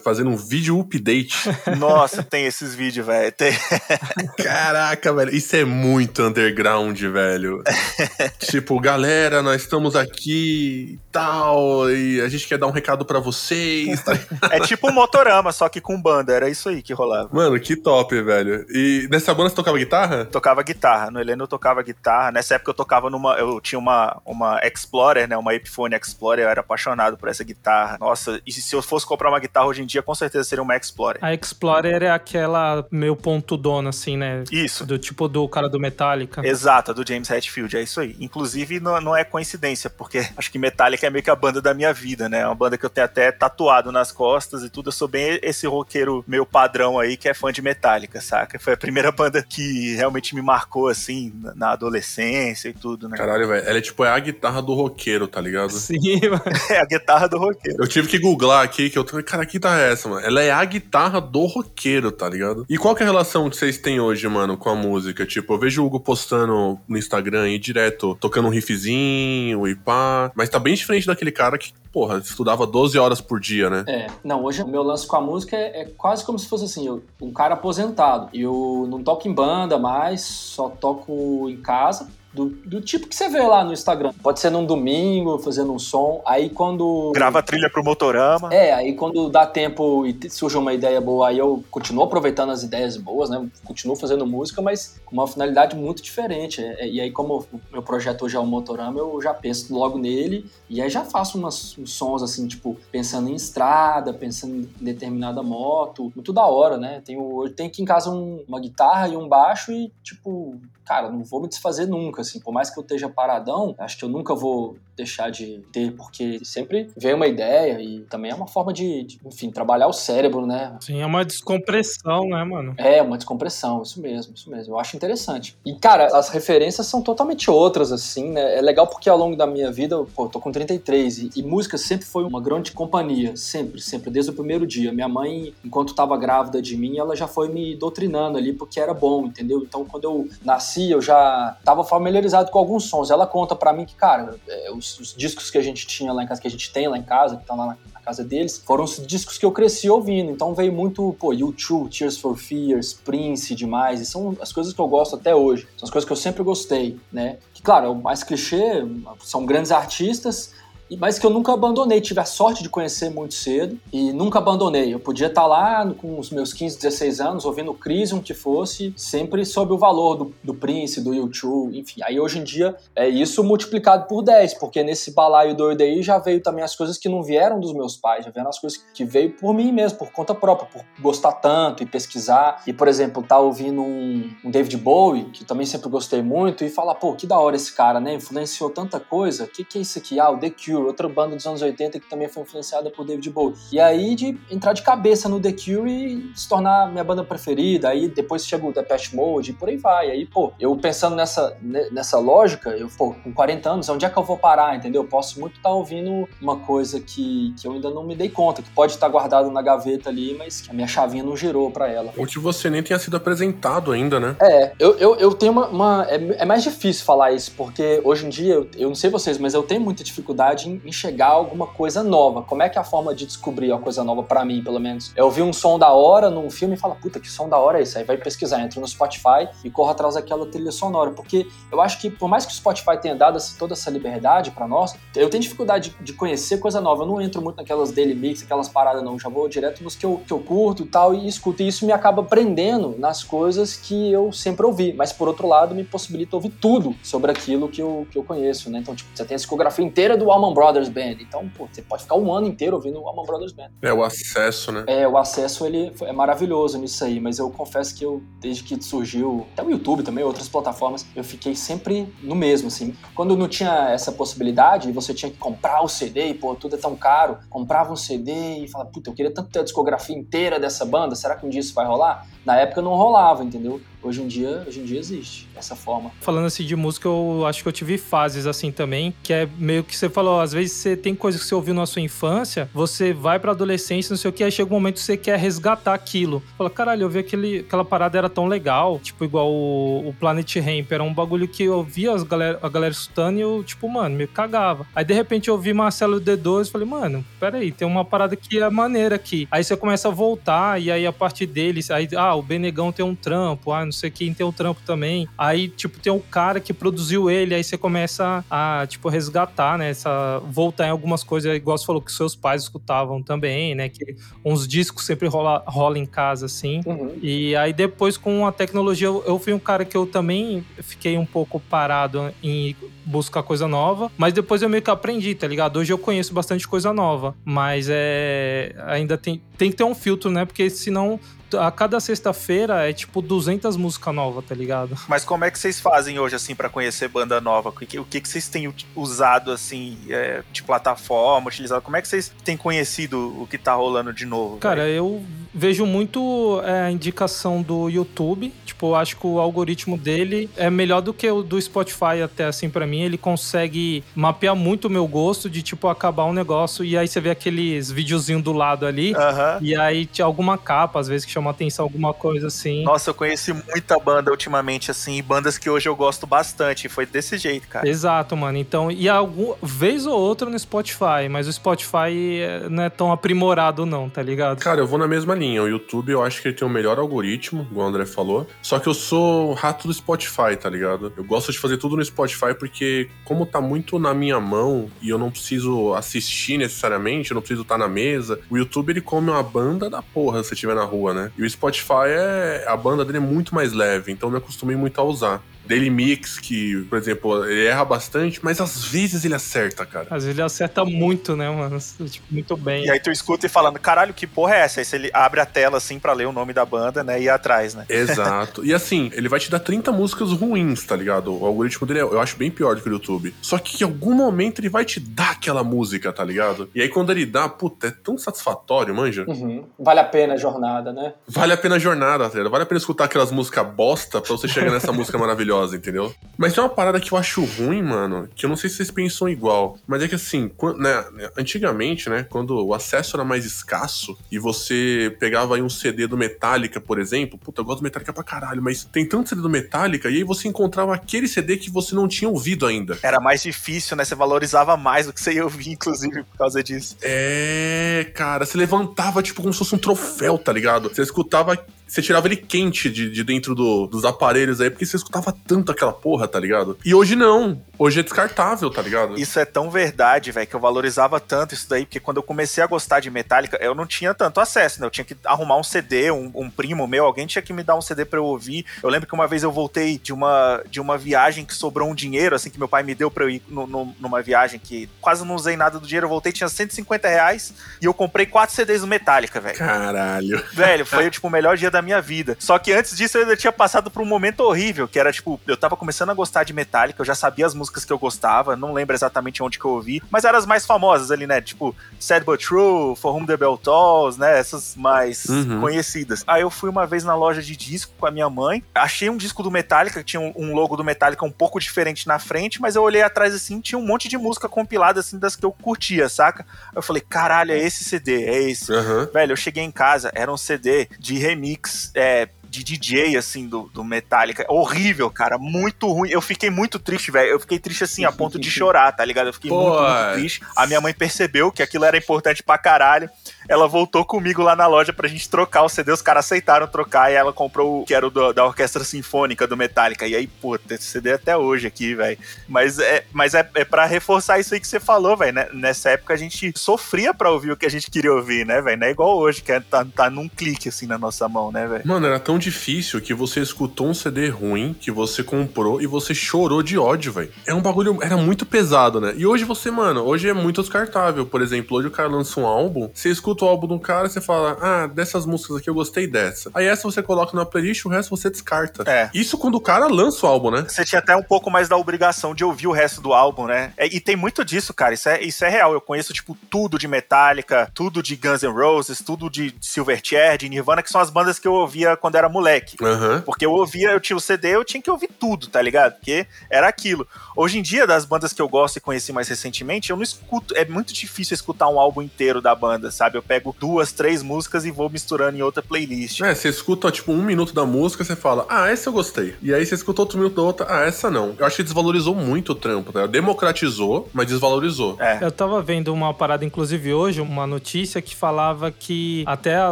fazendo 0.03 0.29
um 0.29 0.37
vídeo 0.37 0.79
update. 0.79 1.37
Nossa, 1.77 2.23
tem 2.23 2.45
esses 2.45 2.73
vídeos, 2.75 3.05
velho. 3.05 3.31
Tem... 3.31 3.53
Caraca, 4.41 5.13
velho, 5.13 5.35
isso 5.35 5.55
é 5.55 5.63
muito 5.63 6.23
underground, 6.23 6.99
velho. 6.99 7.63
tipo, 8.39 8.79
galera, 8.79 9.41
nós 9.41 9.61
estamos 9.61 9.95
aqui 9.95 10.93
e 10.93 10.99
tal, 11.11 11.89
e 11.89 12.21
a 12.21 12.27
gente 12.27 12.47
quer 12.47 12.57
dar 12.57 12.67
um 12.67 12.71
recado 12.71 13.05
para 13.05 13.19
vocês. 13.19 14.01
Tá? 14.01 14.13
é 14.51 14.59
tipo 14.61 14.89
um 14.89 14.93
motorama, 14.93 15.51
só 15.51 15.69
que 15.69 15.81
com 15.81 16.01
banda, 16.01 16.33
era 16.33 16.49
isso 16.49 16.69
aí 16.69 16.81
que 16.81 16.93
rolava. 16.93 17.29
Mano, 17.31 17.59
que 17.59 17.75
top, 17.75 18.21
velho. 18.21 18.65
E 18.69 19.07
nessa 19.11 19.33
banda 19.33 19.49
você 19.49 19.55
tocava 19.55 19.77
guitarra? 19.77 20.25
Tocava 20.25 20.63
guitarra. 20.63 21.11
No 21.11 21.19
Helena 21.19 21.43
eu 21.43 21.47
tocava 21.47 21.81
guitarra. 21.83 22.31
Nessa 22.31 22.55
época 22.55 22.71
eu 22.71 22.75
tocava 22.75 23.09
numa. 23.09 23.35
Eu 23.35 23.59
tinha 23.59 23.79
uma, 23.79 24.21
uma 24.25 24.59
Explorer, 24.63 25.27
né? 25.27 25.37
Uma 25.37 25.53
Epiphone 25.53 25.95
Explorer. 25.95 26.45
Eu 26.45 26.49
era 26.49 26.61
apaixonado 26.61 27.17
por 27.17 27.29
essa 27.29 27.43
guitarra. 27.43 27.97
Nossa, 27.99 28.41
e 28.45 28.51
se 28.51 28.75
eu 28.75 28.81
fosse 28.81 29.05
comprar 29.05 29.29
uma 29.29 29.39
guitarra 29.43 29.67
hoje 29.67 29.83
em 29.83 29.85
dia, 29.85 30.01
com 30.01 30.15
certeza 30.15 30.43
seria 30.43 30.63
uma 30.63 30.75
Explorer. 30.75 31.23
A 31.23 31.33
Explorer 31.33 32.03
é 32.03 32.09
aquela 32.09 32.85
meio 32.89 33.15
pontudona, 33.15 33.89
assim, 33.89 34.17
né? 34.17 34.43
Isso. 34.51 34.85
Do 34.85 34.97
tipo 34.97 35.27
do 35.27 35.47
cara 35.47 35.69
do 35.69 35.79
Metallica. 35.79 36.45
Exato, 36.45 36.93
do 36.93 37.07
James 37.07 37.29
Hetfield, 37.29 37.77
é 37.77 37.81
isso 37.81 37.99
aí. 37.99 38.15
Inclusive, 38.19 38.79
não, 38.79 38.99
não 38.99 39.15
é 39.15 39.23
coincidência, 39.23 39.89
porque 39.89 40.25
acho 40.37 40.51
que 40.51 40.57
Metallica 40.57 41.05
é 41.05 41.09
meio 41.09 41.23
que 41.23 41.29
a 41.29 41.35
banda 41.35 41.61
da 41.61 41.73
minha 41.73 41.93
vida, 41.93 42.27
né? 42.27 42.41
É 42.41 42.45
uma 42.45 42.55
banda 42.55 42.77
que 42.77 42.85
eu 42.85 42.89
tenho 42.89 43.05
até 43.05 43.31
tatuado 43.31 43.91
nas 43.91 44.11
costas 44.11 44.63
e 44.63 44.69
tudo. 44.69 44.87
Eu 44.87 44.91
sou 44.91 45.07
bem 45.07 45.39
esse 45.41 45.67
roqueiro 45.67 46.23
meio 46.27 46.45
padrão 46.45 46.99
aí 46.99 47.17
que 47.17 47.29
é 47.29 47.33
fã 47.33 47.51
de 47.51 47.61
Metallica, 47.61 48.21
saca? 48.21 48.59
Foi 48.59 48.73
a 48.73 48.77
primeira 48.77 49.11
banda 49.11 49.43
que 49.43 49.95
realmente 49.95 50.35
me 50.35 50.41
marcou, 50.41 50.87
assim, 50.87 51.33
na 51.55 51.71
adolescência 51.71 52.69
e 52.69 52.73
tudo, 52.73 53.07
né? 53.09 53.17
Caralho, 53.17 53.47
velho. 53.47 53.67
Ela 53.67 53.77
é 53.77 53.81
tipo 53.81 54.03
é 54.03 54.09
a 54.09 54.19
guitarra 54.19 54.61
do 54.61 54.73
roqueiro, 54.73 55.27
tá 55.27 55.39
ligado? 55.39 55.71
Sim, 55.71 56.19
mano. 56.29 56.43
é 56.69 56.79
a 56.79 56.85
guitarra 56.85 57.27
do 57.27 57.37
roqueiro. 57.37 57.81
Eu 57.81 57.87
tive 57.87 58.07
que 58.07 58.19
googlar 58.19 58.63
aqui, 58.63 58.89
que 58.89 58.97
eu 58.97 59.03
tô. 59.03 59.21
Cara, 59.33 59.47
que 59.47 59.53
guitarra 59.53 59.81
é 59.81 59.91
essa, 59.91 60.07
mano? 60.07 60.23
Ela 60.23 60.43
é 60.43 60.51
a 60.51 60.63
guitarra 60.63 61.19
do 61.19 61.47
roqueiro, 61.47 62.11
tá 62.11 62.29
ligado? 62.29 62.67
E 62.69 62.77
qual 62.77 62.93
que 62.93 63.01
é 63.01 63.05
a 63.07 63.09
relação 63.09 63.49
que 63.49 63.57
vocês 63.57 63.79
têm 63.79 63.99
hoje, 63.99 64.27
mano, 64.27 64.55
com 64.55 64.69
a 64.69 64.75
música? 64.75 65.25
Tipo, 65.25 65.55
eu 65.55 65.57
vejo 65.57 65.81
o 65.81 65.87
Hugo 65.87 65.99
postando 65.99 66.77
no 66.87 66.97
Instagram 66.99 67.41
aí 67.41 67.57
direto, 67.57 68.15
tocando 68.21 68.47
um 68.47 68.51
riffzinho 68.51 69.67
e 69.67 69.73
pá. 69.75 70.31
Mas 70.35 70.49
tá 70.49 70.59
bem 70.59 70.75
diferente 70.75 71.07
daquele 71.07 71.31
cara 71.31 71.57
que 71.57 71.73
porra, 71.91 72.19
estudava 72.19 72.67
12 72.67 72.99
horas 72.99 73.21
por 73.21 73.39
dia, 73.39 73.71
né? 73.71 73.83
É. 73.87 74.07
Não, 74.23 74.43
hoje 74.43 74.61
o 74.61 74.67
meu 74.67 74.83
lance 74.83 75.07
com 75.07 75.15
a 75.15 75.21
música 75.21 75.57
é, 75.57 75.81
é 75.81 75.85
quase 75.97 76.23
como 76.23 76.37
se 76.37 76.47
fosse 76.47 76.65
assim, 76.65 76.85
eu, 76.85 77.03
um 77.19 77.33
cara 77.33 77.55
aposentado. 77.55 78.29
Eu 78.35 78.87
não 78.87 79.01
toco 79.01 79.27
em 79.27 79.33
banda 79.33 79.79
mais, 79.79 80.21
só 80.21 80.69
toco 80.69 81.49
em 81.49 81.57
casa 81.57 82.07
do, 82.33 82.49
do, 82.49 82.81
tipo 82.81 83.07
que 83.07 83.15
você 83.15 83.29
vê 83.29 83.41
lá 83.41 83.63
no 83.63 83.71
Instagram. 83.71 84.11
Pode 84.21 84.39
ser 84.39 84.49
num 84.49 84.65
domingo, 84.65 85.37
fazendo 85.39 85.71
um 85.71 85.79
som. 85.79 86.21
Aí 86.25 86.49
quando. 86.49 87.11
Grava 87.13 87.39
a 87.39 87.43
trilha 87.43 87.69
pro 87.69 87.83
motorama. 87.83 88.53
É, 88.53 88.73
aí 88.73 88.93
quando 88.93 89.29
dá 89.29 89.45
tempo 89.45 90.05
e 90.05 90.29
surge 90.29 90.57
uma 90.57 90.73
ideia 90.73 90.99
boa, 90.99 91.29
aí 91.29 91.37
eu 91.37 91.63
continuo 91.69 92.03
aproveitando 92.03 92.51
as 92.51 92.63
ideias 92.63 92.97
boas, 92.97 93.29
né? 93.29 93.47
Continuo 93.63 93.95
fazendo 93.95 94.25
música, 94.25 94.61
mas 94.61 94.99
com 95.05 95.13
uma 95.15 95.27
finalidade 95.27 95.75
muito 95.75 96.01
diferente. 96.01 96.61
É, 96.61 96.87
e 96.87 96.99
aí, 96.99 97.11
como 97.11 97.45
o 97.53 97.61
meu 97.71 97.83
projeto 97.83 98.25
hoje 98.25 98.35
é 98.35 98.39
o 98.39 98.45
motorama, 98.45 98.99
eu 98.99 99.21
já 99.21 99.33
penso 99.33 99.73
logo 99.73 99.97
nele. 99.97 100.49
E 100.69 100.81
aí 100.81 100.89
já 100.89 101.05
faço 101.05 101.37
umas, 101.37 101.77
uns 101.77 101.93
sons 101.93 102.23
assim, 102.23 102.47
tipo, 102.47 102.75
pensando 102.91 103.29
em 103.29 103.35
estrada, 103.35 104.13
pensando 104.13 104.55
em 104.55 104.69
determinada 104.81 105.43
moto. 105.43 106.11
Muito 106.15 106.33
da 106.33 106.45
hora, 106.45 106.77
né? 106.77 107.01
Tenho, 107.05 107.45
eu 107.45 107.53
tenho 107.53 107.69
aqui 107.69 107.81
em 107.81 107.85
casa 107.85 108.09
um, 108.09 108.43
uma 108.47 108.59
guitarra 108.59 109.07
e 109.07 109.15
um 109.15 109.27
baixo 109.27 109.71
e, 109.71 109.91
tipo, 110.03 110.59
cara, 110.85 111.09
não 111.09 111.23
vou 111.23 111.41
me 111.41 111.47
desfazer 111.47 111.87
nunca, 111.87 112.21
assim, 112.21 112.39
por 112.39 112.53
mais 112.53 112.69
que 112.69 112.79
eu 112.79 112.81
esteja 112.81 113.09
paradão, 113.09 113.75
acho 113.77 113.97
que 113.97 114.05
eu 114.05 114.09
nunca 114.09 114.35
vou 114.35 114.75
deixar 114.95 115.29
de 115.29 115.63
ter, 115.71 115.91
porque 115.91 116.39
sempre 116.43 116.89
vem 116.95 117.13
uma 117.13 117.27
ideia 117.27 117.81
e 117.81 118.01
também 118.01 118.31
é 118.31 118.35
uma 118.35 118.47
forma 118.47 118.71
de, 118.71 119.03
de, 119.03 119.19
enfim, 119.25 119.49
trabalhar 119.49 119.87
o 119.87 119.93
cérebro, 119.93 120.45
né? 120.45 120.75
Sim, 120.81 121.01
é 121.01 121.05
uma 121.05 121.25
descompressão, 121.25 122.27
né, 122.27 122.43
mano? 122.43 122.75
É, 122.77 123.01
uma 123.01 123.17
descompressão, 123.17 123.81
isso 123.81 123.99
mesmo, 123.99 124.33
isso 124.35 124.49
mesmo. 124.49 124.73
Eu 124.73 124.79
acho 124.79 124.95
interessante. 124.95 125.57
E, 125.65 125.73
cara, 125.75 126.07
as 126.15 126.29
referências 126.29 126.85
são 126.87 127.01
totalmente 127.01 127.49
outras, 127.49 127.91
assim, 127.91 128.31
né? 128.31 128.57
É 128.57 128.61
legal 128.61 128.87
porque 128.87 129.09
ao 129.09 129.17
longo 129.17 129.35
da 129.35 129.47
minha 129.47 129.71
vida, 129.71 129.97
pô, 130.15 130.25
eu 130.25 130.29
tô 130.29 130.39
com 130.39 130.51
33 130.51 131.17
e, 131.17 131.29
e 131.35 131.43
música 131.43 131.77
sempre 131.77 132.05
foi 132.05 132.23
uma 132.23 132.41
grande 132.41 132.71
companhia, 132.71 133.35
sempre, 133.35 133.81
sempre, 133.81 134.11
desde 134.11 134.31
o 134.31 134.33
primeiro 134.33 134.67
dia. 134.67 134.91
Minha 134.91 135.07
mãe, 135.07 135.53
enquanto 135.65 135.95
tava 135.95 136.15
grávida 136.17 136.61
de 136.61 136.77
mim, 136.77 136.97
ela 136.97 137.15
já 137.15 137.27
foi 137.27 137.49
me 137.49 137.75
doutrinando 137.75 138.37
ali 138.37 138.53
porque 138.53 138.79
era 138.79 138.93
bom, 138.93 139.25
entendeu? 139.25 139.63
Então, 139.63 139.85
quando 139.85 140.03
eu 140.03 140.27
nasci, 140.43 140.72
eu 140.81 141.01
já 141.01 141.57
tava 141.63 141.83
familiarizado 141.83 142.51
com 142.51 142.57
alguns 142.57 142.85
sons. 142.85 143.09
Ela 143.09 143.27
conta 143.27 143.55
para 143.55 143.73
mim 143.73 143.85
que, 143.85 143.95
cara, 143.95 144.35
é, 144.47 144.71
os, 144.71 144.99
os, 144.99 145.15
discos 145.15 145.49
que 145.49 145.57
a 145.57 145.61
gente 145.61 145.85
tinha 145.85 146.11
lá 146.11 146.23
em 146.23 146.27
casa, 146.27 146.41
que 146.41 146.47
a 146.47 146.51
gente 146.51 146.71
tem 146.71 146.87
lá 146.87 146.97
em 146.97 147.03
casa, 147.03 147.35
que 147.35 147.41
estão 147.41 147.57
lá 147.57 147.67
na, 147.67 147.77
na, 147.93 147.99
casa 148.01 148.23
deles, 148.23 148.61
foram 148.65 148.83
os 148.83 149.05
discos 149.05 149.37
que 149.37 149.45
eu 149.45 149.51
cresci 149.51 149.89
ouvindo. 149.89 150.31
Então 150.31 150.53
veio 150.53 150.73
muito, 150.73 151.15
pô, 151.19 151.29
U2, 151.29 151.89
Tears 151.89 152.17
for 152.17 152.35
Fears, 152.35 152.93
Prince 152.93 153.55
demais. 153.55 154.01
E 154.01 154.05
são 154.05 154.35
as 154.41 154.51
coisas 154.51 154.73
que 154.73 154.79
eu 154.79 154.87
gosto 154.87 155.15
até 155.15 155.35
hoje. 155.35 155.67
São 155.77 155.85
as 155.85 155.91
coisas 155.91 156.05
que 156.05 156.11
eu 156.11 156.17
sempre 156.17 156.43
gostei, 156.43 156.99
né? 157.11 157.37
Que, 157.53 157.61
claro, 157.61 157.85
é 157.87 157.89
o 157.89 157.95
mais 157.95 158.23
clichê, 158.23 158.85
são 159.19 159.45
grandes 159.45 159.71
artistas, 159.71 160.51
mas 160.99 161.19
que 161.19 161.25
eu 161.25 161.29
nunca 161.29 161.53
abandonei. 161.53 162.01
Tive 162.01 162.19
a 162.19 162.25
sorte 162.25 162.63
de 162.63 162.69
conhecer 162.69 163.09
muito 163.09 163.33
cedo 163.33 163.79
e 163.91 164.11
nunca 164.11 164.39
abandonei. 164.39 164.93
Eu 164.93 164.99
podia 164.99 165.27
estar 165.27 165.45
lá 165.45 165.85
com 165.97 166.19
os 166.19 166.29
meus 166.29 166.53
15, 166.53 166.77
16 166.77 167.19
anos, 167.19 167.45
ouvindo 167.45 167.71
o 167.71 167.73
Crisium 167.73 168.21
que 168.21 168.33
fosse, 168.33 168.93
sempre 168.95 169.45
sob 169.45 169.73
o 169.73 169.77
valor 169.77 170.15
do, 170.15 170.33
do 170.43 170.53
Prince, 170.53 171.01
do 171.01 171.13
YouTube, 171.13 171.77
enfim. 171.77 172.01
Aí 172.03 172.19
hoje 172.19 172.39
em 172.39 172.43
dia 172.43 172.75
é 172.95 173.07
isso 173.07 173.43
multiplicado 173.43 174.07
por 174.07 174.21
10, 174.21 174.55
porque 174.55 174.83
nesse 174.83 175.11
balaio 175.11 175.55
doido 175.55 175.81
aí 175.81 176.01
já 176.01 176.17
veio 176.17 176.41
também 176.41 176.63
as 176.63 176.75
coisas 176.75 176.97
que 176.97 177.09
não 177.09 177.23
vieram 177.23 177.59
dos 177.59 177.73
meus 177.73 177.95
pais, 177.95 178.25
já 178.25 178.31
vieram 178.31 178.49
as 178.49 178.59
coisas 178.59 178.83
que 178.93 179.03
veio 179.05 179.31
por 179.31 179.53
mim 179.53 179.71
mesmo, 179.71 179.97
por 179.97 180.11
conta 180.11 180.33
própria, 180.33 180.67
por 180.69 180.83
gostar 181.01 181.33
tanto 181.33 181.83
e 181.83 181.85
pesquisar. 181.85 182.61
E, 182.65 182.73
por 182.73 182.87
exemplo, 182.87 183.23
tá 183.23 183.39
ouvindo 183.39 183.81
um, 183.81 184.29
um 184.43 184.51
David 184.51 184.77
Bowie, 184.77 185.25
que 185.25 185.45
também 185.45 185.65
sempre 185.65 185.89
gostei 185.89 186.21
muito, 186.21 186.63
e 186.63 186.69
falar, 186.69 186.95
pô, 186.95 187.13
que 187.13 187.27
da 187.27 187.39
hora 187.39 187.55
esse 187.55 187.73
cara, 187.73 187.99
né? 187.99 188.15
Influenciou 188.15 188.69
tanta 188.69 188.99
coisa. 188.99 189.45
O 189.45 189.47
que, 189.47 189.63
que 189.63 189.77
é 189.77 189.81
isso 189.81 189.97
aqui? 189.97 190.19
Ah, 190.19 190.29
o 190.29 190.37
The 190.37 190.49
Cure, 190.49 190.72
outra 190.75 191.09
banda 191.09 191.35
dos 191.35 191.45
anos 191.45 191.61
80 191.61 191.99
que 191.99 192.09
também 192.09 192.27
foi 192.27 192.43
influenciada 192.43 192.89
por 192.89 193.05
David 193.05 193.29
Bowie. 193.29 193.55
E 193.71 193.79
aí 193.79 194.15
de 194.15 194.37
entrar 194.49 194.73
de 194.73 194.81
cabeça 194.81 195.27
no 195.27 195.39
The 195.39 195.51
Cure 195.51 195.91
e 195.91 196.31
se 196.35 196.47
tornar 196.47 196.91
minha 196.91 197.03
banda 197.03 197.23
preferida. 197.23 197.89
Aí 197.89 198.07
depois 198.07 198.45
chega 198.45 198.65
o 198.65 198.73
Depeche 198.73 199.15
Mode 199.15 199.51
e 199.51 199.53
por 199.53 199.69
aí 199.69 199.77
vai. 199.77 200.11
Aí, 200.11 200.25
pô, 200.25 200.53
eu 200.59 200.75
pensando 200.77 201.15
nessa, 201.15 201.57
nessa 201.91 202.19
lógica, 202.19 202.69
eu, 202.71 202.89
pô, 202.97 203.15
com 203.23 203.33
40 203.33 203.69
anos, 203.69 203.89
onde 203.89 204.05
é 204.05 204.09
que 204.09 204.17
eu 204.17 204.23
vou 204.23 204.37
parar, 204.37 204.75
entendeu? 204.75 205.03
Eu 205.03 205.07
posso 205.07 205.39
muito 205.39 205.57
estar 205.57 205.69
tá 205.69 205.75
ouvindo 205.75 206.27
uma 206.41 206.57
coisa 206.57 206.99
que, 206.99 207.53
que 207.59 207.67
eu 207.67 207.73
ainda 207.73 207.89
não 207.89 208.03
me 208.03 208.15
dei 208.15 208.29
conta, 208.29 208.61
que 208.61 208.69
pode 208.69 208.93
estar 208.93 209.07
tá 209.07 209.11
guardado 209.11 209.49
na 209.49 209.61
gaveta 209.61 210.09
ali, 210.09 210.35
mas 210.37 210.61
que 210.61 210.69
a 210.69 210.73
minha 210.73 210.87
chavinha 210.87 211.23
não 211.23 211.35
girou 211.35 211.71
para 211.71 211.87
ela. 211.87 212.13
Ou 212.17 212.27
você 212.43 212.69
nem 212.69 212.83
tenha 212.83 212.99
sido 212.99 213.15
apresentado 213.17 213.91
ainda, 213.91 214.19
né? 214.19 214.35
É, 214.41 214.73
eu, 214.77 214.97
eu, 214.97 215.15
eu 215.15 215.33
tenho 215.33 215.51
uma. 215.51 215.67
uma 215.67 216.07
é, 216.09 216.15
é, 216.41 216.45
mais 216.45 216.63
difícil 216.63 217.05
falar 217.05 217.31
isso, 217.31 217.53
porque 217.55 218.01
hoje 218.03 218.25
em 218.25 218.29
dia, 218.29 218.53
eu, 218.53 218.69
eu 218.77 218.87
não 218.89 218.95
sei 218.95 219.09
vocês, 219.09 219.37
mas 219.37 219.53
eu 219.53 219.63
tenho 219.63 219.81
muita 219.81 220.03
dificuldade 220.03 220.62
em, 220.69 220.81
em 220.85 220.91
chegar 220.91 221.27
a 221.27 221.33
alguma 221.33 221.67
coisa 221.67 222.03
nova. 222.03 222.41
Como 222.41 222.61
é 222.61 222.69
que 222.69 222.77
é 222.77 222.81
a 222.81 222.83
forma 222.83 223.13
de 223.13 223.25
descobrir 223.25 223.71
uma 223.71 223.79
coisa 223.79 224.03
nova 224.03 224.23
para 224.23 224.43
mim, 224.45 224.63
pelo 224.63 224.79
menos? 224.79 225.11
Eu 225.15 225.25
ouvi 225.25 225.41
um 225.41 225.53
som 225.53 225.77
da 225.77 225.91
hora 225.91 226.29
num 226.29 226.49
filme 226.49 226.75
e 226.75 226.77
fala, 226.77 226.95
puta, 226.95 227.19
que 227.19 227.29
som 227.29 227.47
da 227.49 227.57
hora 227.57 227.79
é 227.79 227.83
esse? 227.83 227.97
Aí 227.97 228.03
vai 228.03 228.17
pesquisar, 228.17 228.61
entra 228.61 228.79
no 228.79 228.87
Spotify 228.87 229.47
e 229.63 229.69
corre 229.69 229.91
atrás 229.91 230.15
daquela 230.15 230.45
trilha 230.45 230.71
sonora. 230.71 231.11
Porque 231.11 231.47
eu 231.71 231.81
acho 231.81 231.99
que, 231.99 232.09
por 232.09 232.27
mais 232.27 232.45
que 232.45 232.51
o 232.51 232.55
Spotify 232.55 232.97
tenha 233.01 233.15
dado 233.15 233.37
toda 233.57 233.73
essa 233.73 233.89
liberdade 233.89 234.51
para 234.51 234.67
nós, 234.67 234.95
eu 235.15 235.29
tenho 235.29 235.41
dificuldade 235.41 235.95
de, 235.99 236.13
conhecer 236.13 236.57
coisa 236.57 236.79
nova. 236.79 237.03
Eu 237.03 237.07
não 237.07 237.21
entro 237.21 237.41
muito 237.41 237.57
naquelas 237.57 237.91
daily 237.91 238.15
mix, 238.15 238.43
aquelas 238.43 238.69
paradas, 238.69 239.03
não. 239.03 239.13
Eu 239.13 239.19
já 239.19 239.29
vou 239.29 239.47
direto 239.47 239.83
nos 239.83 239.95
que 239.95 240.05
eu, 240.05 240.21
que 240.25 240.31
eu 240.31 240.39
curto 240.39 240.83
e 240.83 240.85
tal, 240.85 241.13
e 241.13 241.27
escuto. 241.27 241.61
E 241.63 241.67
isso 241.67 241.85
me 241.85 241.91
acaba 241.91 242.23
prendendo 242.23 242.95
nas 242.97 243.23
coisas 243.23 243.75
que 243.75 244.11
eu 244.11 244.31
sempre 244.31 244.65
ouvi. 244.65 244.93
Mas, 244.93 245.11
por 245.11 245.27
outro 245.27 245.47
lado, 245.47 245.75
me 245.75 245.83
possibilita 245.83 246.35
ouvir 246.35 246.49
tudo 246.49 246.95
sobre 247.03 247.31
aquilo 247.31 247.67
que 247.67 247.81
eu, 247.81 248.07
que 248.11 248.17
eu 248.17 248.23
conheço, 248.23 248.69
né? 248.69 248.79
Então, 248.79 248.95
tipo, 248.95 249.09
você 249.13 249.25
tem 249.25 249.35
a 249.35 249.37
discografia 249.37 249.85
inteira 249.85 250.17
do 250.17 250.31
Allman 250.53 250.73
Brothers 250.73 250.89
Band. 250.89 251.17
Então, 251.19 251.49
pô, 251.49 251.67
você 251.71 251.81
pode 251.81 252.03
ficar 252.03 252.15
um 252.15 252.31
ano 252.31 252.47
inteiro 252.47 252.75
ouvindo 252.75 253.01
o 253.01 253.07
Allman 253.07 253.25
Brothers 253.25 253.51
Band. 253.51 253.69
É, 253.81 253.91
o 253.91 254.03
acesso, 254.03 254.71
né? 254.71 254.83
É, 254.87 255.07
o 255.07 255.17
acesso, 255.17 255.65
ele 255.65 255.91
é 256.01 256.11
maravilhoso 256.11 256.77
nisso 256.77 257.03
aí. 257.03 257.19
Mas 257.19 257.39
eu 257.39 257.49
confesso 257.49 257.95
que 257.95 258.05
eu, 258.05 258.21
desde 258.39 258.63
que 258.63 258.81
surgiu, 258.81 259.47
até 259.53 259.63
o 259.63 259.71
YouTube 259.71 260.03
também, 260.03 260.23
outras 260.23 260.47
plataformas, 260.47 261.05
eu 261.15 261.23
fiquei 261.23 261.55
sempre 261.55 262.13
no 262.21 262.35
mesmo, 262.35 262.67
assim. 262.67 262.95
Quando 263.15 263.35
não 263.35 263.47
tinha 263.47 263.89
essa 263.89 264.11
possibilidade, 264.11 264.91
você 264.91 265.13
tinha 265.13 265.31
que 265.31 265.37
comprar 265.37 265.81
o 265.83 265.87
CD 265.87 266.29
e, 266.29 266.33
pô, 266.33 266.55
tudo 266.55 266.75
é 266.75 266.79
tão 266.79 266.95
caro. 266.95 267.39
Comprava 267.49 267.91
um 267.91 267.95
CD 267.95 268.31
e 268.59 268.67
falava, 268.67 268.89
puta, 268.91 269.09
eu 269.09 269.13
queria 269.13 269.33
tanto 269.33 269.49
ter 269.49 269.59
a 269.59 269.63
discografia 269.63 270.15
inteira 270.15 270.59
dessa 270.59 270.85
banda, 270.85 271.15
será 271.15 271.35
que 271.35 271.45
um 271.45 271.49
dia 271.49 271.59
isso 271.59 271.73
vai 271.73 271.85
rolar? 271.85 272.27
Na 272.45 272.57
época 272.57 272.81
não 272.81 272.95
rolava, 272.95 273.43
entendeu? 273.43 273.81
Hoje 274.01 274.21
em 274.21 274.27
dia, 274.27 274.65
hoje 274.67 274.81
em 274.81 274.83
dia 274.83 274.99
existe 274.99 275.47
essa 275.55 275.77
forma. 275.77 276.11
Falando 276.19 276.45
assim 276.45 276.65
de 276.65 276.75
música, 276.75 277.07
eu 277.07 277.45
acho 277.45 277.63
que 277.63 277.69
eu 277.69 277.71
tive 277.71 277.97
fases 277.97 278.45
assim 278.45 278.69
também, 278.69 279.15
que 279.23 279.31
é 279.31 279.47
meio 279.57 279.81
que 279.81 279.95
você 279.95 280.09
falou, 280.09 280.41
às 280.43 280.53
vezes 280.53 280.73
você 280.73 280.95
tem 280.95 281.15
coisas 281.15 281.41
que 281.41 281.47
você 281.47 281.55
ouviu 281.55 281.73
na 281.73 281.85
sua 281.85 282.01
infância, 282.01 282.69
você 282.73 283.13
vai 283.13 283.39
pra 283.39 283.51
adolescência, 283.51 284.13
não 284.13 284.17
sei 284.17 284.29
o 284.29 284.33
que, 284.33 284.43
aí 284.43 284.51
chega 284.51 284.69
um 284.69 284.73
momento 284.73 284.95
que 284.95 285.01
você 285.01 285.17
quer 285.17 285.37
resgatar 285.37 285.93
aquilo. 285.93 286.43
Fala, 286.57 286.69
caralho, 286.69 287.03
eu 287.03 287.09
vi 287.09 287.19
aquele, 287.19 287.59
aquela 287.59 287.85
parada 287.85 288.17
era 288.17 288.29
tão 288.29 288.47
legal, 288.47 288.99
tipo 288.99 289.23
igual 289.23 289.49
o, 289.49 290.09
o 290.09 290.13
Planet 290.19 290.55
Ramp, 290.57 290.91
era 290.91 291.03
um 291.03 291.13
bagulho 291.13 291.47
que 291.47 291.63
eu 291.63 291.83
via 291.83 292.13
as 292.13 292.23
galera, 292.23 292.59
a 292.61 292.69
galera 292.69 292.91
escutando 292.91 293.37
e 293.37 293.41
eu, 293.41 293.63
tipo, 293.63 293.87
mano, 293.89 294.15
me 294.15 294.27
cagava. 294.27 294.85
Aí 294.95 295.03
de 295.03 295.13
repente 295.13 295.49
eu 295.49 295.57
vi 295.57 295.73
Marcelo 295.73 296.19
D2 296.19 296.67
e 296.67 296.71
falei, 296.71 296.87
mano, 296.87 297.25
peraí, 297.39 297.71
tem 297.71 297.87
uma 297.87 298.03
parada 298.03 298.35
que 298.35 298.59
é 298.59 298.69
maneira 298.69 299.15
aqui. 299.15 299.47
Aí 299.49 299.63
você 299.63 299.75
começa 299.77 300.07
a 300.07 300.11
voltar 300.11 300.81
e 300.81 300.91
aí 300.91 301.05
a 301.05 301.13
partir 301.13 301.45
deles, 301.45 301.89
aí, 301.91 302.07
ah, 302.15 302.35
o 302.35 302.41
Benegão 302.41 302.91
tem 302.91 303.05
um 303.05 303.15
trampo, 303.15 303.71
ah, 303.71 303.85
não 303.85 303.91
sei 303.91 304.09
quem 304.09 304.33
tem 304.33 304.45
um 304.45 304.51
trampo 304.51 304.81
também. 304.85 305.27
Aí, 305.37 305.67
tipo, 305.67 305.99
tem 305.99 306.11
um 306.11 306.19
cara 306.19 306.59
que 306.59 306.73
produziu 306.73 307.29
ele, 307.29 307.55
aí 307.55 307.63
você 307.63 307.77
começa 307.77 308.43
a, 308.49 308.85
tipo, 308.87 309.09
resgatar, 309.09 309.77
né? 309.77 309.89
Essa, 309.89 310.32
voltar 310.39 310.87
em 310.87 310.89
algumas 310.89 311.23
coisas, 311.23 311.55
igual 311.55 311.77
você 311.77 311.85
falou 311.85 312.01
que 312.01 312.11
seus 312.11 312.35
pais 312.35 312.63
escutavam 312.63 313.21
também, 313.21 313.75
né? 313.75 313.89
Que 313.89 314.15
uns 314.43 314.67
discos 314.67 315.05
sempre 315.05 315.27
rola, 315.27 315.63
rola 315.67 315.97
em 315.97 316.05
casa, 316.05 316.45
assim. 316.45 316.81
Uhum. 316.85 317.11
E 317.21 317.55
aí 317.55 317.73
depois, 317.73 318.17
com 318.17 318.45
a 318.45 318.51
tecnologia, 318.51 319.07
eu, 319.07 319.23
eu 319.25 319.39
fui 319.39 319.53
um 319.53 319.59
cara 319.59 319.85
que 319.85 319.95
eu 319.95 320.05
também 320.05 320.65
fiquei 320.81 321.17
um 321.17 321.25
pouco 321.25 321.59
parado 321.59 322.33
em 322.41 322.75
buscar 323.05 323.43
coisa 323.43 323.67
nova, 323.67 324.11
mas 324.17 324.33
depois 324.33 324.61
eu 324.61 324.69
meio 324.69 324.81
que 324.81 324.89
aprendi, 324.89 325.35
tá 325.35 325.47
ligado? 325.47 325.77
Hoje 325.77 325.91
eu 325.91 325.97
conheço 325.97 326.33
bastante 326.33 326.67
coisa 326.67 326.93
nova, 326.93 327.35
mas 327.43 327.87
é 327.89 328.75
ainda 328.87 329.17
tem, 329.17 329.41
tem 329.57 329.69
que 329.69 329.77
ter 329.77 329.83
um 329.83 329.95
filtro, 329.95 330.31
né? 330.31 330.45
Porque 330.45 330.69
senão 330.69 331.19
a 331.53 331.71
cada 331.71 331.99
sexta-feira 331.99 332.87
é 332.87 332.93
tipo 332.93 333.21
200 333.21 333.75
músicas 333.77 334.13
novas, 334.13 334.45
tá 334.45 334.55
ligado? 334.55 334.97
Mas 335.07 335.23
como 335.25 335.45
é 335.45 335.51
que 335.51 335.59
vocês 335.59 335.79
fazem 335.79 336.19
hoje, 336.19 336.35
assim, 336.35 336.55
para 336.55 336.69
conhecer 336.69 337.07
banda 337.07 337.39
nova? 337.41 337.69
O 337.69 337.71
que, 337.71 337.99
o 337.99 338.05
que, 338.05 338.21
que 338.21 338.27
vocês 338.27 338.47
têm 338.47 338.73
usado, 338.95 339.51
assim, 339.51 339.97
é, 340.09 340.43
de 340.51 340.63
plataforma, 340.63 341.47
utilizado? 341.47 341.81
Como 341.81 341.97
é 341.97 342.01
que 342.01 342.07
vocês 342.07 342.31
têm 342.43 342.57
conhecido 342.57 343.41
o 343.41 343.47
que 343.47 343.57
tá 343.57 343.73
rolando 343.73 344.13
de 344.13 344.25
novo? 344.25 344.57
Cara, 344.57 344.83
véio? 344.83 344.95
eu 344.95 345.25
vejo 345.53 345.85
muito 345.85 346.61
é, 346.63 346.83
a 346.83 346.91
indicação 346.91 347.61
do 347.61 347.89
YouTube. 347.89 348.53
Tipo, 348.65 348.87
eu 348.87 348.95
acho 348.95 349.17
que 349.17 349.27
o 349.27 349.39
algoritmo 349.39 349.97
dele 349.97 350.49
é 350.57 350.69
melhor 350.69 351.01
do 351.01 351.13
que 351.13 351.29
o 351.29 351.43
do 351.43 351.61
Spotify, 351.61 352.21
até 352.23 352.45
assim, 352.45 352.69
para 352.69 352.87
mim. 352.87 353.01
Ele 353.01 353.17
consegue 353.17 354.03
mapear 354.15 354.55
muito 354.55 354.85
o 354.85 354.89
meu 354.89 355.07
gosto 355.07 355.49
de, 355.49 355.61
tipo, 355.61 355.87
acabar 355.87 356.25
um 356.25 356.33
negócio 356.33 356.83
e 356.83 356.97
aí 356.97 357.07
você 357.07 357.19
vê 357.19 357.29
aqueles 357.29 357.91
videozinhos 357.91 358.43
do 358.43 358.53
lado 358.53 358.85
ali. 358.85 359.13
E 359.61 359.75
aí 359.75 360.05
tinha 360.05 360.25
alguma 360.25 360.57
capa, 360.57 360.99
às 360.99 361.07
vezes, 361.07 361.25
que 361.25 361.31
chama 361.31 361.42
chama 361.43 361.51
atenção 361.51 361.83
alguma 361.83 362.13
coisa 362.13 362.47
assim. 362.47 362.83
Nossa, 362.83 363.09
eu 363.09 363.13
conheci 363.13 363.53
muita 363.53 363.99
banda 363.99 364.31
ultimamente, 364.31 364.89
assim, 364.89 365.21
bandas 365.21 365.57
que 365.57 365.69
hoje 365.69 365.89
eu 365.89 365.95
gosto 365.95 366.25
bastante. 366.25 366.87
Foi 366.87 367.05
desse 367.05 367.37
jeito, 367.37 367.67
cara. 367.67 367.87
Exato, 367.87 368.37
mano. 368.37 368.57
Então, 368.57 368.89
e 368.89 369.09
algum 369.09 369.53
vez 369.61 370.05
ou 370.05 370.17
outra 370.17 370.49
no 370.49 370.57
Spotify, 370.57 371.27
mas 371.29 371.47
o 371.47 371.53
Spotify 371.53 372.39
eh, 372.39 372.67
não 372.69 372.83
é 372.83 372.89
tão 372.89 373.11
aprimorado, 373.11 373.85
não, 373.85 374.09
tá 374.09 374.21
ligado? 374.21 374.59
Cara, 374.59 374.79
eu 374.79 374.87
vou 374.87 374.97
na 374.97 375.07
mesma 375.07 375.35
linha. 375.35 375.61
O 375.61 375.67
YouTube 375.67 376.11
eu 376.11 376.23
acho 376.23 376.41
que 376.41 376.47
ele 376.47 376.55
tem 376.55 376.67
o 376.67 376.71
melhor 376.71 376.97
algoritmo, 376.97 377.67
igual 377.69 377.87
o 377.87 377.89
André 377.89 378.05
falou. 378.05 378.47
Só 378.61 378.79
que 378.79 378.87
eu 378.87 378.93
sou 378.93 379.53
rato 379.53 379.87
do 379.87 379.93
Spotify, 379.93 380.55
tá 380.59 380.69
ligado? 380.69 381.11
Eu 381.17 381.23
gosto 381.23 381.51
de 381.51 381.59
fazer 381.59 381.77
tudo 381.77 381.97
no 381.97 382.05
Spotify 382.05 382.53
porque, 382.57 383.09
como 383.25 383.45
tá 383.45 383.59
muito 383.59 383.99
na 383.99 384.13
minha 384.13 384.39
mão 384.39 384.89
e 385.01 385.09
eu 385.09 385.17
não 385.17 385.29
preciso 385.29 385.93
assistir 385.93 386.57
necessariamente, 386.57 387.31
eu 387.31 387.35
não 387.35 387.41
preciso 387.41 387.63
estar 387.63 387.75
tá 387.75 387.79
na 387.79 387.87
mesa, 387.87 388.39
o 388.49 388.57
YouTube 388.57 388.91
ele 388.91 389.01
come 389.01 389.29
uma 389.29 389.43
banda 389.43 389.89
da 389.89 390.01
porra 390.01 390.41
se 390.41 390.49
você 390.49 390.53
estiver 390.53 390.75
na 390.75 390.83
rua, 390.83 391.13
né? 391.13 391.31
E 391.37 391.43
o 391.43 391.49
Spotify 391.49 392.07
é. 392.07 392.65
A 392.67 392.77
banda 392.77 393.03
dele 393.03 393.17
é 393.17 393.21
muito 393.21 393.53
mais 393.55 393.73
leve, 393.73 394.11
então 394.11 394.29
eu 394.29 394.31
me 394.31 394.37
acostumei 394.37 394.75
muito 394.75 394.99
a 394.99 395.03
usar. 395.03 395.41
Daily 395.65 395.89
Mix, 395.89 396.39
que, 396.39 396.83
por 396.89 396.97
exemplo, 396.97 397.45
ele 397.45 397.65
erra 397.65 397.85
bastante, 397.85 398.39
mas 398.43 398.59
às 398.59 398.83
vezes 398.85 399.23
ele 399.23 399.33
acerta, 399.33 399.85
cara. 399.85 400.07
Às 400.09 400.23
vezes 400.23 400.37
ele 400.37 400.41
acerta 400.41 400.83
muito, 400.83 401.35
né, 401.35 401.49
mano? 401.49 401.77
Tipo, 401.79 402.25
muito 402.29 402.57
bem. 402.57 402.85
E 402.85 402.91
aí 402.91 402.99
tu 402.99 403.11
escuta 403.11 403.45
e 403.45 403.49
falando, 403.49 403.79
caralho, 403.79 404.13
que 404.13 404.27
porra 404.27 404.55
é 404.55 404.59
essa? 404.59 404.81
Aí 404.81 404.85
você 404.85 405.09
abre 405.13 405.39
a 405.39 405.45
tela 405.45 405.77
assim 405.77 405.99
para 405.99 406.13
ler 406.13 406.27
o 406.27 406.31
nome 406.31 406.53
da 406.53 406.65
banda, 406.65 407.03
né, 407.03 407.19
e 407.19 407.23
ir 407.23 407.29
atrás, 407.29 407.73
né? 407.73 407.85
Exato. 407.87 408.65
e 408.65 408.73
assim, 408.73 409.09
ele 409.13 409.29
vai 409.29 409.39
te 409.39 409.49
dar 409.49 409.59
30 409.59 409.91
músicas 409.91 410.31
ruins, 410.31 410.85
tá 410.85 410.95
ligado? 410.95 411.33
O 411.33 411.45
algoritmo 411.45 411.87
dele 411.87 412.01
eu 412.01 412.19
acho 412.19 412.37
bem 412.37 412.51
pior 412.51 412.75
do 412.75 412.81
que 412.81 412.89
o 412.89 412.91
YouTube. 412.91 413.33
Só 413.41 413.57
que 413.57 413.83
em 413.83 413.87
algum 413.87 414.13
momento 414.13 414.59
ele 414.59 414.69
vai 414.69 414.83
te 414.83 414.99
dar 414.99 415.31
aquela 415.31 415.63
música, 415.63 416.11
tá 416.11 416.23
ligado? 416.23 416.69
E 416.75 416.81
aí 416.81 416.89
quando 416.89 417.11
ele 417.11 417.25
dá, 417.25 417.47
puta, 417.47 417.87
é 417.87 417.91
tão 417.91 418.17
satisfatório, 418.17 418.93
manja. 418.93 419.25
Uhum. 419.27 419.65
Vale 419.79 419.99
a 419.99 420.05
pena 420.05 420.33
a 420.33 420.37
jornada, 420.37 420.91
né? 420.91 421.13
Vale 421.27 421.53
a 421.53 421.57
pena 421.57 421.75
a 421.75 421.79
jornada, 421.79 422.25
tá 422.29 422.35
ligado? 422.35 422.51
Vale 422.51 422.63
a 422.63 422.67
pena 422.67 422.77
escutar 422.77 423.05
aquelas 423.05 423.31
músicas 423.31 423.65
bosta 423.65 424.21
pra 424.21 424.31
você 424.31 424.47
chegar 424.47 424.71
nessa 424.71 424.91
música 424.93 425.17
maravilhosa 425.17 425.52
maravilhosa, 425.53 425.75
entendeu? 425.75 426.13
Mas 426.37 426.53
tem 426.53 426.63
uma 426.63 426.69
parada 426.69 426.99
que 426.99 427.11
eu 427.11 427.17
acho 427.17 427.43
ruim, 427.43 427.81
mano, 427.81 428.27
que 428.35 428.45
eu 428.45 428.49
não 428.49 428.55
sei 428.55 428.69
se 428.69 428.77
vocês 428.77 428.91
pensam 428.91 429.29
igual, 429.29 429.77
mas 429.85 430.01
é 430.01 430.07
que 430.07 430.15
assim, 430.15 430.49
quando, 430.49 430.79
né, 430.79 431.05
antigamente, 431.37 432.09
né, 432.09 432.25
quando 432.29 432.65
o 432.65 432.73
acesso 432.73 433.15
era 433.15 433.23
mais 433.23 433.45
escasso 433.45 434.17
e 434.31 434.39
você 434.39 435.15
pegava 435.19 435.55
aí 435.55 435.61
um 435.61 435.69
CD 435.69 436.07
do 436.07 436.17
Metallica, 436.17 436.81
por 436.81 436.99
exemplo, 436.99 437.37
puta, 437.37 437.61
eu 437.61 437.65
gosto 437.65 437.79
do 437.79 437.83
Metallica 437.83 438.11
pra 438.11 438.23
caralho, 438.23 438.61
mas 438.61 438.83
tem 438.83 439.07
tanto 439.07 439.29
CD 439.29 439.41
do 439.41 439.49
Metallica 439.49 440.09
e 440.09 440.17
aí 440.17 440.23
você 440.23 440.47
encontrava 440.47 440.95
aquele 440.95 441.27
CD 441.27 441.57
que 441.57 441.69
você 441.69 441.93
não 441.93 442.07
tinha 442.07 442.29
ouvido 442.29 442.65
ainda. 442.65 442.97
Era 443.03 443.19
mais 443.19 443.43
difícil, 443.43 443.95
né? 443.95 444.03
Você 444.03 444.15
valorizava 444.15 444.75
mais 444.75 445.05
do 445.05 445.13
que 445.13 445.21
você 445.21 445.33
ia 445.33 445.43
ouvir, 445.43 445.71
inclusive, 445.71 446.23
por 446.23 446.37
causa 446.37 446.63
disso. 446.63 446.97
É, 447.01 448.11
cara, 448.15 448.45
você 448.45 448.57
levantava 448.57 449.21
tipo 449.21 449.41
como 449.41 449.53
se 449.53 449.59
fosse 449.59 449.75
um 449.75 449.77
troféu, 449.77 450.37
tá 450.37 450.51
ligado? 450.51 450.89
Você 450.89 451.01
escutava 451.01 451.57
você 451.87 452.01
tirava 452.01 452.27
ele 452.27 452.37
quente 452.37 452.89
de, 452.89 453.09
de 453.09 453.23
dentro 453.23 453.53
do, 453.53 453.87
dos 453.87 454.05
aparelhos 454.05 454.59
aí, 454.59 454.69
porque 454.69 454.85
você 454.85 454.97
escutava 454.97 455.35
tanto 455.47 455.71
aquela 455.71 455.93
porra, 455.93 456.27
tá 456.27 456.39
ligado? 456.39 456.77
E 456.83 456.93
hoje 456.93 457.15
não. 457.15 457.61
Hoje 457.77 457.99
é 457.99 458.03
descartável, 458.03 458.69
tá 458.69 458.81
ligado? 458.81 459.19
Isso 459.19 459.39
é 459.39 459.45
tão 459.45 459.69
verdade, 459.69 460.31
velho, 460.31 460.47
que 460.47 460.55
eu 460.55 460.59
valorizava 460.59 461.19
tanto 461.19 461.53
isso 461.53 461.67
daí, 461.69 461.85
porque 461.85 461.99
quando 461.99 462.17
eu 462.17 462.23
comecei 462.23 462.63
a 462.63 462.67
gostar 462.67 462.99
de 462.99 463.09
Metallica, 463.11 463.57
eu 463.61 463.75
não 463.75 463.85
tinha 463.85 464.13
tanto 464.13 464.39
acesso, 464.39 464.79
né? 464.79 464.87
Eu 464.87 464.91
tinha 464.91 465.03
que 465.05 465.15
arrumar 465.25 465.57
um 465.57 465.63
CD, 465.63 466.09
um, 466.09 466.31
um 466.33 466.49
primo 466.49 466.87
meu, 466.87 467.05
alguém 467.05 467.27
tinha 467.27 467.41
que 467.41 467.53
me 467.53 467.63
dar 467.63 467.75
um 467.75 467.81
CD 467.81 468.05
pra 468.05 468.19
eu 468.19 468.25
ouvir. 468.25 468.65
Eu 468.81 468.89
lembro 468.89 469.07
que 469.07 469.13
uma 469.13 469.27
vez 469.27 469.43
eu 469.43 469.51
voltei 469.51 469.97
de 469.97 470.13
uma, 470.13 470.63
de 470.69 470.79
uma 470.79 470.97
viagem 470.97 471.45
que 471.45 471.53
sobrou 471.53 471.89
um 471.89 471.95
dinheiro, 471.95 472.35
assim, 472.35 472.49
que 472.49 472.57
meu 472.57 472.67
pai 472.67 472.83
me 472.83 472.95
deu 472.95 473.11
pra 473.11 473.25
eu 473.25 473.29
ir 473.29 473.43
no, 473.47 473.67
no, 473.67 473.95
numa 473.99 474.21
viagem 474.21 474.59
que 474.59 474.89
quase 474.99 475.23
não 475.23 475.35
usei 475.35 475.55
nada 475.55 475.79
do 475.79 475.85
dinheiro. 475.85 476.05
Eu 476.05 476.09
voltei, 476.09 476.31
tinha 476.31 476.49
150 476.49 477.07
reais 477.07 477.53
e 477.81 477.85
eu 477.85 477.93
comprei 477.93 478.25
quatro 478.25 478.55
CDs 478.55 478.81
do 478.81 478.87
Metallica, 478.87 479.39
velho. 479.39 479.57
Caralho. 479.57 480.43
Velho, 480.53 480.85
foi, 480.85 481.11
tipo, 481.11 481.27
o 481.27 481.31
melhor 481.31 481.57
dia 481.57 481.69
da 481.69 481.82
minha 481.83 482.01
vida. 482.01 482.35
Só 482.39 482.57
que 482.57 482.71
antes 482.73 482.95
disso 482.97 483.17
eu 483.17 483.21
ainda 483.23 483.35
tinha 483.37 483.51
passado 483.51 483.91
por 483.91 484.01
um 484.01 484.05
momento 484.05 484.39
horrível, 484.41 484.87
que 484.87 484.97
era, 484.99 485.11
tipo, 485.11 485.39
eu 485.47 485.55
tava 485.57 485.75
começando 485.77 486.09
a 486.09 486.13
gostar 486.13 486.43
de 486.43 486.53
Metallica, 486.53 487.01
eu 487.01 487.05
já 487.05 487.13
sabia 487.15 487.45
as 487.45 487.53
músicas 487.53 487.85
que 487.85 487.93
eu 487.93 487.99
gostava, 487.99 488.55
não 488.55 488.73
lembro 488.73 488.95
exatamente 488.95 489.43
onde 489.43 489.59
que 489.59 489.65
eu 489.65 489.71
ouvi, 489.71 490.01
mas 490.09 490.23
eram 490.23 490.39
as 490.39 490.45
mais 490.45 490.65
famosas 490.65 491.11
ali, 491.11 491.27
né? 491.27 491.41
Tipo, 491.41 491.75
Sad 491.99 492.25
But 492.25 492.41
True, 492.43 492.95
For 492.95 493.15
Whom 493.15 493.25
the 493.25 493.37
Bell 493.37 493.57
Tolls, 493.57 494.19
né? 494.19 494.39
Essas 494.39 494.75
mais 494.75 495.25
Uhum. 495.25 495.61
conhecidas. 495.61 496.23
Aí 496.25 496.41
eu 496.41 496.49
fui 496.49 496.69
uma 496.69 496.85
vez 496.87 497.03
na 497.03 497.15
loja 497.15 497.41
de 497.41 497.55
disco 497.55 497.93
com 497.99 498.05
a 498.05 498.11
minha 498.11 498.29
mãe, 498.29 498.63
achei 498.73 499.09
um 499.09 499.17
disco 499.17 499.43
do 499.43 499.51
Metallica, 499.51 499.99
que 499.99 500.05
tinha 500.05 500.21
um, 500.21 500.53
logo 500.53 500.75
do 500.75 500.83
Metallica 500.83 501.25
um 501.25 501.31
pouco 501.31 501.59
diferente 501.59 502.07
na 502.07 502.19
frente, 502.19 502.61
mas 502.61 502.75
eu 502.75 502.81
olhei 502.83 503.01
atrás 503.01 503.33
assim, 503.33 503.59
tinha 503.59 503.77
um 503.77 503.85
monte 503.85 504.07
de 504.07 504.17
música 504.17 504.47
compilada 504.47 504.99
assim 504.99 505.17
das 505.19 505.35
que 505.35 505.45
eu 505.45 505.51
curtia, 505.51 506.07
saca? 506.09 506.45
Eu 506.75 506.81
falei, 506.81 507.01
caralho, 507.07 507.51
é 507.51 507.57
esse 507.59 507.83
CD, 507.83 508.23
é 508.23 508.49
esse. 508.49 508.71
Aham. 508.71 509.09
Velho, 509.13 509.31
eu 509.33 509.37
cheguei 509.37 509.63
em 509.63 509.71
casa, 509.71 510.11
era 510.13 510.31
um 510.31 510.37
CD 510.37 510.87
de 510.99 511.17
remix, 511.17 511.62
é, 511.95 512.29
de 512.53 512.63
DJ, 512.63 513.17
assim, 513.17 513.47
do, 513.47 513.63
do 513.73 513.83
Metallica. 513.83 514.45
Horrível, 514.47 515.09
cara. 515.09 515.37
Muito 515.39 515.91
ruim. 515.91 516.09
Eu 516.11 516.21
fiquei 516.21 516.51
muito 516.51 516.77
triste, 516.77 517.09
velho. 517.09 517.31
Eu 517.31 517.39
fiquei 517.39 517.57
triste, 517.57 517.83
assim, 517.83 518.05
a 518.05 518.11
ponto 518.11 518.37
de 518.37 518.49
chorar, 518.51 518.91
tá 518.91 519.03
ligado? 519.03 519.27
Eu 519.27 519.33
fiquei 519.33 519.49
muito, 519.49 519.81
muito 519.81 520.13
triste. 520.13 520.41
A 520.55 520.67
minha 520.67 520.79
mãe 520.79 520.93
percebeu 520.93 521.51
que 521.51 521.63
aquilo 521.63 521.83
era 521.83 521.97
importante 521.97 522.43
pra 522.43 522.57
caralho. 522.57 523.09
Ela 523.47 523.67
voltou 523.67 524.05
comigo 524.05 524.41
lá 524.41 524.55
na 524.55 524.67
loja 524.67 524.93
pra 524.93 525.07
gente 525.07 525.29
trocar 525.29 525.63
o 525.63 525.69
CD. 525.69 525.91
Os 525.91 526.01
caras 526.01 526.25
aceitaram 526.25 526.67
trocar 526.67 527.11
e 527.11 527.15
ela 527.15 527.33
comprou 527.33 527.81
o 527.81 527.85
que 527.85 527.93
era 527.93 528.07
o 528.07 528.09
do- 528.09 528.33
da 528.33 528.45
Orquestra 528.45 528.83
Sinfônica 528.83 529.45
do 529.47 529.57
Metallica. 529.57 530.05
E 530.07 530.15
aí, 530.15 530.27
pô, 530.27 530.57
tem 530.57 530.75
esse 530.75 530.85
CD 530.85 531.13
até 531.13 531.35
hoje 531.37 531.67
aqui, 531.67 531.95
velho. 531.95 532.17
Mas 532.47 532.79
é, 532.79 533.05
mas 533.11 533.33
é, 533.33 533.47
é 533.55 533.65
pra 533.65 533.85
reforçar 533.85 534.39
isso 534.39 534.53
aí 534.53 534.59
que 534.59 534.67
você 534.67 534.79
falou, 534.79 535.15
velho. 535.17 535.33
né? 535.33 535.47
Nessa 535.53 535.91
época 535.91 536.13
a 536.13 536.17
gente 536.17 536.53
sofria 536.57 537.13
pra 537.13 537.31
ouvir 537.31 537.51
o 537.51 537.57
que 537.57 537.65
a 537.65 537.69
gente 537.69 537.89
queria 537.89 538.13
ouvir, 538.13 538.45
né, 538.45 538.61
velho? 538.61 538.77
Não 538.79 538.87
é 538.87 538.91
igual 538.91 539.17
hoje, 539.17 539.41
que 539.41 539.51
é- 539.51 539.59
tá, 539.59 539.85
tá 539.85 540.09
num 540.09 540.27
clique 540.29 540.69
assim 540.69 540.85
na 540.87 540.97
nossa 540.97 541.27
mão, 541.29 541.51
né, 541.51 541.65
velho? 541.67 541.83
Mano, 541.87 542.05
era 542.07 542.19
tão 542.19 542.37
difícil 542.37 543.01
que 543.01 543.13
você 543.13 543.39
escutou 543.39 543.87
um 543.87 543.93
CD 543.93 544.29
ruim 544.29 544.75
que 544.79 544.91
você 544.91 545.23
comprou 545.23 545.81
e 545.81 545.87
você 545.87 546.13
chorou 546.13 546.61
de 546.61 546.77
ódio, 546.77 547.11
velho. 547.13 547.31
É 547.45 547.53
um 547.53 547.61
bagulho, 547.61 547.97
era 548.01 548.15
muito 548.17 548.45
pesado, 548.45 548.99
né? 549.01 549.13
E 549.17 549.25
hoje 549.25 549.43
você, 549.43 549.71
mano, 549.71 550.03
hoje 550.03 550.27
é 550.29 550.33
muito 550.33 550.61
descartável. 550.61 551.25
Por 551.25 551.41
exemplo, 551.41 551.77
hoje 551.77 551.87
o 551.87 551.91
cara 551.91 552.07
lança 552.09 552.39
um 552.39 552.45
álbum, 552.45 552.89
você 552.93 553.09
escuta 553.09 553.32
o 553.41 553.47
álbum 553.47 553.67
de 553.67 553.73
um 553.73 553.79
cara 553.79 554.07
e 554.07 554.09
você 554.09 554.21
fala, 554.21 554.57
ah, 554.61 554.87
dessas 554.87 555.25
músicas 555.25 555.57
aqui 555.57 555.69
eu 555.69 555.73
gostei 555.73 556.07
dessa. 556.07 556.51
Aí 556.53 556.65
essa 556.65 556.83
você 556.83 557.01
coloca 557.01 557.35
na 557.35 557.45
playlist, 557.45 557.85
o 557.85 557.89
resto 557.89 558.15
você 558.15 558.29
descarta. 558.29 558.89
É. 558.89 559.09
Isso 559.13 559.37
quando 559.37 559.55
o 559.55 559.61
cara 559.61 559.87
lança 559.87 560.25
o 560.25 560.29
álbum, 560.29 560.51
né? 560.51 560.65
Você 560.67 560.85
tinha 560.85 560.99
até 560.99 561.15
um 561.15 561.23
pouco 561.23 561.49
mais 561.49 561.67
da 561.67 561.77
obrigação 561.77 562.35
de 562.35 562.43
ouvir 562.43 562.67
o 562.67 562.71
resto 562.71 563.01
do 563.01 563.13
álbum, 563.13 563.47
né? 563.47 563.73
É, 563.77 563.87
e 563.87 563.99
tem 563.99 564.15
muito 564.15 564.43
disso, 564.45 564.73
cara. 564.73 564.93
Isso 564.93 565.09
é, 565.09 565.21
isso 565.21 565.43
é 565.43 565.49
real. 565.49 565.73
Eu 565.73 565.81
conheço, 565.81 566.13
tipo, 566.13 566.37
tudo 566.49 566.77
de 566.77 566.87
Metallica, 566.87 567.69
tudo 567.73 568.03
de 568.03 568.15
Guns 568.15 568.43
N' 568.43 568.51
Roses, 568.51 569.01
tudo 569.01 569.29
de 569.29 569.55
Silverchair, 569.61 570.37
de 570.37 570.49
Nirvana, 570.49 570.83
que 570.83 570.89
são 570.89 571.01
as 571.01 571.09
bandas 571.09 571.39
que 571.39 571.47
eu 571.47 571.53
ouvia 571.53 571.95
quando 571.95 572.15
era 572.15 572.29
moleque. 572.29 572.77
Aham. 572.81 573.21
Porque 573.25 573.45
eu 573.45 573.51
ouvia, 573.51 573.91
eu 573.91 573.99
tinha 573.99 574.17
o 574.17 574.21
CD, 574.21 574.55
eu 574.55 574.63
tinha 574.63 574.81
que 574.81 574.91
ouvir 574.91 575.09
tudo, 575.19 575.47
tá 575.47 575.61
ligado? 575.61 575.93
Porque 575.93 576.27
era 576.49 576.67
aquilo. 576.67 577.07
Hoje 577.35 577.59
em 577.59 577.61
dia, 577.61 577.87
das 577.87 578.05
bandas 578.05 578.33
que 578.33 578.41
eu 578.41 578.47
gosto 578.47 578.77
e 578.77 578.81
conheci 578.81 579.11
mais 579.11 579.27
recentemente, 579.27 579.89
eu 579.89 579.95
não 579.95 580.03
escuto. 580.03 580.55
É 580.55 580.65
muito 580.65 580.93
difícil 580.93 581.33
escutar 581.33 581.67
um 581.67 581.79
álbum 581.79 582.01
inteiro 582.01 582.41
da 582.41 582.53
banda, 582.53 582.91
sabe? 582.91 583.17
Eu 583.17 583.22
pego 583.27 583.55
duas, 583.59 583.91
três 583.91 584.21
músicas 584.21 584.65
e 584.65 584.71
vou 584.71 584.89
misturando 584.89 585.37
em 585.37 585.41
outra 585.41 585.61
playlist. 585.61 586.21
É, 586.21 586.33
você 586.33 586.49
escuta, 586.49 586.91
tipo, 586.91 587.11
um 587.11 587.23
minuto 587.23 587.53
da 587.53 587.65
música, 587.65 588.03
você 588.03 588.15
fala, 588.15 588.45
ah, 588.49 588.69
essa 588.69 588.89
eu 588.89 588.93
gostei. 588.93 589.35
E 589.41 589.53
aí 589.53 589.65
você 589.65 589.75
escuta 589.75 590.01
outro 590.01 590.17
minuto 590.17 590.35
da 590.35 590.41
outra, 590.41 590.67
ah, 590.69 590.85
essa 590.85 591.09
não. 591.09 591.35
Eu 591.37 591.45
acho 591.45 591.57
que 591.57 591.63
desvalorizou 591.63 592.15
muito 592.15 592.51
o 592.51 592.55
trampo, 592.55 592.91
tá? 592.91 593.07
Democratizou, 593.07 594.09
mas 594.13 594.27
desvalorizou. 594.27 594.97
É. 594.99 595.23
Eu 595.23 595.31
tava 595.31 595.61
vendo 595.61 595.93
uma 595.93 596.13
parada, 596.13 596.45
inclusive 596.45 596.93
hoje, 596.93 597.21
uma 597.21 597.47
notícia 597.47 598.01
que 598.01 598.15
falava 598.15 598.71
que 598.71 599.23
até 599.25 599.55
a, 599.55 599.71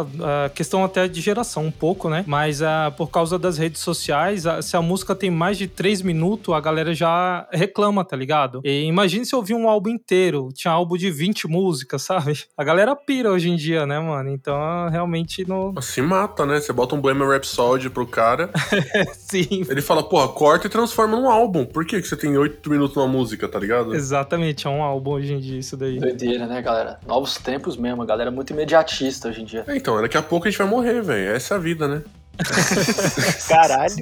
a 0.00 0.48
questão 0.48 0.84
até 0.84 1.06
de 1.06 1.20
geração, 1.20 1.66
um 1.66 1.70
pouco, 1.70 2.08
né? 2.08 2.24
Mas 2.26 2.62
ah, 2.62 2.92
por 2.96 3.10
causa 3.10 3.38
das 3.38 3.58
redes 3.58 3.80
sociais, 3.80 4.46
ah, 4.46 4.62
se 4.62 4.76
a 4.76 4.82
música 4.82 5.14
tem 5.14 5.30
mais 5.30 5.58
de 5.58 5.66
três 5.66 6.02
minutos, 6.02 6.54
a 6.54 6.60
galera 6.60 6.94
já 6.94 7.46
reclama, 7.52 8.04
tá 8.04 8.16
ligado? 8.16 8.60
E 8.64 8.84
imagine 8.84 9.24
se 9.24 9.34
eu 9.34 9.38
ouvir 9.38 9.54
um 9.54 9.68
álbum 9.68 9.90
inteiro, 9.90 10.48
tinha 10.54 10.72
álbum 10.72 10.96
de 10.96 11.10
20 11.10 11.48
músicas, 11.48 12.02
sabe? 12.02 12.44
A 12.56 12.64
galera 12.64 12.94
pira 12.94 13.30
hoje 13.30 13.41
em 13.48 13.56
dia, 13.56 13.86
né, 13.86 13.98
mano? 13.98 14.30
Então, 14.30 14.88
realmente 14.90 15.46
não. 15.48 15.74
Se 15.80 16.00
mata, 16.02 16.44
né? 16.46 16.60
Você 16.60 16.72
bota 16.72 16.94
um 16.94 17.00
Bohemian 17.00 17.28
Rhapsody 17.28 17.90
pro 17.90 18.06
cara, 18.06 18.50
Sim. 19.14 19.64
ele 19.68 19.82
fala, 19.82 20.02
porra, 20.02 20.28
corta 20.28 20.66
e 20.66 20.70
transforma 20.70 21.16
num 21.16 21.28
álbum. 21.28 21.64
Por 21.64 21.84
que, 21.84 22.00
que 22.00 22.08
você 22.08 22.16
tem 22.16 22.36
oito 22.36 22.70
minutos 22.70 22.96
numa 22.96 23.08
música, 23.08 23.48
tá 23.48 23.58
ligado? 23.58 23.94
Exatamente, 23.94 24.66
é 24.66 24.70
um 24.70 24.82
álbum 24.82 25.12
hoje 25.12 25.32
em 25.32 25.40
dia 25.40 25.58
isso 25.58 25.76
daí. 25.76 25.98
Doideira, 25.98 26.46
né, 26.46 26.60
galera? 26.62 26.98
Novos 27.06 27.36
tempos 27.36 27.76
mesmo, 27.76 28.02
a 28.02 28.06
galera 28.06 28.30
é 28.30 28.32
muito 28.32 28.52
imediatista 28.52 29.28
hoje 29.28 29.42
em 29.42 29.44
dia. 29.44 29.64
É, 29.66 29.76
então, 29.76 30.00
daqui 30.00 30.16
a 30.16 30.22
pouco 30.22 30.46
a 30.46 30.50
gente 30.50 30.58
vai 30.58 30.66
morrer, 30.66 31.02
velho. 31.02 31.30
Essa 31.30 31.54
é 31.54 31.56
a 31.56 31.60
vida, 31.60 31.88
né? 31.88 32.02
Caralho. 33.48 33.94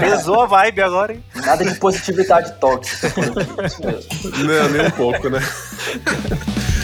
Pesou 0.00 0.42
a 0.42 0.46
vibe 0.46 0.82
agora, 0.82 1.12
hein? 1.12 1.24
Nada 1.34 1.64
de 1.64 1.74
positividade 1.78 2.52
tóxica. 2.60 3.12
Não, 4.38 4.68
nem 4.70 4.86
um 4.86 4.90
pouco, 4.92 5.28
né? 5.28 5.40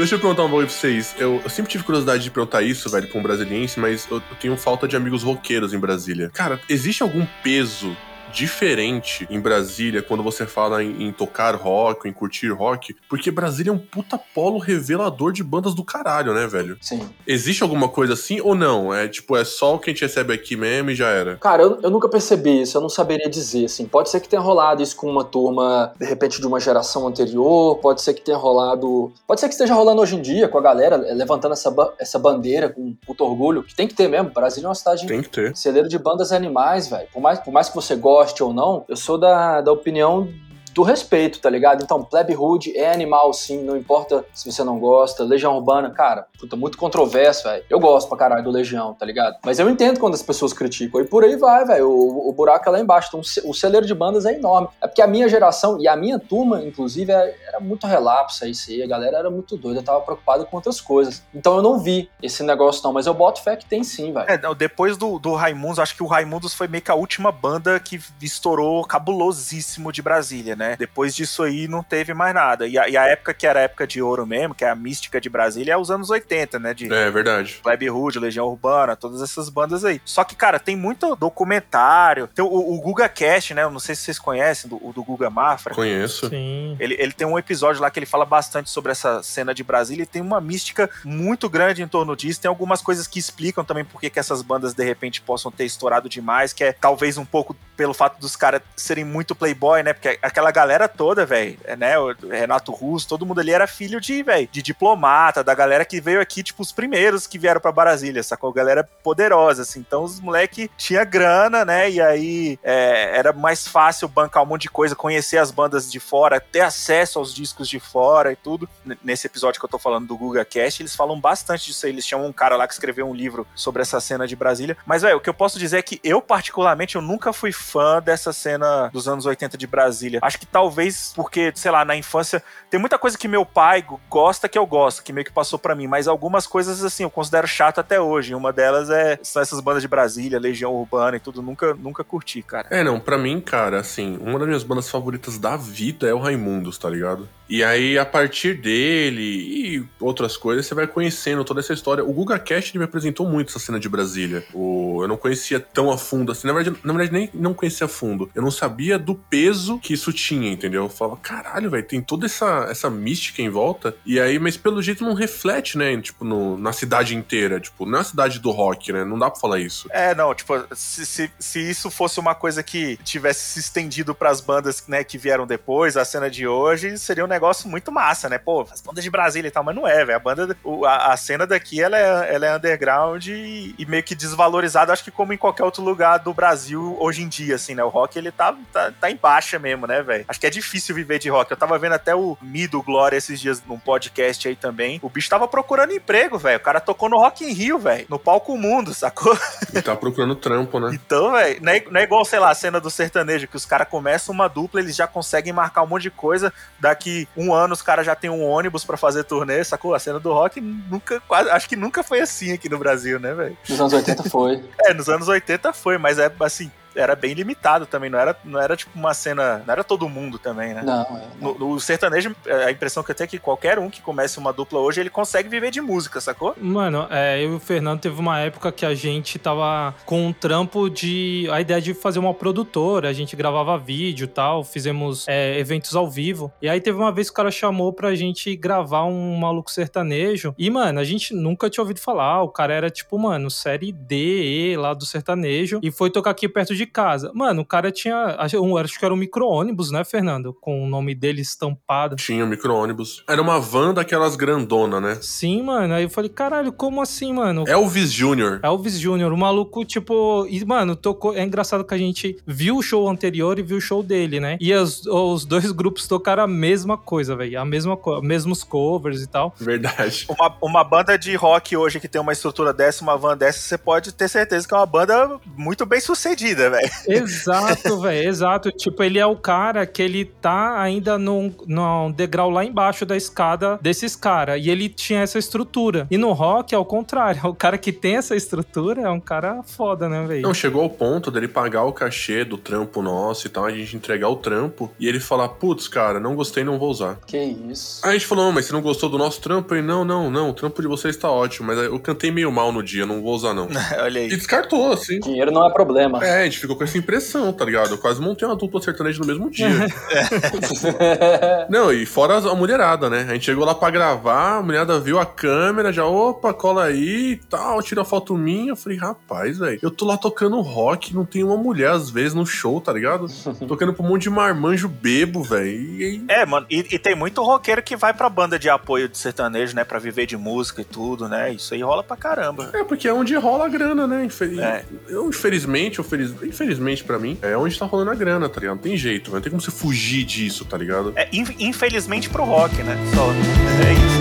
Deixa 0.00 0.14
eu 0.14 0.18
perguntar 0.18 0.44
um 0.44 0.46
bagulho 0.46 0.66
pra 0.66 0.74
vocês. 0.74 1.14
Eu, 1.18 1.42
eu 1.44 1.50
sempre 1.50 1.70
tive 1.70 1.84
curiosidade 1.84 2.22
de 2.22 2.30
perguntar 2.30 2.62
isso, 2.62 2.88
velho, 2.88 3.06
pra 3.06 3.20
um 3.20 3.22
brasiliense, 3.22 3.78
mas 3.78 4.08
eu, 4.10 4.16
eu 4.16 4.36
tenho 4.40 4.56
falta 4.56 4.88
de 4.88 4.96
amigos 4.96 5.22
roqueiros 5.22 5.74
em 5.74 5.78
Brasília. 5.78 6.30
Cara, 6.30 6.58
existe 6.70 7.02
algum 7.02 7.26
peso 7.44 7.94
diferente 8.32 9.26
em 9.30 9.40
Brasília 9.40 10.02
quando 10.02 10.22
você 10.22 10.46
fala 10.46 10.82
em, 10.82 11.04
em 11.08 11.12
tocar 11.12 11.54
rock, 11.54 12.08
em 12.08 12.12
curtir 12.12 12.48
rock? 12.50 12.94
Porque 13.08 13.30
Brasília 13.30 13.70
é 13.70 13.72
um 13.72 13.78
puta 13.78 14.18
polo 14.34 14.58
revelador 14.58 15.32
de 15.32 15.42
bandas 15.42 15.74
do 15.74 15.84
caralho, 15.84 16.32
né, 16.34 16.46
velho? 16.46 16.76
Sim. 16.80 17.08
Existe 17.26 17.62
alguma 17.62 17.88
coisa 17.88 18.14
assim 18.14 18.40
ou 18.40 18.54
não? 18.54 18.92
É 18.94 19.08
tipo, 19.08 19.36
é 19.36 19.44
só 19.44 19.74
o 19.74 19.78
que 19.78 19.90
a 19.90 19.92
gente 19.92 20.02
recebe 20.02 20.32
aqui 20.32 20.56
mesmo 20.56 20.90
e 20.90 20.94
já 20.94 21.08
era. 21.08 21.36
Cara, 21.36 21.62
eu, 21.62 21.78
eu 21.82 21.90
nunca 21.90 22.08
percebi 22.08 22.62
isso, 22.62 22.76
eu 22.76 22.80
não 22.80 22.88
saberia 22.88 23.28
dizer, 23.28 23.64
assim. 23.66 23.86
Pode 23.86 24.10
ser 24.10 24.20
que 24.20 24.28
tenha 24.28 24.40
rolado 24.42 24.82
isso 24.82 24.96
com 24.96 25.08
uma 25.10 25.24
turma, 25.24 25.92
de 25.98 26.06
repente, 26.06 26.40
de 26.40 26.46
uma 26.46 26.60
geração 26.60 27.06
anterior, 27.06 27.76
pode 27.78 28.02
ser 28.02 28.14
que 28.14 28.20
tenha 28.22 28.36
rolado... 28.36 29.12
Pode 29.26 29.40
ser 29.40 29.48
que 29.48 29.54
esteja 29.54 29.74
rolando 29.74 30.00
hoje 30.02 30.16
em 30.16 30.22
dia, 30.22 30.48
com 30.48 30.58
a 30.58 30.62
galera 30.62 30.96
eh, 31.06 31.14
levantando 31.14 31.52
essa, 31.52 31.70
ba- 31.70 31.92
essa 31.98 32.18
bandeira 32.18 32.68
com 32.68 32.94
puto 33.06 33.24
orgulho, 33.24 33.62
que 33.62 33.74
tem 33.74 33.86
que 33.88 33.94
ter 33.94 34.08
mesmo. 34.08 34.30
Brasília 34.30 34.66
é 34.66 34.68
uma 34.68 34.74
cidade 34.74 35.06
Tem 35.06 35.22
que 35.22 35.28
ter. 35.28 35.56
celeiro 35.56 35.88
de 35.88 35.98
bandas 35.98 36.32
animais, 36.32 36.88
velho. 36.88 37.08
Por 37.12 37.20
mais, 37.20 37.38
por 37.38 37.52
mais 37.52 37.68
que 37.68 37.74
você 37.74 37.96
goste 37.96 38.19
ou 38.42 38.52
não, 38.52 38.84
eu 38.88 38.96
sou 38.96 39.18
da, 39.18 39.60
da 39.60 39.72
opinião 39.72 40.28
do 40.72 40.82
respeito, 40.82 41.40
tá 41.40 41.50
ligado? 41.50 41.82
Então, 41.82 42.02
Plebe 42.04 42.36
Hood 42.36 42.76
é 42.76 42.92
animal, 42.92 43.32
sim, 43.32 43.62
não 43.62 43.76
importa 43.76 44.24
se 44.32 44.50
você 44.50 44.62
não 44.62 44.78
gosta. 44.78 45.24
Legião 45.24 45.56
Urbana, 45.56 45.90
cara, 45.90 46.26
puta, 46.38 46.54
muito 46.54 46.78
controverso, 46.78 47.44
velho. 47.48 47.64
Eu 47.68 47.80
gosto 47.80 48.08
pra 48.08 48.16
caralho 48.16 48.44
do 48.44 48.50
Legião, 48.50 48.94
tá 48.94 49.04
ligado? 49.04 49.36
Mas 49.44 49.58
eu 49.58 49.68
entendo 49.68 49.98
quando 49.98 50.14
as 50.14 50.22
pessoas 50.22 50.52
criticam. 50.52 51.00
E 51.00 51.04
por 51.04 51.24
aí 51.24 51.36
vai, 51.36 51.64
velho. 51.64 51.88
O, 51.90 52.28
o 52.28 52.32
buraco 52.32 52.68
é 52.68 52.72
lá 52.72 52.80
embaixo. 52.80 53.08
Então, 53.08 53.20
o 53.50 53.52
celeiro 53.52 53.84
de 53.84 53.94
bandas 53.94 54.24
é 54.24 54.34
enorme. 54.34 54.68
É 54.80 54.86
porque 54.86 55.02
a 55.02 55.08
minha 55.08 55.28
geração 55.28 55.80
e 55.80 55.88
a 55.88 55.96
minha 55.96 56.20
turma, 56.20 56.62
inclusive, 56.62 57.10
é- 57.10 57.34
era 57.50 57.60
muito 57.60 57.86
relapso 57.86 58.44
aí, 58.44 58.52
isso 58.52 58.70
aí. 58.70 58.82
A 58.82 58.86
galera 58.86 59.18
era 59.18 59.30
muito 59.30 59.56
doida, 59.56 59.82
tava 59.82 60.00
preocupada 60.00 60.44
com 60.44 60.56
outras 60.56 60.80
coisas. 60.80 61.22
Então 61.34 61.56
eu 61.56 61.62
não 61.62 61.78
vi 61.78 62.08
esse 62.22 62.42
negócio, 62.42 62.82
não. 62.84 62.92
Mas 62.92 63.06
eu 63.06 63.14
boto 63.14 63.42
fé 63.42 63.56
que 63.56 63.66
tem 63.66 63.82
sim, 63.82 64.12
velho. 64.12 64.30
É, 64.30 64.38
não, 64.38 64.54
depois 64.54 64.96
do, 64.96 65.18
do 65.18 65.34
Raimundos, 65.34 65.78
acho 65.78 65.94
que 65.94 66.02
o 66.02 66.06
Raimundos 66.06 66.54
foi 66.54 66.68
meio 66.68 66.82
que 66.82 66.90
a 66.90 66.94
última 66.94 67.32
banda 67.32 67.78
que 67.80 68.00
estourou 68.22 68.84
cabulosíssimo 68.84 69.92
de 69.92 70.00
Brasília, 70.00 70.54
né? 70.54 70.76
Depois 70.78 71.14
disso 71.14 71.42
aí 71.42 71.66
não 71.66 71.82
teve 71.82 72.14
mais 72.14 72.34
nada. 72.34 72.66
E 72.66 72.78
a, 72.78 72.88
e 72.88 72.96
a 72.96 73.06
época 73.06 73.34
que 73.34 73.46
era 73.46 73.60
a 73.60 73.62
época 73.62 73.86
de 73.86 74.00
ouro 74.00 74.26
mesmo, 74.26 74.54
que 74.54 74.64
é 74.64 74.70
a 74.70 74.74
mística 74.74 75.20
de 75.20 75.28
Brasília, 75.28 75.72
é 75.72 75.76
os 75.76 75.90
anos 75.90 76.10
80, 76.10 76.58
né? 76.58 76.72
De 76.72 76.92
É 76.92 77.10
verdade. 77.10 77.60
Plebe 77.62 77.90
Hood, 77.90 78.18
Legião 78.18 78.46
Urbana, 78.46 78.94
todas 78.94 79.20
essas 79.20 79.48
bandas 79.48 79.84
aí. 79.84 80.00
Só 80.04 80.22
que, 80.22 80.36
cara, 80.36 80.60
tem 80.60 80.76
muito 80.76 81.16
documentário. 81.16 82.28
Tem 82.28 82.44
o, 82.44 82.48
o 82.48 82.80
Guga 82.80 83.08
Cast, 83.08 83.54
né? 83.54 83.62
Eu 83.62 83.70
não 83.70 83.80
sei 83.80 83.94
se 83.94 84.02
vocês 84.02 84.18
conhecem, 84.18 84.68
do, 84.68 84.76
o 84.76 84.92
do 84.92 85.02
Guga 85.02 85.30
Mafra. 85.30 85.74
Conheço. 85.74 86.28
Sim. 86.28 86.76
Ele, 86.78 86.96
ele 86.98 87.12
tem 87.12 87.26
um 87.26 87.38
episódio 87.40 87.82
lá 87.82 87.90
que 87.90 87.98
ele 87.98 88.06
fala 88.06 88.24
bastante 88.24 88.70
sobre 88.70 88.92
essa 88.92 89.22
cena 89.22 89.52
de 89.52 89.64
Brasília 89.64 90.04
e 90.04 90.06
tem 90.06 90.22
uma 90.22 90.40
mística 90.40 90.88
muito 91.04 91.48
grande 91.48 91.82
em 91.82 91.88
torno 91.88 92.16
disso. 92.16 92.40
Tem 92.40 92.48
algumas 92.48 92.80
coisas 92.80 93.06
que 93.06 93.18
explicam 93.18 93.64
também 93.64 93.84
por 93.84 94.00
que 94.00 94.18
essas 94.18 94.42
bandas 94.42 94.74
de 94.74 94.84
repente 94.84 95.20
possam 95.20 95.50
ter 95.50 95.64
estourado 95.64 96.08
demais, 96.08 96.52
que 96.52 96.64
é 96.64 96.72
talvez 96.72 97.18
um 97.18 97.24
pouco 97.24 97.56
pelo 97.76 97.94
fato 97.94 98.20
dos 98.20 98.36
caras 98.36 98.60
serem 98.76 99.04
muito 99.04 99.34
playboy, 99.34 99.82
né? 99.82 99.92
Porque 99.92 100.18
aquela 100.22 100.50
galera 100.50 100.86
toda, 100.86 101.24
velho, 101.24 101.58
né? 101.78 101.98
O 101.98 102.14
Renato 102.28 102.72
Russo, 102.72 103.08
todo 103.08 103.24
mundo 103.24 103.40
ali 103.40 103.52
era 103.52 103.66
filho 103.66 104.00
de, 104.00 104.22
velho, 104.22 104.48
de 104.52 104.62
diplomata, 104.62 105.42
da 105.42 105.54
galera 105.54 105.84
que 105.84 106.00
veio 106.00 106.20
aqui, 106.20 106.42
tipo, 106.42 106.62
os 106.62 106.72
primeiros 106.72 107.26
que 107.26 107.38
vieram 107.38 107.60
pra 107.60 107.72
Brasília, 107.72 108.22
sacou? 108.22 108.52
Galera 108.52 108.84
poderosa, 108.84 109.62
assim. 109.62 109.80
Então 109.80 110.04
os 110.04 110.20
moleque 110.20 110.70
tinha 110.76 111.04
grana, 111.04 111.64
né? 111.64 111.90
E 111.90 112.00
aí 112.00 112.58
é, 112.62 113.16
era 113.16 113.32
mais 113.32 113.66
fácil 113.66 114.08
bancar 114.08 114.42
um 114.42 114.46
monte 114.46 114.62
de 114.62 114.70
coisa, 114.70 114.94
conhecer 114.94 115.38
as 115.38 115.50
bandas 115.50 115.90
de 115.90 115.98
fora, 115.98 116.40
ter 116.40 116.60
acesso 116.60 117.18
aos 117.18 117.29
discos 117.34 117.68
de 117.68 117.80
fora 117.80 118.32
e 118.32 118.36
tudo. 118.36 118.68
Nesse 119.02 119.26
episódio 119.26 119.60
que 119.60 119.64
eu 119.64 119.70
tô 119.70 119.78
falando 119.78 120.06
do 120.06 120.16
Guga 120.16 120.44
Cast, 120.44 120.82
eles 120.82 120.94
falam 120.94 121.20
bastante 121.20 121.66
disso 121.66 121.86
aí. 121.86 121.92
Eles 121.92 122.06
chamam 122.06 122.28
um 122.28 122.32
cara 122.32 122.56
lá 122.56 122.66
que 122.66 122.74
escreveu 122.74 123.08
um 123.08 123.14
livro 123.14 123.46
sobre 123.54 123.82
essa 123.82 124.00
cena 124.00 124.26
de 124.26 124.36
Brasília. 124.36 124.76
Mas, 124.86 125.02
velho, 125.02 125.16
o 125.16 125.20
que 125.20 125.28
eu 125.28 125.34
posso 125.34 125.58
dizer 125.58 125.78
é 125.78 125.82
que 125.82 126.00
eu, 126.02 126.20
particularmente, 126.20 126.96
eu 126.96 127.02
nunca 127.02 127.32
fui 127.32 127.52
fã 127.52 128.00
dessa 128.00 128.32
cena 128.32 128.88
dos 128.88 129.08
anos 129.08 129.26
80 129.26 129.56
de 129.56 129.66
Brasília. 129.66 130.20
Acho 130.22 130.38
que 130.38 130.46
talvez 130.46 131.12
porque, 131.14 131.52
sei 131.54 131.70
lá, 131.70 131.84
na 131.84 131.96
infância, 131.96 132.42
tem 132.68 132.78
muita 132.78 132.98
coisa 132.98 133.16
que 133.16 133.28
meu 133.28 133.44
pai 133.44 133.84
gosta 134.08 134.48
que 134.48 134.58
eu 134.58 134.66
gosto, 134.66 135.02
que 135.02 135.12
meio 135.12 135.24
que 135.24 135.32
passou 135.32 135.58
pra 135.58 135.74
mim, 135.74 135.86
mas 135.86 136.08
algumas 136.08 136.46
coisas, 136.46 136.82
assim, 136.84 137.02
eu 137.02 137.10
considero 137.10 137.46
chato 137.46 137.78
até 137.78 138.00
hoje. 138.00 138.34
Uma 138.34 138.52
delas 138.52 138.90
é 138.90 139.18
são 139.22 139.42
essas 139.42 139.60
bandas 139.60 139.82
de 139.82 139.88
Brasília, 139.88 140.38
Legião 140.38 140.72
Urbana 140.72 141.16
e 141.16 141.20
tudo. 141.20 141.42
Nunca, 141.42 141.74
nunca 141.74 142.04
curti, 142.04 142.42
cara. 142.42 142.68
É, 142.70 142.82
não, 142.82 142.98
pra 142.98 143.18
mim, 143.18 143.40
cara, 143.40 143.80
assim, 143.80 144.18
uma 144.18 144.38
das 144.38 144.48
minhas 144.48 144.62
bandas 144.62 144.88
favoritas 144.88 145.38
da 145.38 145.56
vida 145.56 146.08
é 146.08 146.14
o 146.14 146.18
Raimundos, 146.18 146.78
tá 146.78 146.88
ligado? 146.88 147.19
E 147.48 147.64
aí, 147.64 147.98
a 147.98 148.06
partir 148.06 148.54
dele 148.54 149.22
e 149.22 149.84
outras 149.98 150.36
coisas, 150.36 150.64
você 150.66 150.72
vai 150.74 150.86
conhecendo 150.86 151.44
toda 151.44 151.58
essa 151.58 151.72
história. 151.72 152.04
O 152.04 152.12
Guga 152.12 152.40
ele 152.48 152.78
me 152.78 152.84
apresentou 152.84 153.28
muito 153.28 153.48
essa 153.48 153.58
cena 153.58 153.80
de 153.80 153.88
Brasília. 153.88 154.44
O, 154.54 155.00
eu 155.02 155.08
não 155.08 155.16
conhecia 155.16 155.58
tão 155.58 155.90
a 155.90 155.98
fundo 155.98 156.30
assim. 156.30 156.46
Na 156.46 156.52
verdade, 156.52 156.78
na 156.84 156.92
verdade, 156.92 157.12
nem 157.12 157.28
não 157.34 157.52
conhecia 157.52 157.86
a 157.86 157.88
fundo. 157.88 158.30
Eu 158.36 158.42
não 158.42 158.52
sabia 158.52 158.96
do 159.00 159.16
peso 159.16 159.80
que 159.80 159.92
isso 159.92 160.12
tinha, 160.12 160.48
entendeu? 160.48 160.84
Eu 160.84 160.88
falava, 160.88 161.16
caralho, 161.16 161.68
velho, 161.70 161.84
tem 161.84 162.00
toda 162.00 162.26
essa, 162.26 162.68
essa 162.70 162.88
mística 162.88 163.42
em 163.42 163.48
volta. 163.48 163.96
E 164.06 164.20
aí, 164.20 164.38
mas 164.38 164.56
pelo 164.56 164.80
jeito 164.80 165.02
não 165.02 165.14
reflete, 165.14 165.76
né? 165.76 166.00
Tipo, 166.00 166.24
no- 166.24 166.56
na 166.56 166.72
cidade 166.72 167.16
inteira. 167.16 167.58
Tipo, 167.58 167.84
não 167.84 167.98
é 167.98 168.02
a 168.02 168.04
cidade 168.04 168.38
do 168.38 168.52
rock, 168.52 168.92
né? 168.92 169.04
Não 169.04 169.18
dá 169.18 169.28
pra 169.28 169.40
falar 169.40 169.58
isso. 169.58 169.88
É, 169.90 170.14
não, 170.14 170.32
tipo, 170.36 170.54
se, 170.76 171.04
se, 171.04 171.30
se 171.36 171.68
isso 171.68 171.90
fosse 171.90 172.20
uma 172.20 172.34
coisa 172.34 172.62
que 172.62 172.96
tivesse 173.02 173.40
se 173.54 173.58
estendido 173.58 174.14
pras 174.14 174.40
bandas, 174.40 174.84
né, 174.86 175.02
que 175.02 175.18
vieram 175.18 175.48
depois, 175.48 175.96
a 175.96 176.04
cena 176.04 176.30
de 176.30 176.46
hoje, 176.46 176.96
seria 177.10 177.24
um 177.24 177.28
negócio 177.28 177.68
muito 177.68 177.90
massa, 177.90 178.28
né? 178.28 178.38
Pô, 178.38 178.64
as 178.70 178.80
bandas 178.80 179.02
de 179.02 179.10
Brasília 179.10 179.48
e 179.48 179.50
tal, 179.50 179.64
mas 179.64 179.74
não 179.74 179.86
é, 179.86 180.04
velho. 180.04 180.16
A 180.16 180.20
banda, 180.20 180.56
a, 180.86 181.12
a 181.12 181.16
cena 181.16 181.44
daqui, 181.44 181.82
ela 181.82 181.98
é, 181.98 182.34
ela 182.34 182.46
é 182.46 182.56
underground 182.56 183.26
e, 183.26 183.74
e 183.76 183.84
meio 183.84 184.02
que 184.04 184.14
desvalorizada, 184.14 184.92
acho 184.92 185.02
que 185.02 185.10
como 185.10 185.32
em 185.32 185.36
qualquer 185.36 185.64
outro 185.64 185.82
lugar 185.82 186.18
do 186.18 186.32
Brasil 186.32 186.96
hoje 187.00 187.22
em 187.22 187.28
dia, 187.28 187.56
assim, 187.56 187.74
né? 187.74 187.82
O 187.82 187.88
rock, 187.88 188.16
ele 188.16 188.30
tá, 188.30 188.54
tá, 188.72 188.92
tá 188.92 189.10
em 189.10 189.16
baixa 189.16 189.58
mesmo, 189.58 189.88
né, 189.88 190.02
velho? 190.02 190.24
Acho 190.28 190.38
que 190.38 190.46
é 190.46 190.50
difícil 190.50 190.94
viver 190.94 191.18
de 191.18 191.28
rock. 191.28 191.50
Eu 191.50 191.56
tava 191.56 191.76
vendo 191.78 191.94
até 191.94 192.14
o 192.14 192.38
Mi 192.40 192.68
do 192.68 192.80
Glória 192.80 193.16
esses 193.16 193.40
dias 193.40 193.60
num 193.66 193.78
podcast 193.78 194.46
aí 194.46 194.54
também. 194.54 195.00
O 195.02 195.10
bicho 195.10 195.28
tava 195.28 195.48
procurando 195.48 195.92
emprego, 195.92 196.38
velho. 196.38 196.58
O 196.58 196.62
cara 196.62 196.80
tocou 196.80 197.08
no 197.08 197.18
Rock 197.18 197.44
in 197.44 197.52
Rio, 197.52 197.78
velho. 197.78 198.06
No 198.08 198.20
palco 198.20 198.56
mundo, 198.56 198.94
sacou? 198.94 199.36
E 199.74 199.82
tá 199.82 199.96
procurando 199.96 200.36
trampo, 200.36 200.78
né? 200.78 200.90
Então, 200.92 201.32
velho, 201.32 201.60
não, 201.60 201.72
é, 201.72 201.84
não 201.90 202.00
é 202.00 202.04
igual, 202.04 202.24
sei 202.24 202.38
lá, 202.38 202.50
a 202.50 202.54
cena 202.54 202.80
do 202.80 202.90
sertanejo, 202.90 203.48
que 203.48 203.56
os 203.56 203.66
caras 203.66 203.88
começam 203.88 204.32
uma 204.32 204.48
dupla, 204.48 204.80
eles 204.80 204.94
já 204.94 205.06
conseguem 205.06 205.52
marcar 205.52 205.82
um 205.82 205.86
monte 205.86 206.02
de 206.02 206.10
coisa. 206.10 206.52
Daqui 207.00 207.26
um 207.34 207.54
ano 207.54 207.72
os 207.72 207.80
caras 207.80 208.04
já 208.04 208.14
tem 208.14 208.28
um 208.28 208.44
ônibus 208.44 208.84
pra 208.84 208.98
fazer 208.98 209.24
turnê, 209.24 209.64
sacou? 209.64 209.94
A 209.94 209.98
cena 209.98 210.20
do 210.20 210.34
rock 210.34 210.60
nunca, 210.60 211.18
quase, 211.26 211.48
acho 211.48 211.66
que 211.66 211.74
nunca 211.74 212.02
foi 212.02 212.20
assim 212.20 212.52
aqui 212.52 212.68
no 212.68 212.78
Brasil, 212.78 213.18
né, 213.18 213.32
velho? 213.32 213.56
Nos 213.66 213.80
anos 213.80 213.92
80 213.94 214.24
foi. 214.24 214.62
É, 214.84 214.92
nos 214.92 215.08
anos 215.08 215.26
80 215.26 215.72
foi, 215.72 215.96
mas 215.96 216.18
é 216.18 216.30
assim, 216.40 216.70
era 216.94 217.14
bem 217.14 217.34
limitado 217.34 217.86
também, 217.86 218.10
não 218.10 218.18
era, 218.18 218.36
não 218.44 218.60
era 218.60 218.76
tipo 218.76 218.98
uma 218.98 219.14
cena, 219.14 219.62
não 219.66 219.72
era 219.72 219.84
todo 219.84 220.08
mundo 220.08 220.38
também, 220.38 220.74
né? 220.74 220.82
Não, 220.82 221.02
é. 221.02 221.28
No, 221.40 221.58
no 221.58 221.80
sertanejo, 221.80 222.34
é, 222.46 222.64
a 222.64 222.70
impressão 222.70 223.02
que 223.02 223.10
eu 223.10 223.14
tenho 223.14 223.26
é 223.26 223.28
que 223.28 223.38
qualquer 223.38 223.78
um 223.78 223.90
que 223.90 224.00
comece 224.00 224.38
uma 224.38 224.52
dupla 224.52 224.80
hoje, 224.80 225.00
ele 225.00 225.10
consegue 225.10 225.48
viver 225.48 225.70
de 225.70 225.80
música, 225.80 226.20
sacou? 226.20 226.54
Mano, 226.60 227.06
é, 227.10 227.42
eu 227.44 227.52
e 227.52 227.56
o 227.56 227.60
Fernando 227.60 228.00
teve 228.00 228.18
uma 228.18 228.38
época 228.40 228.72
que 228.72 228.84
a 228.84 228.94
gente 228.94 229.38
tava 229.38 229.94
com 230.04 230.26
um 230.26 230.32
trampo 230.32 230.88
de. 230.88 231.48
a 231.52 231.60
ideia 231.60 231.80
de 231.80 231.94
fazer 231.94 232.18
uma 232.18 232.34
produtora, 232.34 233.08
a 233.08 233.12
gente 233.12 233.36
gravava 233.36 233.78
vídeo 233.78 234.24
e 234.24 234.28
tal, 234.28 234.64
fizemos 234.64 235.26
é, 235.28 235.58
eventos 235.58 235.94
ao 235.94 236.08
vivo. 236.10 236.52
E 236.60 236.68
aí 236.68 236.80
teve 236.80 236.98
uma 236.98 237.12
vez 237.12 237.28
que 237.28 237.32
o 237.32 237.36
cara 237.36 237.50
chamou 237.50 237.92
pra 237.92 238.14
gente 238.14 238.54
gravar 238.56 239.04
um 239.04 239.36
maluco 239.36 239.70
sertanejo. 239.70 240.54
E, 240.58 240.70
mano, 240.70 241.00
a 241.00 241.04
gente 241.04 241.34
nunca 241.34 241.70
tinha 241.70 241.82
ouvido 241.82 242.00
falar. 242.00 242.42
O 242.42 242.48
cara 242.48 242.74
era 242.74 242.90
tipo, 242.90 243.18
mano, 243.18 243.50
série 243.50 243.92
D, 243.92 244.16
E 244.16 244.76
lá 244.76 244.94
do 244.94 245.04
sertanejo. 245.04 245.80
E 245.82 245.90
foi 245.90 246.10
tocar 246.10 246.30
aqui 246.30 246.48
perto 246.48 246.74
de 246.74 246.79
casa. 246.86 247.30
Mano, 247.34 247.62
o 247.62 247.64
cara 247.64 247.90
tinha. 247.90 248.36
Acho 248.38 248.60
um- 248.62 248.76
acho 248.76 248.98
que 248.98 249.04
era 249.04 249.14
um 249.14 249.16
micro-ônibus, 249.16 249.90
né, 249.90 250.04
Fernando? 250.04 250.52
Com 250.60 250.84
o 250.84 250.86
nome 250.88 251.14
dele 251.14 251.40
estampado. 251.40 252.16
Tinha 252.16 252.44
um 252.44 252.48
micro-ônibus. 252.48 253.22
Era 253.28 253.40
uma 253.42 253.58
van 253.60 253.92
daquelas 253.94 254.36
grandona, 254.36 255.00
né? 255.00 255.18
Sim, 255.20 255.62
mano. 255.62 255.94
Aí 255.94 256.04
eu 256.04 256.10
falei, 256.10 256.30
caralho, 256.30 256.72
como 256.72 257.00
assim, 257.02 257.32
mano? 257.32 257.64
Elvis 257.66 258.12
Jr. 258.12 258.60
Elvis 258.62 258.98
Jr., 259.00 259.32
o 259.32 259.36
maluco, 259.36 259.84
tipo. 259.84 260.46
E, 260.48 260.64
mano, 260.64 260.94
tocou. 260.96 261.34
É 261.34 261.42
engraçado 261.42 261.84
que 261.84 261.94
a 261.94 261.98
gente 261.98 262.36
viu 262.46 262.76
o 262.76 262.82
show 262.82 263.08
anterior 263.08 263.58
e 263.58 263.62
viu 263.62 263.76
o 263.78 263.80
show 263.80 264.02
dele, 264.02 264.40
né? 264.40 264.56
E 264.60 264.72
as- 264.72 265.04
os 265.06 265.44
dois 265.44 265.70
grupos 265.72 266.06
tocaram 266.06 266.42
a 266.42 266.48
mesma 266.48 266.96
coisa, 266.96 267.36
velho. 267.36 267.60
A 267.60 267.64
mesma 267.64 267.96
coisa, 267.96 268.20
mesmos 268.22 268.62
covers 268.64 269.22
e 269.22 269.26
tal. 269.26 269.54
Verdade. 269.58 270.26
Uma, 270.28 270.56
uma 270.62 270.84
banda 270.84 271.18
de 271.18 271.34
rock 271.34 271.76
hoje 271.76 272.00
que 272.00 272.08
tem 272.08 272.20
uma 272.20 272.32
estrutura 272.32 272.72
dessa, 272.72 273.02
uma 273.02 273.16
van 273.16 273.36
dessa, 273.36 273.58
você 273.60 273.76
pode 273.78 274.12
ter 274.12 274.28
certeza 274.28 274.66
que 274.66 274.74
é 274.74 274.76
uma 274.76 274.86
banda 274.86 275.38
muito 275.56 275.84
bem 275.84 276.00
sucedida, 276.00 276.69
velho. 276.70 276.90
Exato, 277.08 277.98
velho, 278.00 278.28
exato. 278.28 278.70
Tipo, 278.72 279.02
ele 279.02 279.18
é 279.18 279.26
o 279.26 279.36
cara 279.36 279.86
que 279.86 280.02
ele 280.02 280.24
tá 280.24 280.80
ainda 280.80 281.18
num, 281.18 281.52
num 281.66 282.10
degrau 282.10 282.50
lá 282.50 282.64
embaixo 282.64 283.04
da 283.04 283.16
escada 283.16 283.78
desses 283.82 284.16
caras. 284.16 284.60
E 284.64 284.70
ele 284.70 284.88
tinha 284.88 285.20
essa 285.20 285.38
estrutura. 285.38 286.06
E 286.10 286.16
no 286.18 286.32
rock 286.32 286.74
é 286.74 286.78
o 286.78 286.84
contrário. 286.84 287.40
O 287.50 287.54
cara 287.54 287.76
que 287.76 287.92
tem 287.92 288.16
essa 288.16 288.36
estrutura 288.36 289.02
é 289.02 289.10
um 289.10 289.18
cara 289.20 289.62
foda, 289.64 290.08
né, 290.08 290.24
velho? 290.26 290.42
Não, 290.42 290.54
chegou 290.54 290.82
ao 290.82 290.88
ponto 290.90 291.30
dele 291.30 291.48
pagar 291.48 291.82
o 291.84 291.92
cachê 291.92 292.44
do 292.44 292.56
trampo 292.56 293.02
nosso 293.02 293.46
e 293.46 293.50
tal, 293.50 293.64
a 293.64 293.70
gente 293.70 293.96
entregar 293.96 294.28
o 294.28 294.36
trampo 294.36 294.90
e 295.00 295.08
ele 295.08 295.18
falar, 295.20 295.48
putz, 295.48 295.88
cara, 295.88 296.20
não 296.20 296.34
gostei, 296.36 296.62
não 296.62 296.78
vou 296.78 296.90
usar. 296.90 297.18
Que 297.26 297.36
isso. 297.38 298.00
Aí 298.04 298.10
a 298.10 298.12
gente 298.12 298.26
falou, 298.26 298.44
"Não, 298.46 298.52
mas 298.52 298.66
você 298.66 298.72
não 298.72 298.80
gostou 298.80 299.08
do 299.10 299.18
nosso 299.18 299.40
trampo? 299.40 299.74
Ele, 299.74 299.82
não, 299.86 300.04
não, 300.04 300.30
não, 300.30 300.50
o 300.50 300.52
trampo 300.54 300.80
de 300.80 300.86
vocês 300.88 301.16
tá 301.16 301.30
ótimo, 301.30 301.66
mas 301.66 301.78
eu 301.78 301.98
cantei 301.98 302.30
meio 302.30 302.50
mal 302.52 302.70
no 302.72 302.82
dia, 302.82 303.04
não 303.04 303.20
vou 303.20 303.34
usar 303.34 303.52
não. 303.52 303.68
Olha 304.00 304.18
E 304.20 304.22
aí. 304.24 304.28
descartou, 304.28 304.92
assim. 304.92 305.18
Dinheiro 305.20 305.50
não 305.50 305.66
é 305.66 305.72
problema. 305.72 306.24
É, 306.24 306.42
a 306.42 306.44
gente 306.44 306.59
ficou 306.60 306.76
com 306.76 306.84
essa 306.84 306.98
impressão, 306.98 307.52
tá 307.52 307.64
ligado? 307.64 307.92
Eu 307.92 307.98
quase 307.98 308.20
montei 308.20 308.46
uma 308.46 308.56
dupla 308.56 308.80
sertaneja 308.80 309.18
no 309.18 309.26
mesmo 309.26 309.50
dia. 309.50 309.68
Não, 311.68 311.92
e 311.92 312.06
fora 312.06 312.38
a 312.38 312.54
mulherada, 312.54 313.08
né? 313.08 313.26
A 313.28 313.34
gente 313.34 313.46
chegou 313.46 313.64
lá 313.64 313.74
pra 313.74 313.90
gravar, 313.90 314.58
a 314.58 314.62
mulherada 314.62 314.98
viu 315.00 315.18
a 315.18 315.26
câmera, 315.26 315.92
já, 315.92 316.04
opa, 316.04 316.52
cola 316.52 316.84
aí 316.84 317.32
e 317.32 317.36
tal, 317.36 317.82
tira 317.82 318.02
a 318.02 318.04
foto 318.04 318.36
minha. 318.36 318.70
Eu 318.70 318.76
falei, 318.76 318.98
rapaz, 318.98 319.58
velho, 319.58 319.78
eu 319.82 319.90
tô 319.90 320.04
lá 320.04 320.16
tocando 320.16 320.60
rock, 320.60 321.14
não 321.14 321.24
tem 321.24 321.44
uma 321.44 321.56
mulher 321.56 321.90
às 321.90 322.10
vezes 322.10 322.34
no 322.34 322.46
show, 322.46 322.80
tá 322.80 322.92
ligado? 322.92 323.26
tocando 323.66 323.92
pra 323.92 324.04
um 324.04 324.08
monte 324.08 324.22
de 324.22 324.30
marmanjo 324.30 324.88
bebo, 324.88 325.42
velho. 325.42 325.70
E. 325.70 326.24
É, 326.28 326.46
mano, 326.46 326.66
e, 326.70 326.78
e 326.78 326.98
tem 326.98 327.14
muito 327.14 327.42
roqueiro 327.42 327.82
que 327.82 327.96
vai 327.96 328.12
pra 328.12 328.28
banda 328.28 328.58
de 328.58 328.68
apoio 328.68 329.08
de 329.08 329.18
sertanejo, 329.18 329.74
né? 329.74 329.84
Pra 329.84 329.98
viver 329.98 330.26
de 330.26 330.36
música 330.36 330.82
e 330.82 330.84
tudo, 330.84 331.28
né? 331.28 331.52
Isso 331.52 331.74
aí 331.74 331.82
rola 331.82 332.02
pra 332.02 332.16
caramba. 332.16 332.70
É, 332.72 332.84
porque 332.84 333.08
é 333.08 333.12
onde 333.12 333.34
rola 333.34 333.66
a 333.66 333.68
grana, 333.68 334.06
né? 334.06 334.24
Infeliz... 334.24 334.58
É. 334.58 334.84
Eu, 335.08 335.28
infelizmente, 335.28 336.00
ou 336.00 336.06
feliz... 336.06 336.32
infelizmente 336.50 337.02
pra 337.04 337.18
mim, 337.18 337.38
é 337.42 337.56
onde 337.56 337.78
tá 337.78 337.86
rolando 337.86 338.10
a 338.10 338.14
grana, 338.14 338.48
tá 338.48 338.60
ligado? 338.60 338.76
Não 338.76 338.82
tem 338.82 338.96
jeito, 338.96 339.30
não 339.32 339.40
tem 339.40 339.50
como 339.50 339.60
você 339.62 339.70
fugir 339.70 340.24
disso, 340.24 340.64
tá 340.64 340.76
ligado? 340.76 341.12
É, 341.16 341.28
in- 341.32 341.46
infelizmente 341.58 342.28
pro 342.28 342.44
rock, 342.44 342.82
né? 342.82 342.96
Só. 343.14 343.30
É 343.30 343.92
isso. 343.92 344.19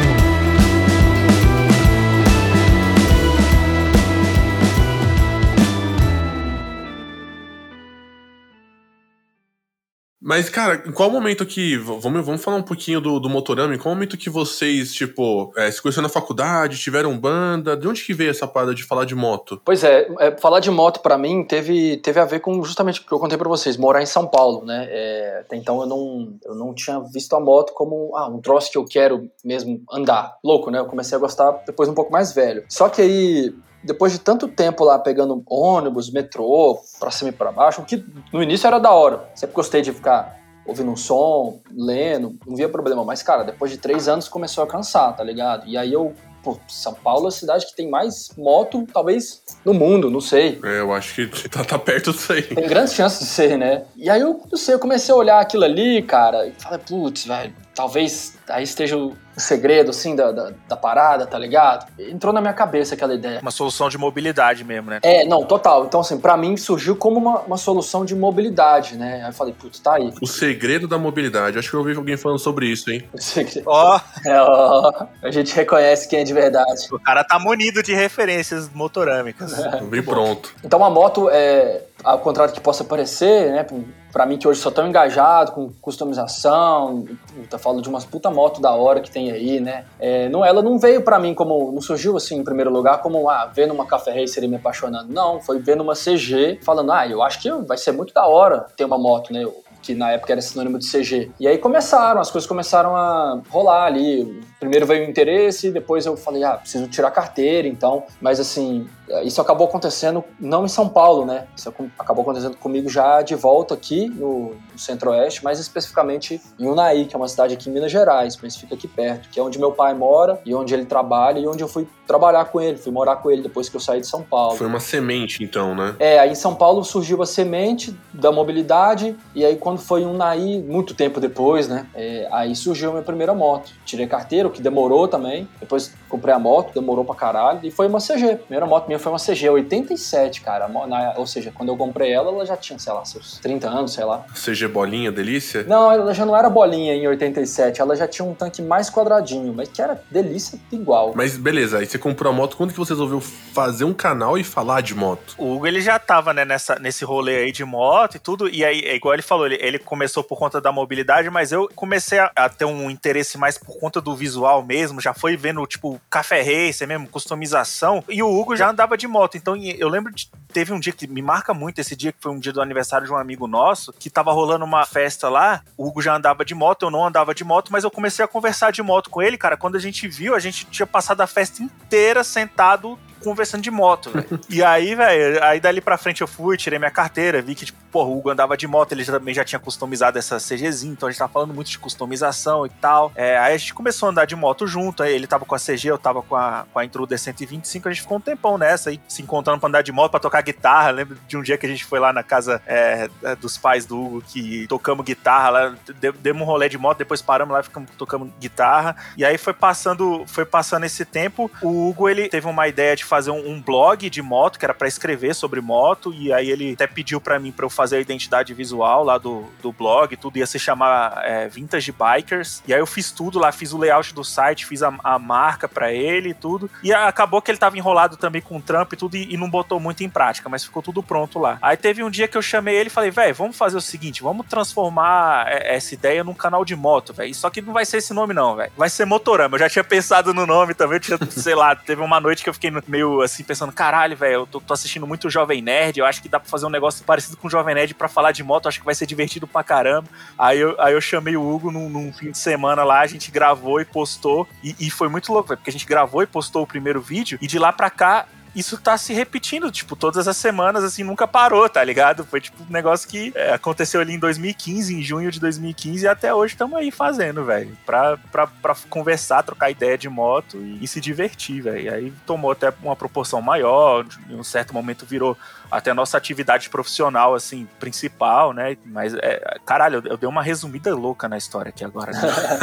Mas, 10.29 10.47
cara, 10.47 10.83
em 10.85 10.91
qual 10.91 11.09
momento 11.09 11.43
que. 11.43 11.75
Vamos, 11.75 12.23
vamos 12.23 12.43
falar 12.43 12.57
um 12.57 12.61
pouquinho 12.61 13.01
do, 13.01 13.19
do 13.19 13.27
Motorama. 13.27 13.73
Em 13.73 13.79
qual 13.79 13.95
momento 13.95 14.15
que 14.15 14.29
vocês, 14.29 14.93
tipo, 14.93 15.51
é, 15.57 15.71
se 15.71 15.81
conheceram 15.81 16.03
na 16.03 16.13
faculdade, 16.13 16.77
tiveram 16.77 17.17
banda? 17.17 17.75
De 17.75 17.87
onde 17.87 18.05
que 18.05 18.13
veio 18.13 18.29
essa 18.29 18.47
parada 18.47 18.75
de 18.75 18.83
falar 18.83 19.05
de 19.05 19.15
moto? 19.15 19.59
Pois 19.65 19.83
é, 19.83 20.07
é 20.19 20.37
falar 20.37 20.59
de 20.59 20.69
moto 20.69 20.99
para 20.99 21.17
mim 21.17 21.43
teve, 21.43 21.97
teve 21.97 22.19
a 22.19 22.25
ver 22.25 22.41
com 22.41 22.63
justamente 22.63 23.01
o 23.01 23.07
que 23.07 23.11
eu 23.11 23.17
contei 23.17 23.39
para 23.39 23.49
vocês, 23.49 23.75
morar 23.75 24.03
em 24.03 24.05
São 24.05 24.27
Paulo, 24.27 24.63
né? 24.63 24.85
É, 24.91 25.39
até 25.39 25.55
então 25.55 25.81
eu 25.81 25.87
não, 25.87 26.37
eu 26.45 26.53
não 26.53 26.75
tinha 26.75 26.99
visto 27.11 27.35
a 27.35 27.39
moto 27.39 27.73
como 27.73 28.15
ah, 28.15 28.29
um 28.29 28.39
troço 28.39 28.71
que 28.71 28.77
eu 28.77 28.85
quero 28.85 29.31
mesmo 29.43 29.81
andar. 29.91 30.37
Louco, 30.43 30.69
né? 30.69 30.77
Eu 30.77 30.85
comecei 30.85 31.17
a 31.17 31.19
gostar 31.19 31.53
depois 31.65 31.89
um 31.89 31.95
pouco 31.95 32.11
mais 32.11 32.33
velho. 32.33 32.63
Só 32.69 32.87
que 32.87 33.01
aí 33.01 33.51
depois 33.83 34.11
de 34.11 34.19
tanto 34.19 34.47
tempo 34.47 34.83
lá 34.83 34.99
pegando 34.99 35.41
ônibus, 35.45 36.11
metrô, 36.11 36.79
pra 36.99 37.11
cima 37.11 37.29
e 37.29 37.33
pra 37.33 37.51
baixo, 37.51 37.81
o 37.81 37.85
que 37.85 38.03
no 38.31 38.43
início 38.43 38.67
era 38.67 38.79
da 38.79 38.91
hora. 38.91 39.29
Sempre 39.35 39.55
gostei 39.55 39.81
de 39.81 39.93
ficar 39.93 40.37
ouvindo 40.65 40.91
um 40.91 40.95
som, 40.95 41.59
lendo, 41.75 42.37
não 42.45 42.55
via 42.55 42.69
problema. 42.69 43.03
Mas, 43.03 43.23
cara, 43.23 43.43
depois 43.43 43.71
de 43.71 43.77
três 43.77 44.07
anos 44.07 44.27
começou 44.27 44.63
a 44.63 44.67
cansar, 44.67 45.15
tá 45.15 45.23
ligado? 45.23 45.67
E 45.67 45.77
aí 45.77 45.91
eu 45.91 46.13
Pô, 46.41 46.57
São 46.67 46.93
Paulo 46.93 47.25
é 47.25 47.27
a 47.27 47.31
cidade 47.31 47.65
que 47.65 47.75
tem 47.75 47.89
mais 47.89 48.31
moto, 48.37 48.87
talvez, 48.93 49.41
no 49.65 49.73
mundo, 49.73 50.09
não 50.09 50.21
sei. 50.21 50.57
É, 50.63 50.79
eu 50.79 50.93
acho 50.93 51.13
que 51.15 51.49
tá, 51.49 51.65
tá 51.65 51.77
perto 51.77 52.13
disso 52.13 52.31
aí. 52.31 52.43
Tem 52.43 52.67
grandes 52.67 52.93
chances 52.93 53.19
de 53.19 53.25
ser, 53.25 53.57
né? 53.57 53.83
E 53.97 54.09
aí 54.09 54.21
eu, 54.21 54.41
não 54.49 54.57
sei, 54.57 54.75
eu 54.75 54.79
comecei 54.79 55.13
a 55.13 55.17
olhar 55.17 55.39
aquilo 55.39 55.65
ali, 55.65 56.01
cara, 56.01 56.47
e 56.47 56.51
falei, 56.51 56.79
putz, 56.79 57.25
velho, 57.25 57.53
talvez 57.79 58.37
aí 58.49 58.65
esteja 58.65 58.97
o 58.97 59.15
segredo, 59.37 59.91
assim, 59.91 60.13
da, 60.13 60.33
da, 60.33 60.51
da, 60.67 60.75
parada, 60.75 61.25
tá 61.25 61.39
ligado? 61.39 61.89
Entrou 61.97 62.33
na 62.33 62.41
minha 62.41 62.51
cabeça 62.51 62.93
aquela 62.93 63.13
ideia. 63.13 63.39
Uma 63.41 63.51
solução 63.51 63.87
de 63.87 63.97
mobilidade 63.97 64.65
mesmo, 64.65 64.89
né? 64.89 64.99
É, 65.01 65.23
não, 65.25 65.45
total. 65.45 65.85
Então, 65.85 66.01
assim, 66.01 66.19
pra 66.19 66.35
mim 66.35 66.57
surgiu 66.57 66.93
como 66.97 67.17
uma, 67.19 67.39
uma 67.39 67.55
solução 67.55 68.03
de 68.03 68.13
mobilidade, 68.13 68.97
né? 68.97 69.21
Aí 69.23 69.29
eu 69.29 69.33
falei, 69.33 69.53
putz, 69.57 69.79
tá 69.79 69.95
aí. 69.95 70.13
O 70.21 70.27
segredo 70.27 70.89
da 70.89 70.97
mobilidade. 70.97 71.57
Acho 71.57 71.69
que 71.69 71.75
eu 71.77 71.79
ouvi 71.79 71.95
alguém 71.95 72.17
falando 72.17 72.39
sobre 72.39 72.65
isso, 72.67 72.91
hein? 72.91 73.07
O 73.13 73.21
segredo. 73.21 73.63
Ó! 73.65 73.97
Oh. 73.97 74.29
É, 74.29 74.41
ó. 74.41 75.07
A 75.23 75.31
gente 75.31 75.55
reconhece 75.55 76.09
quem 76.09 76.19
é 76.19 76.23
de 76.25 76.33
verdade. 76.33 76.87
O 76.91 76.99
cara 76.99 77.23
tá 77.23 77.39
munido 77.39 77.81
de 77.81 77.93
referências 77.93 78.69
motorâmicas. 78.73 79.57
É. 79.57 79.79
Bem 79.83 80.03
pronto. 80.03 80.53
Então, 80.65 80.83
a 80.83 80.89
moto, 80.89 81.29
é, 81.31 81.83
ao 82.03 82.19
contrário 82.19 82.53
que 82.53 82.59
possa 82.59 82.83
parecer, 82.83 83.53
né? 83.53 83.65
Pra 84.11 84.25
mim 84.25 84.37
que 84.37 84.47
hoje 84.47 84.59
sou 84.59 84.71
tão 84.71 84.87
engajado 84.87 85.51
com 85.51 85.71
customização, 85.81 87.05
tá 87.49 87.57
falando 87.57 87.81
de 87.81 87.89
umas 87.89 88.05
puta 88.05 88.29
moto 88.31 88.59
da 88.59 88.71
hora 88.71 88.99
que 89.01 89.11
tem 89.11 89.31
aí, 89.31 89.59
né? 89.59 89.85
É, 89.99 90.27
não, 90.29 90.43
ela 90.43 90.61
não 90.61 90.79
veio 90.79 91.01
para 91.03 91.19
mim 91.19 91.33
como, 91.33 91.71
não 91.71 91.81
surgiu 91.81 92.17
assim 92.17 92.37
em 92.37 92.43
primeiro 92.43 92.71
lugar 92.71 93.01
como, 93.01 93.29
ah, 93.29 93.45
vendo 93.53 93.73
uma 93.73 93.85
Café 93.85 94.19
Racer 94.19 94.43
e 94.43 94.47
me 94.47 94.55
apaixonando. 94.55 95.11
Não, 95.11 95.39
foi 95.39 95.59
vendo 95.59 95.81
uma 95.81 95.93
CG, 95.93 96.59
falando, 96.63 96.91
ah, 96.91 97.07
eu 97.07 97.21
acho 97.21 97.41
que 97.41 97.51
vai 97.51 97.77
ser 97.77 97.91
muito 97.91 98.13
da 98.13 98.25
hora 98.25 98.65
ter 98.75 98.85
uma 98.85 98.97
moto, 98.97 99.31
né? 99.31 99.45
que 99.81 99.95
na 99.95 100.11
época 100.11 100.33
era 100.33 100.41
sinônimo 100.41 100.77
de 100.77 100.89
CG. 100.89 101.31
E 101.39 101.47
aí 101.47 101.57
começaram, 101.57 102.19
as 102.19 102.29
coisas 102.29 102.47
começaram 102.47 102.95
a 102.95 103.41
rolar 103.49 103.85
ali. 103.85 104.43
Primeiro 104.59 104.85
veio 104.85 105.05
o 105.05 105.09
interesse, 105.09 105.71
depois 105.71 106.05
eu 106.05 106.17
falei, 106.17 106.43
ah, 106.43 106.53
preciso 106.53 106.87
tirar 106.87 107.11
carteira, 107.11 107.67
então. 107.67 108.03
Mas 108.21 108.39
assim, 108.39 108.87
isso 109.23 109.41
acabou 109.41 109.67
acontecendo 109.67 110.23
não 110.39 110.65
em 110.65 110.67
São 110.67 110.87
Paulo, 110.87 111.25
né? 111.25 111.47
Isso 111.55 111.73
acabou 111.97 112.23
acontecendo 112.23 112.57
comigo 112.57 112.89
já 112.89 113.21
de 113.21 113.35
volta 113.35 113.73
aqui 113.73 114.09
no, 114.09 114.55
no 114.71 114.79
Centro-Oeste, 114.79 115.43
mais 115.43 115.59
especificamente 115.59 116.41
em 116.59 116.67
Unai, 116.67 117.05
que 117.05 117.15
é 117.15 117.17
uma 117.17 117.27
cidade 117.27 117.53
aqui 117.53 117.69
em 117.69 117.73
Minas 117.73 117.91
Gerais, 117.91 118.37
mas 118.41 118.55
fica 118.55 118.75
aqui 118.75 118.87
perto, 118.87 119.29
que 119.29 119.39
é 119.39 119.43
onde 119.43 119.59
meu 119.59 119.71
pai 119.71 119.93
mora 119.93 120.41
e 120.45 120.53
onde 120.53 120.73
ele 120.73 120.85
trabalha 120.85 121.39
e 121.39 121.47
onde 121.47 121.63
eu 121.63 121.67
fui 121.67 121.87
trabalhar 122.05 122.45
com 122.45 122.59
ele, 122.59 122.77
fui 122.77 122.91
morar 122.91 123.17
com 123.17 123.29
ele 123.29 123.41
depois 123.41 123.69
que 123.69 123.75
eu 123.75 123.79
saí 123.79 124.01
de 124.01 124.07
São 124.07 124.23
Paulo. 124.23 124.57
Foi 124.57 124.65
uma 124.65 124.79
semente, 124.79 125.43
então, 125.43 125.75
né? 125.75 125.95
É, 125.99 126.19
aí 126.19 126.31
em 126.31 126.35
São 126.35 126.55
Paulo 126.55 126.83
surgiu 126.83 127.21
a 127.21 127.25
semente 127.25 127.95
da 128.11 128.31
mobilidade 128.31 129.15
e 129.35 129.45
aí 129.45 129.55
quando 129.57 129.79
foi 129.79 130.01
em 130.01 130.05
Unai, 130.05 130.63
muito 130.67 130.93
tempo 130.93 131.19
depois, 131.19 131.67
né? 131.67 131.85
É, 131.93 132.27
aí 132.31 132.55
surgiu 132.55 132.89
a 132.89 132.93
minha 132.93 133.03
primeira 133.03 133.33
moto. 133.33 133.71
Tirei 133.85 134.07
carteira, 134.07 134.47
o 134.47 134.51
que 134.51 134.61
demorou 134.61 135.07
também. 135.07 135.47
Depois 135.59 135.93
comprei 136.07 136.33
a 136.33 136.39
moto, 136.39 136.73
demorou 136.73 137.05
pra 137.05 137.15
caralho. 137.15 137.59
E 137.63 137.71
foi 137.71 137.87
uma 137.87 137.99
CG. 137.99 138.35
primeira 138.37 138.65
moto 138.65 138.87
minha 138.87 138.98
foi 138.99 139.11
uma 139.11 139.19
CG 139.19 139.49
87, 139.49 140.41
cara. 140.41 140.67
Na, 140.67 141.13
ou 141.17 141.25
seja, 141.25 141.51
quando 141.53 141.69
eu 141.69 141.77
comprei 141.77 142.11
ela, 142.11 142.31
ela 142.31 142.45
já 142.45 142.57
tinha, 142.57 142.77
sei 142.77 142.93
lá, 142.93 143.03
seus 143.05 143.39
30 143.39 143.69
anos, 143.69 143.93
sei 143.93 144.03
lá. 144.03 144.25
CG 144.33 144.67
bolinha, 144.67 145.11
delícia? 145.11 145.63
Não, 145.63 145.91
ela 145.91 146.13
já 146.13 146.25
não 146.25 146.35
era 146.35 146.49
bolinha 146.49 146.93
em 146.93 147.07
87. 147.07 147.81
Ela 147.81 147.95
já 147.95 148.07
tinha 148.07 148.25
um 148.25 148.33
tanque 148.33 148.61
mais 148.61 148.89
quadradinho, 148.89 149.53
mas 149.53 149.69
que 149.69 149.81
era 149.81 150.01
delícia 150.09 150.59
igual. 150.71 151.13
Mas 151.15 151.37
beleza, 151.37 151.79
aí 151.79 151.85
você 151.85 151.97
comprou 151.97 152.31
a 152.31 152.35
moto. 152.35 152.57
Quando 152.57 152.71
que 152.71 152.77
você 152.77 152.93
resolveu 152.93 153.21
fazer 153.21 153.85
um 153.85 153.93
canal 153.93 154.37
e 154.37 154.43
falar 154.43 154.81
de 154.81 154.93
moto? 154.93 155.35
O 155.37 155.55
Hugo, 155.55 155.67
ele 155.67 155.81
já 155.81 155.97
tava, 155.97 156.33
né, 156.33 156.45
nessa, 156.45 156.75
nesse 156.75 157.05
rolê 157.05 157.37
aí 157.37 157.51
de 157.51 157.63
moto 157.63 158.15
e 158.15 158.19
tudo. 158.19 158.49
E 158.49 158.63
aí, 158.63 158.81
é 158.81 158.95
igual 158.95 159.13
ele 159.13 159.21
falou, 159.21 159.45
ele, 159.45 159.57
ele 159.61 159.79
começou 159.79 160.23
por 160.23 160.37
conta 160.37 160.59
da 160.59 160.71
mobilidade, 160.71 161.29
mas 161.29 161.51
eu 161.51 161.69
comecei 161.75 162.19
a, 162.19 162.31
a 162.35 162.49
ter 162.49 162.65
um 162.65 162.89
interesse 162.89 163.37
mais 163.37 163.57
por 163.57 163.77
conta 163.79 164.01
do 164.01 164.15
visual 164.15 164.63
mesmo. 164.63 165.01
Já 165.01 165.13
foi 165.13 165.35
vendo, 165.37 165.65
tipo, 165.65 165.99
café 166.09 166.41
racer 166.41 166.87
mesmo, 166.87 167.07
customização. 167.07 168.03
E 168.09 168.21
o 168.21 168.29
Hugo 168.29 168.55
já 168.55 168.69
andava 168.69 168.88
de 168.97 169.07
moto. 169.07 169.37
Então 169.37 169.55
eu 169.55 169.87
lembro 169.87 170.13
de. 170.13 170.29
Teve 170.51 170.73
um 170.73 170.79
dia 170.79 170.91
que 170.91 171.05
me 171.05 171.21
marca 171.21 171.53
muito 171.53 171.79
esse 171.79 171.95
dia, 171.95 172.11
que 172.11 172.21
foi 172.21 172.31
um 172.31 172.39
dia 172.39 172.51
do 172.51 172.61
aniversário 172.61 173.05
de 173.05 173.13
um 173.13 173.17
amigo 173.17 173.47
nosso, 173.47 173.93
que 173.93 174.09
tava 174.09 174.31
rolando 174.31 174.65
uma 174.65 174.85
festa 174.85 175.29
lá. 175.29 175.61
O 175.77 175.87
Hugo 175.87 176.01
já 176.01 176.15
andava 176.15 176.43
de 176.43 176.55
moto, 176.55 176.83
eu 176.83 176.91
não 176.91 177.05
andava 177.05 177.35
de 177.35 177.43
moto, 177.43 177.71
mas 177.71 177.83
eu 177.83 177.91
comecei 177.91 178.25
a 178.25 178.27
conversar 178.27 178.71
de 178.71 178.81
moto 178.81 179.09
com 179.09 179.21
ele, 179.21 179.37
cara. 179.37 179.55
Quando 179.55 179.75
a 179.75 179.79
gente 179.79 180.07
viu, 180.07 180.33
a 180.33 180.39
gente 180.39 180.65
tinha 180.65 180.87
passado 180.87 181.21
a 181.21 181.27
festa 181.27 181.61
inteira 181.61 182.23
sentado 182.23 182.97
conversando 183.23 183.61
de 183.61 183.71
moto, 183.71 184.09
velho. 184.11 184.39
e 184.49 184.63
aí, 184.63 184.95
velho, 184.95 185.43
aí 185.43 185.59
dali 185.59 185.81
pra 185.81 185.97
frente 185.97 186.21
eu 186.21 186.27
fui, 186.27 186.57
tirei 186.57 186.79
minha 186.79 186.91
carteira, 186.91 187.41
vi 187.41 187.55
que, 187.55 187.65
tipo, 187.65 187.79
porra, 187.91 188.09
o 188.09 188.17
Hugo 188.17 188.29
andava 188.29 188.55
de 188.55 188.67
moto, 188.67 188.91
ele 188.91 189.03
também 189.03 189.33
já 189.33 189.43
tinha 189.43 189.59
customizado 189.59 190.17
essa 190.17 190.37
CGzinha, 190.37 190.93
então 190.93 191.07
a 191.07 191.11
gente 191.11 191.19
tava 191.19 191.31
falando 191.31 191.53
muito 191.53 191.69
de 191.69 191.79
customização 191.79 192.65
e 192.65 192.69
tal. 192.69 193.11
É, 193.15 193.37
aí 193.37 193.53
a 193.53 193.57
gente 193.57 193.73
começou 193.73 194.07
a 194.07 194.11
andar 194.11 194.25
de 194.25 194.35
moto 194.35 194.67
junto, 194.67 195.03
aí 195.03 195.13
ele 195.13 195.27
tava 195.27 195.45
com 195.45 195.55
a 195.55 195.59
CG, 195.59 195.87
eu 195.87 195.97
tava 195.97 196.21
com 196.21 196.35
a, 196.35 196.65
com 196.71 196.79
a 196.79 196.85
Intruder 196.85 197.17
125, 197.17 197.87
a 197.87 197.91
gente 197.91 198.01
ficou 198.01 198.17
um 198.17 198.21
tempão 198.21 198.57
nessa, 198.57 198.89
aí 198.89 198.99
se 199.07 199.21
encontrando 199.21 199.59
pra 199.59 199.69
andar 199.69 199.81
de 199.81 199.91
moto, 199.91 200.11
pra 200.11 200.19
tocar 200.19 200.41
guitarra. 200.41 200.91
Lembro 200.91 201.17
de 201.27 201.37
um 201.37 201.41
dia 201.41 201.57
que 201.57 201.65
a 201.65 201.69
gente 201.69 201.85
foi 201.85 201.99
lá 201.99 202.13
na 202.13 202.23
casa 202.23 202.61
é, 202.65 203.09
é 203.23 203.35
dos 203.35 203.57
pais 203.57 203.85
do 203.85 203.99
Hugo, 203.99 204.21
que 204.21 204.67
tocamos 204.67 205.05
guitarra 205.05 205.49
lá, 205.49 205.75
demos 206.21 206.41
um 206.41 206.45
rolê 206.45 206.69
de 206.69 206.77
moto, 206.77 206.97
depois 206.97 207.21
paramos 207.21 207.53
lá 207.53 207.63
ficamos 207.63 207.89
tocando 207.97 208.31
guitarra. 208.39 208.95
E 209.17 209.25
aí 209.25 209.37
foi 209.37 209.53
passando, 209.53 210.23
foi 210.27 210.45
passando 210.45 210.85
esse 210.85 211.05
tempo, 211.05 211.49
o 211.61 211.89
Hugo, 211.89 212.07
ele 212.09 212.29
teve 212.29 212.47
uma 212.47 212.67
ideia 212.67 212.95
de 212.95 213.03
fazer 213.09 213.31
um, 213.31 213.49
um 213.49 213.61
blog 213.61 214.09
de 214.09 214.21
moto, 214.21 214.59
que 214.59 214.65
era 214.65 214.73
para 214.73 214.87
escrever 214.87 215.33
sobre 215.33 215.59
moto, 215.59 216.13
e 216.13 216.31
aí 216.31 216.49
ele 216.49 216.73
até 216.73 216.85
pediu 216.85 217.19
para 217.19 217.39
mim 217.39 217.51
para 217.51 217.65
eu 217.65 217.69
fazer 217.69 217.97
a 217.97 217.99
identidade 217.99 218.53
visual 218.53 219.03
lá 219.03 219.17
do, 219.17 219.45
do 219.61 219.71
blog, 219.71 220.15
tudo 220.15 220.37
ia 220.37 220.45
se 220.45 220.59
chamar 220.59 221.21
é, 221.25 221.47
Vintage 221.47 221.91
Bikers. 221.91 222.61
E 222.67 222.73
aí 222.73 222.79
eu 222.79 222.85
fiz 222.85 223.11
tudo 223.11 223.39
lá, 223.39 223.51
fiz 223.51 223.73
o 223.73 223.77
layout 223.77 224.13
do 224.13 224.23
site, 224.23 224.65
fiz 224.65 224.83
a, 224.83 224.93
a 225.03 225.17
marca 225.17 225.67
para 225.67 225.91
ele 225.91 226.29
e 226.29 226.33
tudo. 226.33 226.69
E 226.83 226.93
acabou 226.93 227.41
que 227.41 227.49
ele 227.49 227.57
tava 227.57 227.77
enrolado 227.77 228.15
também 228.15 228.41
com 228.41 228.57
o 228.57 228.61
Trump 228.61 228.93
e 228.93 228.95
tudo, 228.95 229.17
e, 229.17 229.33
e, 229.33 229.37
não 229.37 229.49
botou 229.49 229.79
muito 229.79 230.03
em 230.03 230.09
prática, 230.09 230.47
mas 230.47 230.63
ficou 230.63 230.83
tudo 230.83 231.01
pronto 231.01 231.39
lá. 231.39 231.57
Aí 231.61 231.75
teve 231.75 232.03
um 232.03 232.09
dia 232.09 232.27
que 232.27 232.37
eu 232.37 232.41
chamei 232.41 232.75
ele 232.75 232.87
e 232.87 232.91
falei, 232.91 233.09
velho, 233.09 233.33
vamos 233.33 233.57
fazer 233.57 233.77
o 233.77 233.81
seguinte, 233.81 234.21
vamos 234.21 234.45
transformar 234.47 235.47
é, 235.47 235.75
essa 235.75 235.93
ideia 235.93 236.23
num 236.23 236.33
canal 236.33 236.63
de 236.63 236.75
moto, 236.75 237.13
velho. 237.13 237.33
Só 237.33 237.49
que 237.49 237.61
não 237.61 237.73
vai 237.73 237.85
ser 237.85 237.97
esse 237.97 238.13
nome, 238.13 238.33
não, 238.33 238.55
velho. 238.55 238.71
Vai 238.77 238.89
ser 238.89 239.05
Motorama. 239.05 239.55
Eu 239.55 239.59
já 239.59 239.69
tinha 239.69 239.83
pensado 239.89 240.33
no 240.33 240.45
nome 240.45 240.73
também, 240.73 240.97
eu 240.97 240.99
tinha, 240.99 241.17
sei 241.31 241.55
lá, 241.55 241.75
teve 241.75 242.01
uma 242.01 242.19
noite 242.19 242.43
que 242.43 242.49
eu 242.49 242.53
fiquei 242.53 242.71
meio 242.87 242.98
assim, 243.21 243.43
pensando, 243.43 243.71
caralho, 243.71 244.15
velho, 244.15 244.33
eu 244.33 244.47
tô, 244.47 244.59
tô, 244.59 244.73
assistindo 244.73 245.05
muito 245.05 245.29
Jovem 245.29 245.61
Nerd, 245.61 245.99
eu 245.99 246.05
acho 246.05 246.21
que 246.21 246.29
dá 246.29 246.39
pra 246.39 246.49
fazer 246.49 246.65
um 246.65 246.69
negócio 246.69 247.03
parecido 247.03 247.37
com 247.37 247.49
Jovem 247.49 247.75
Nerd 247.75 247.93
pra 247.93 248.07
falar 248.07 248.31
de 248.31 248.43
moto, 248.43 248.67
acho 248.67 248.79
que 248.79 248.85
vai 248.85 248.95
ser 248.95 249.05
divertido 249.05 249.47
pra 249.47 249.63
caramba. 249.63 250.07
Aí 250.37 250.59
eu, 250.59 250.79
aí 250.79 250.93
eu 250.93 251.01
chamei 251.01 251.35
o 251.35 251.47
Hugo 251.47 251.71
num, 251.71 251.89
num 251.89 252.13
fim 252.13 252.31
de 252.31 252.37
semana 252.37 252.83
lá, 252.83 253.01
a 253.01 253.07
gente 253.07 253.31
gravou 253.31 253.81
e 253.81 253.85
postou, 253.85 254.47
e, 254.63 254.75
e 254.79 254.89
foi 254.89 255.09
muito 255.09 255.31
louco, 255.31 255.49
véio, 255.49 255.57
porque 255.57 255.69
a 255.69 255.73
gente 255.73 255.85
gravou 255.85 256.23
e 256.23 256.27
postou 256.27 256.63
o 256.63 256.67
primeiro 256.67 257.01
vídeo, 257.01 257.37
e 257.41 257.47
de 257.47 257.57
lá 257.57 257.71
pra 257.71 257.89
cá 257.89 258.27
isso 258.59 258.77
tá 258.77 258.97
se 258.97 259.13
repetindo, 259.13 259.71
tipo, 259.71 259.95
todas 259.95 260.27
as 260.27 260.37
semanas, 260.37 260.83
assim, 260.83 261.03
nunca 261.03 261.27
parou, 261.27 261.67
tá 261.69 261.83
ligado? 261.83 262.25
Foi, 262.25 262.41
tipo, 262.41 262.61
um 262.63 262.71
negócio 262.71 263.07
que 263.07 263.31
é, 263.35 263.53
aconteceu 263.53 264.01
ali 264.01 264.13
em 264.13 264.19
2015, 264.19 264.93
em 264.93 265.01
junho 265.01 265.31
de 265.31 265.39
2015, 265.39 266.03
e 266.03 266.07
até 266.07 266.33
hoje 266.33 266.53
estamos 266.53 266.77
aí 266.77 266.91
fazendo, 266.91 267.43
velho. 267.45 267.77
Pra, 267.85 268.17
pra, 268.31 268.47
pra 268.47 268.75
conversar, 268.89 269.43
trocar 269.43 269.71
ideia 269.71 269.97
de 269.97 270.09
moto 270.09 270.57
e, 270.57 270.83
e 270.83 270.87
se 270.87 270.99
divertir, 270.99 271.61
velho. 271.61 271.93
Aí 271.93 272.13
tomou 272.25 272.51
até 272.51 272.73
uma 272.81 272.95
proporção 272.95 273.41
maior, 273.41 274.05
em 274.29 274.35
um 274.35 274.43
certo 274.43 274.73
momento 274.73 275.05
virou 275.05 275.37
até 275.71 275.91
a 275.91 275.93
nossa 275.93 276.17
atividade 276.17 276.69
profissional, 276.69 277.35
assim, 277.35 277.67
principal, 277.79 278.53
né? 278.53 278.77
Mas, 278.85 279.13
é, 279.15 279.57
caralho, 279.65 280.01
eu, 280.05 280.11
eu 280.11 280.17
dei 280.17 280.27
uma 280.27 280.41
resumida 280.41 280.93
louca 280.95 281.27
na 281.27 281.37
história 281.37 281.69
aqui 281.69 281.83
agora. 281.83 282.11
Né? 282.11 282.19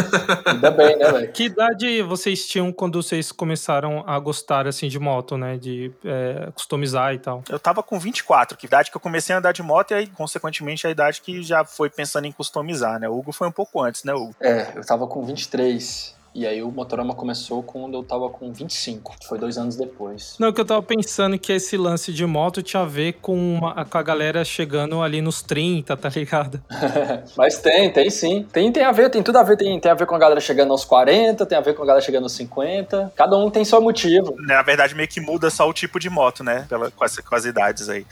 Ainda 0.46 0.70
bem, 0.70 0.96
né, 0.96 1.12
velho? 1.12 1.32
Que 1.32 1.44
idade 1.44 2.02
vocês 2.02 2.46
tinham 2.46 2.72
quando 2.72 3.02
vocês 3.02 3.30
começaram 3.30 4.02
a 4.06 4.18
gostar, 4.18 4.66
assim, 4.66 4.88
de 4.88 4.98
moto, 4.98 5.36
né? 5.36 5.56
De 5.56 5.92
é, 6.04 6.50
customizar 6.54 7.14
e 7.14 7.18
tal? 7.18 7.42
Eu 7.48 7.58
tava 7.58 7.82
com 7.82 7.98
24, 7.98 8.56
que 8.56 8.66
idade 8.66 8.90
que 8.90 8.96
eu 8.96 9.00
comecei 9.00 9.34
a 9.34 9.38
andar 9.38 9.52
de 9.52 9.62
moto 9.62 9.92
e 9.92 9.94
aí, 9.94 10.06
consequentemente, 10.06 10.86
a 10.86 10.90
idade 10.90 11.20
que 11.20 11.42
já 11.42 11.64
foi 11.64 11.88
pensando 11.88 12.26
em 12.26 12.32
customizar, 12.32 12.98
né? 12.98 13.08
O 13.08 13.18
Hugo 13.18 13.32
foi 13.32 13.48
um 13.48 13.52
pouco 13.52 13.82
antes, 13.82 14.04
né, 14.04 14.14
Hugo? 14.14 14.34
É, 14.40 14.72
eu 14.74 14.84
tava 14.84 15.06
com 15.06 15.24
23. 15.24 16.15
E 16.36 16.46
aí 16.46 16.62
o 16.62 16.70
Motorama 16.70 17.14
começou 17.14 17.62
quando 17.62 17.94
eu 17.94 18.02
tava 18.02 18.28
com 18.28 18.52
25, 18.52 19.16
que 19.18 19.26
foi 19.26 19.38
dois 19.38 19.56
anos 19.56 19.74
depois. 19.74 20.36
Não, 20.38 20.52
que 20.52 20.60
eu 20.60 20.66
tava 20.66 20.82
pensando 20.82 21.38
que 21.38 21.50
esse 21.50 21.78
lance 21.78 22.12
de 22.12 22.26
moto 22.26 22.62
tinha 22.62 22.82
a 22.82 22.86
ver 22.86 23.14
com, 23.22 23.34
uma, 23.34 23.86
com 23.86 23.96
a 23.96 24.02
galera 24.02 24.44
chegando 24.44 25.00
ali 25.00 25.22
nos 25.22 25.40
30, 25.40 25.96
tá 25.96 26.10
ligado? 26.10 26.62
Mas 27.38 27.56
tem, 27.58 27.90
tem 27.90 28.10
sim. 28.10 28.46
Tem, 28.52 28.70
tem 28.70 28.84
a 28.84 28.92
ver, 28.92 29.08
tem 29.08 29.22
tudo 29.22 29.38
a 29.38 29.42
ver. 29.42 29.56
Tem, 29.56 29.80
tem 29.80 29.90
a 29.90 29.94
ver 29.94 30.04
com 30.04 30.14
a 30.14 30.18
galera 30.18 30.38
chegando 30.38 30.72
aos 30.72 30.84
40, 30.84 31.46
tem 31.46 31.56
a 31.56 31.60
ver 31.62 31.72
com 31.72 31.82
a 31.82 31.86
galera 31.86 32.04
chegando 32.04 32.24
aos 32.24 32.32
50. 32.32 33.14
Cada 33.16 33.38
um 33.38 33.48
tem 33.48 33.64
seu 33.64 33.80
motivo. 33.80 34.36
Na 34.40 34.62
verdade, 34.62 34.94
meio 34.94 35.08
que 35.08 35.22
muda 35.22 35.48
só 35.48 35.66
o 35.66 35.72
tipo 35.72 35.98
de 35.98 36.10
moto, 36.10 36.44
né? 36.44 36.66
Pela, 36.68 36.90
com, 36.90 37.02
as, 37.02 37.16
com 37.16 37.34
as 37.34 37.46
idades 37.46 37.88
aí. 37.88 38.04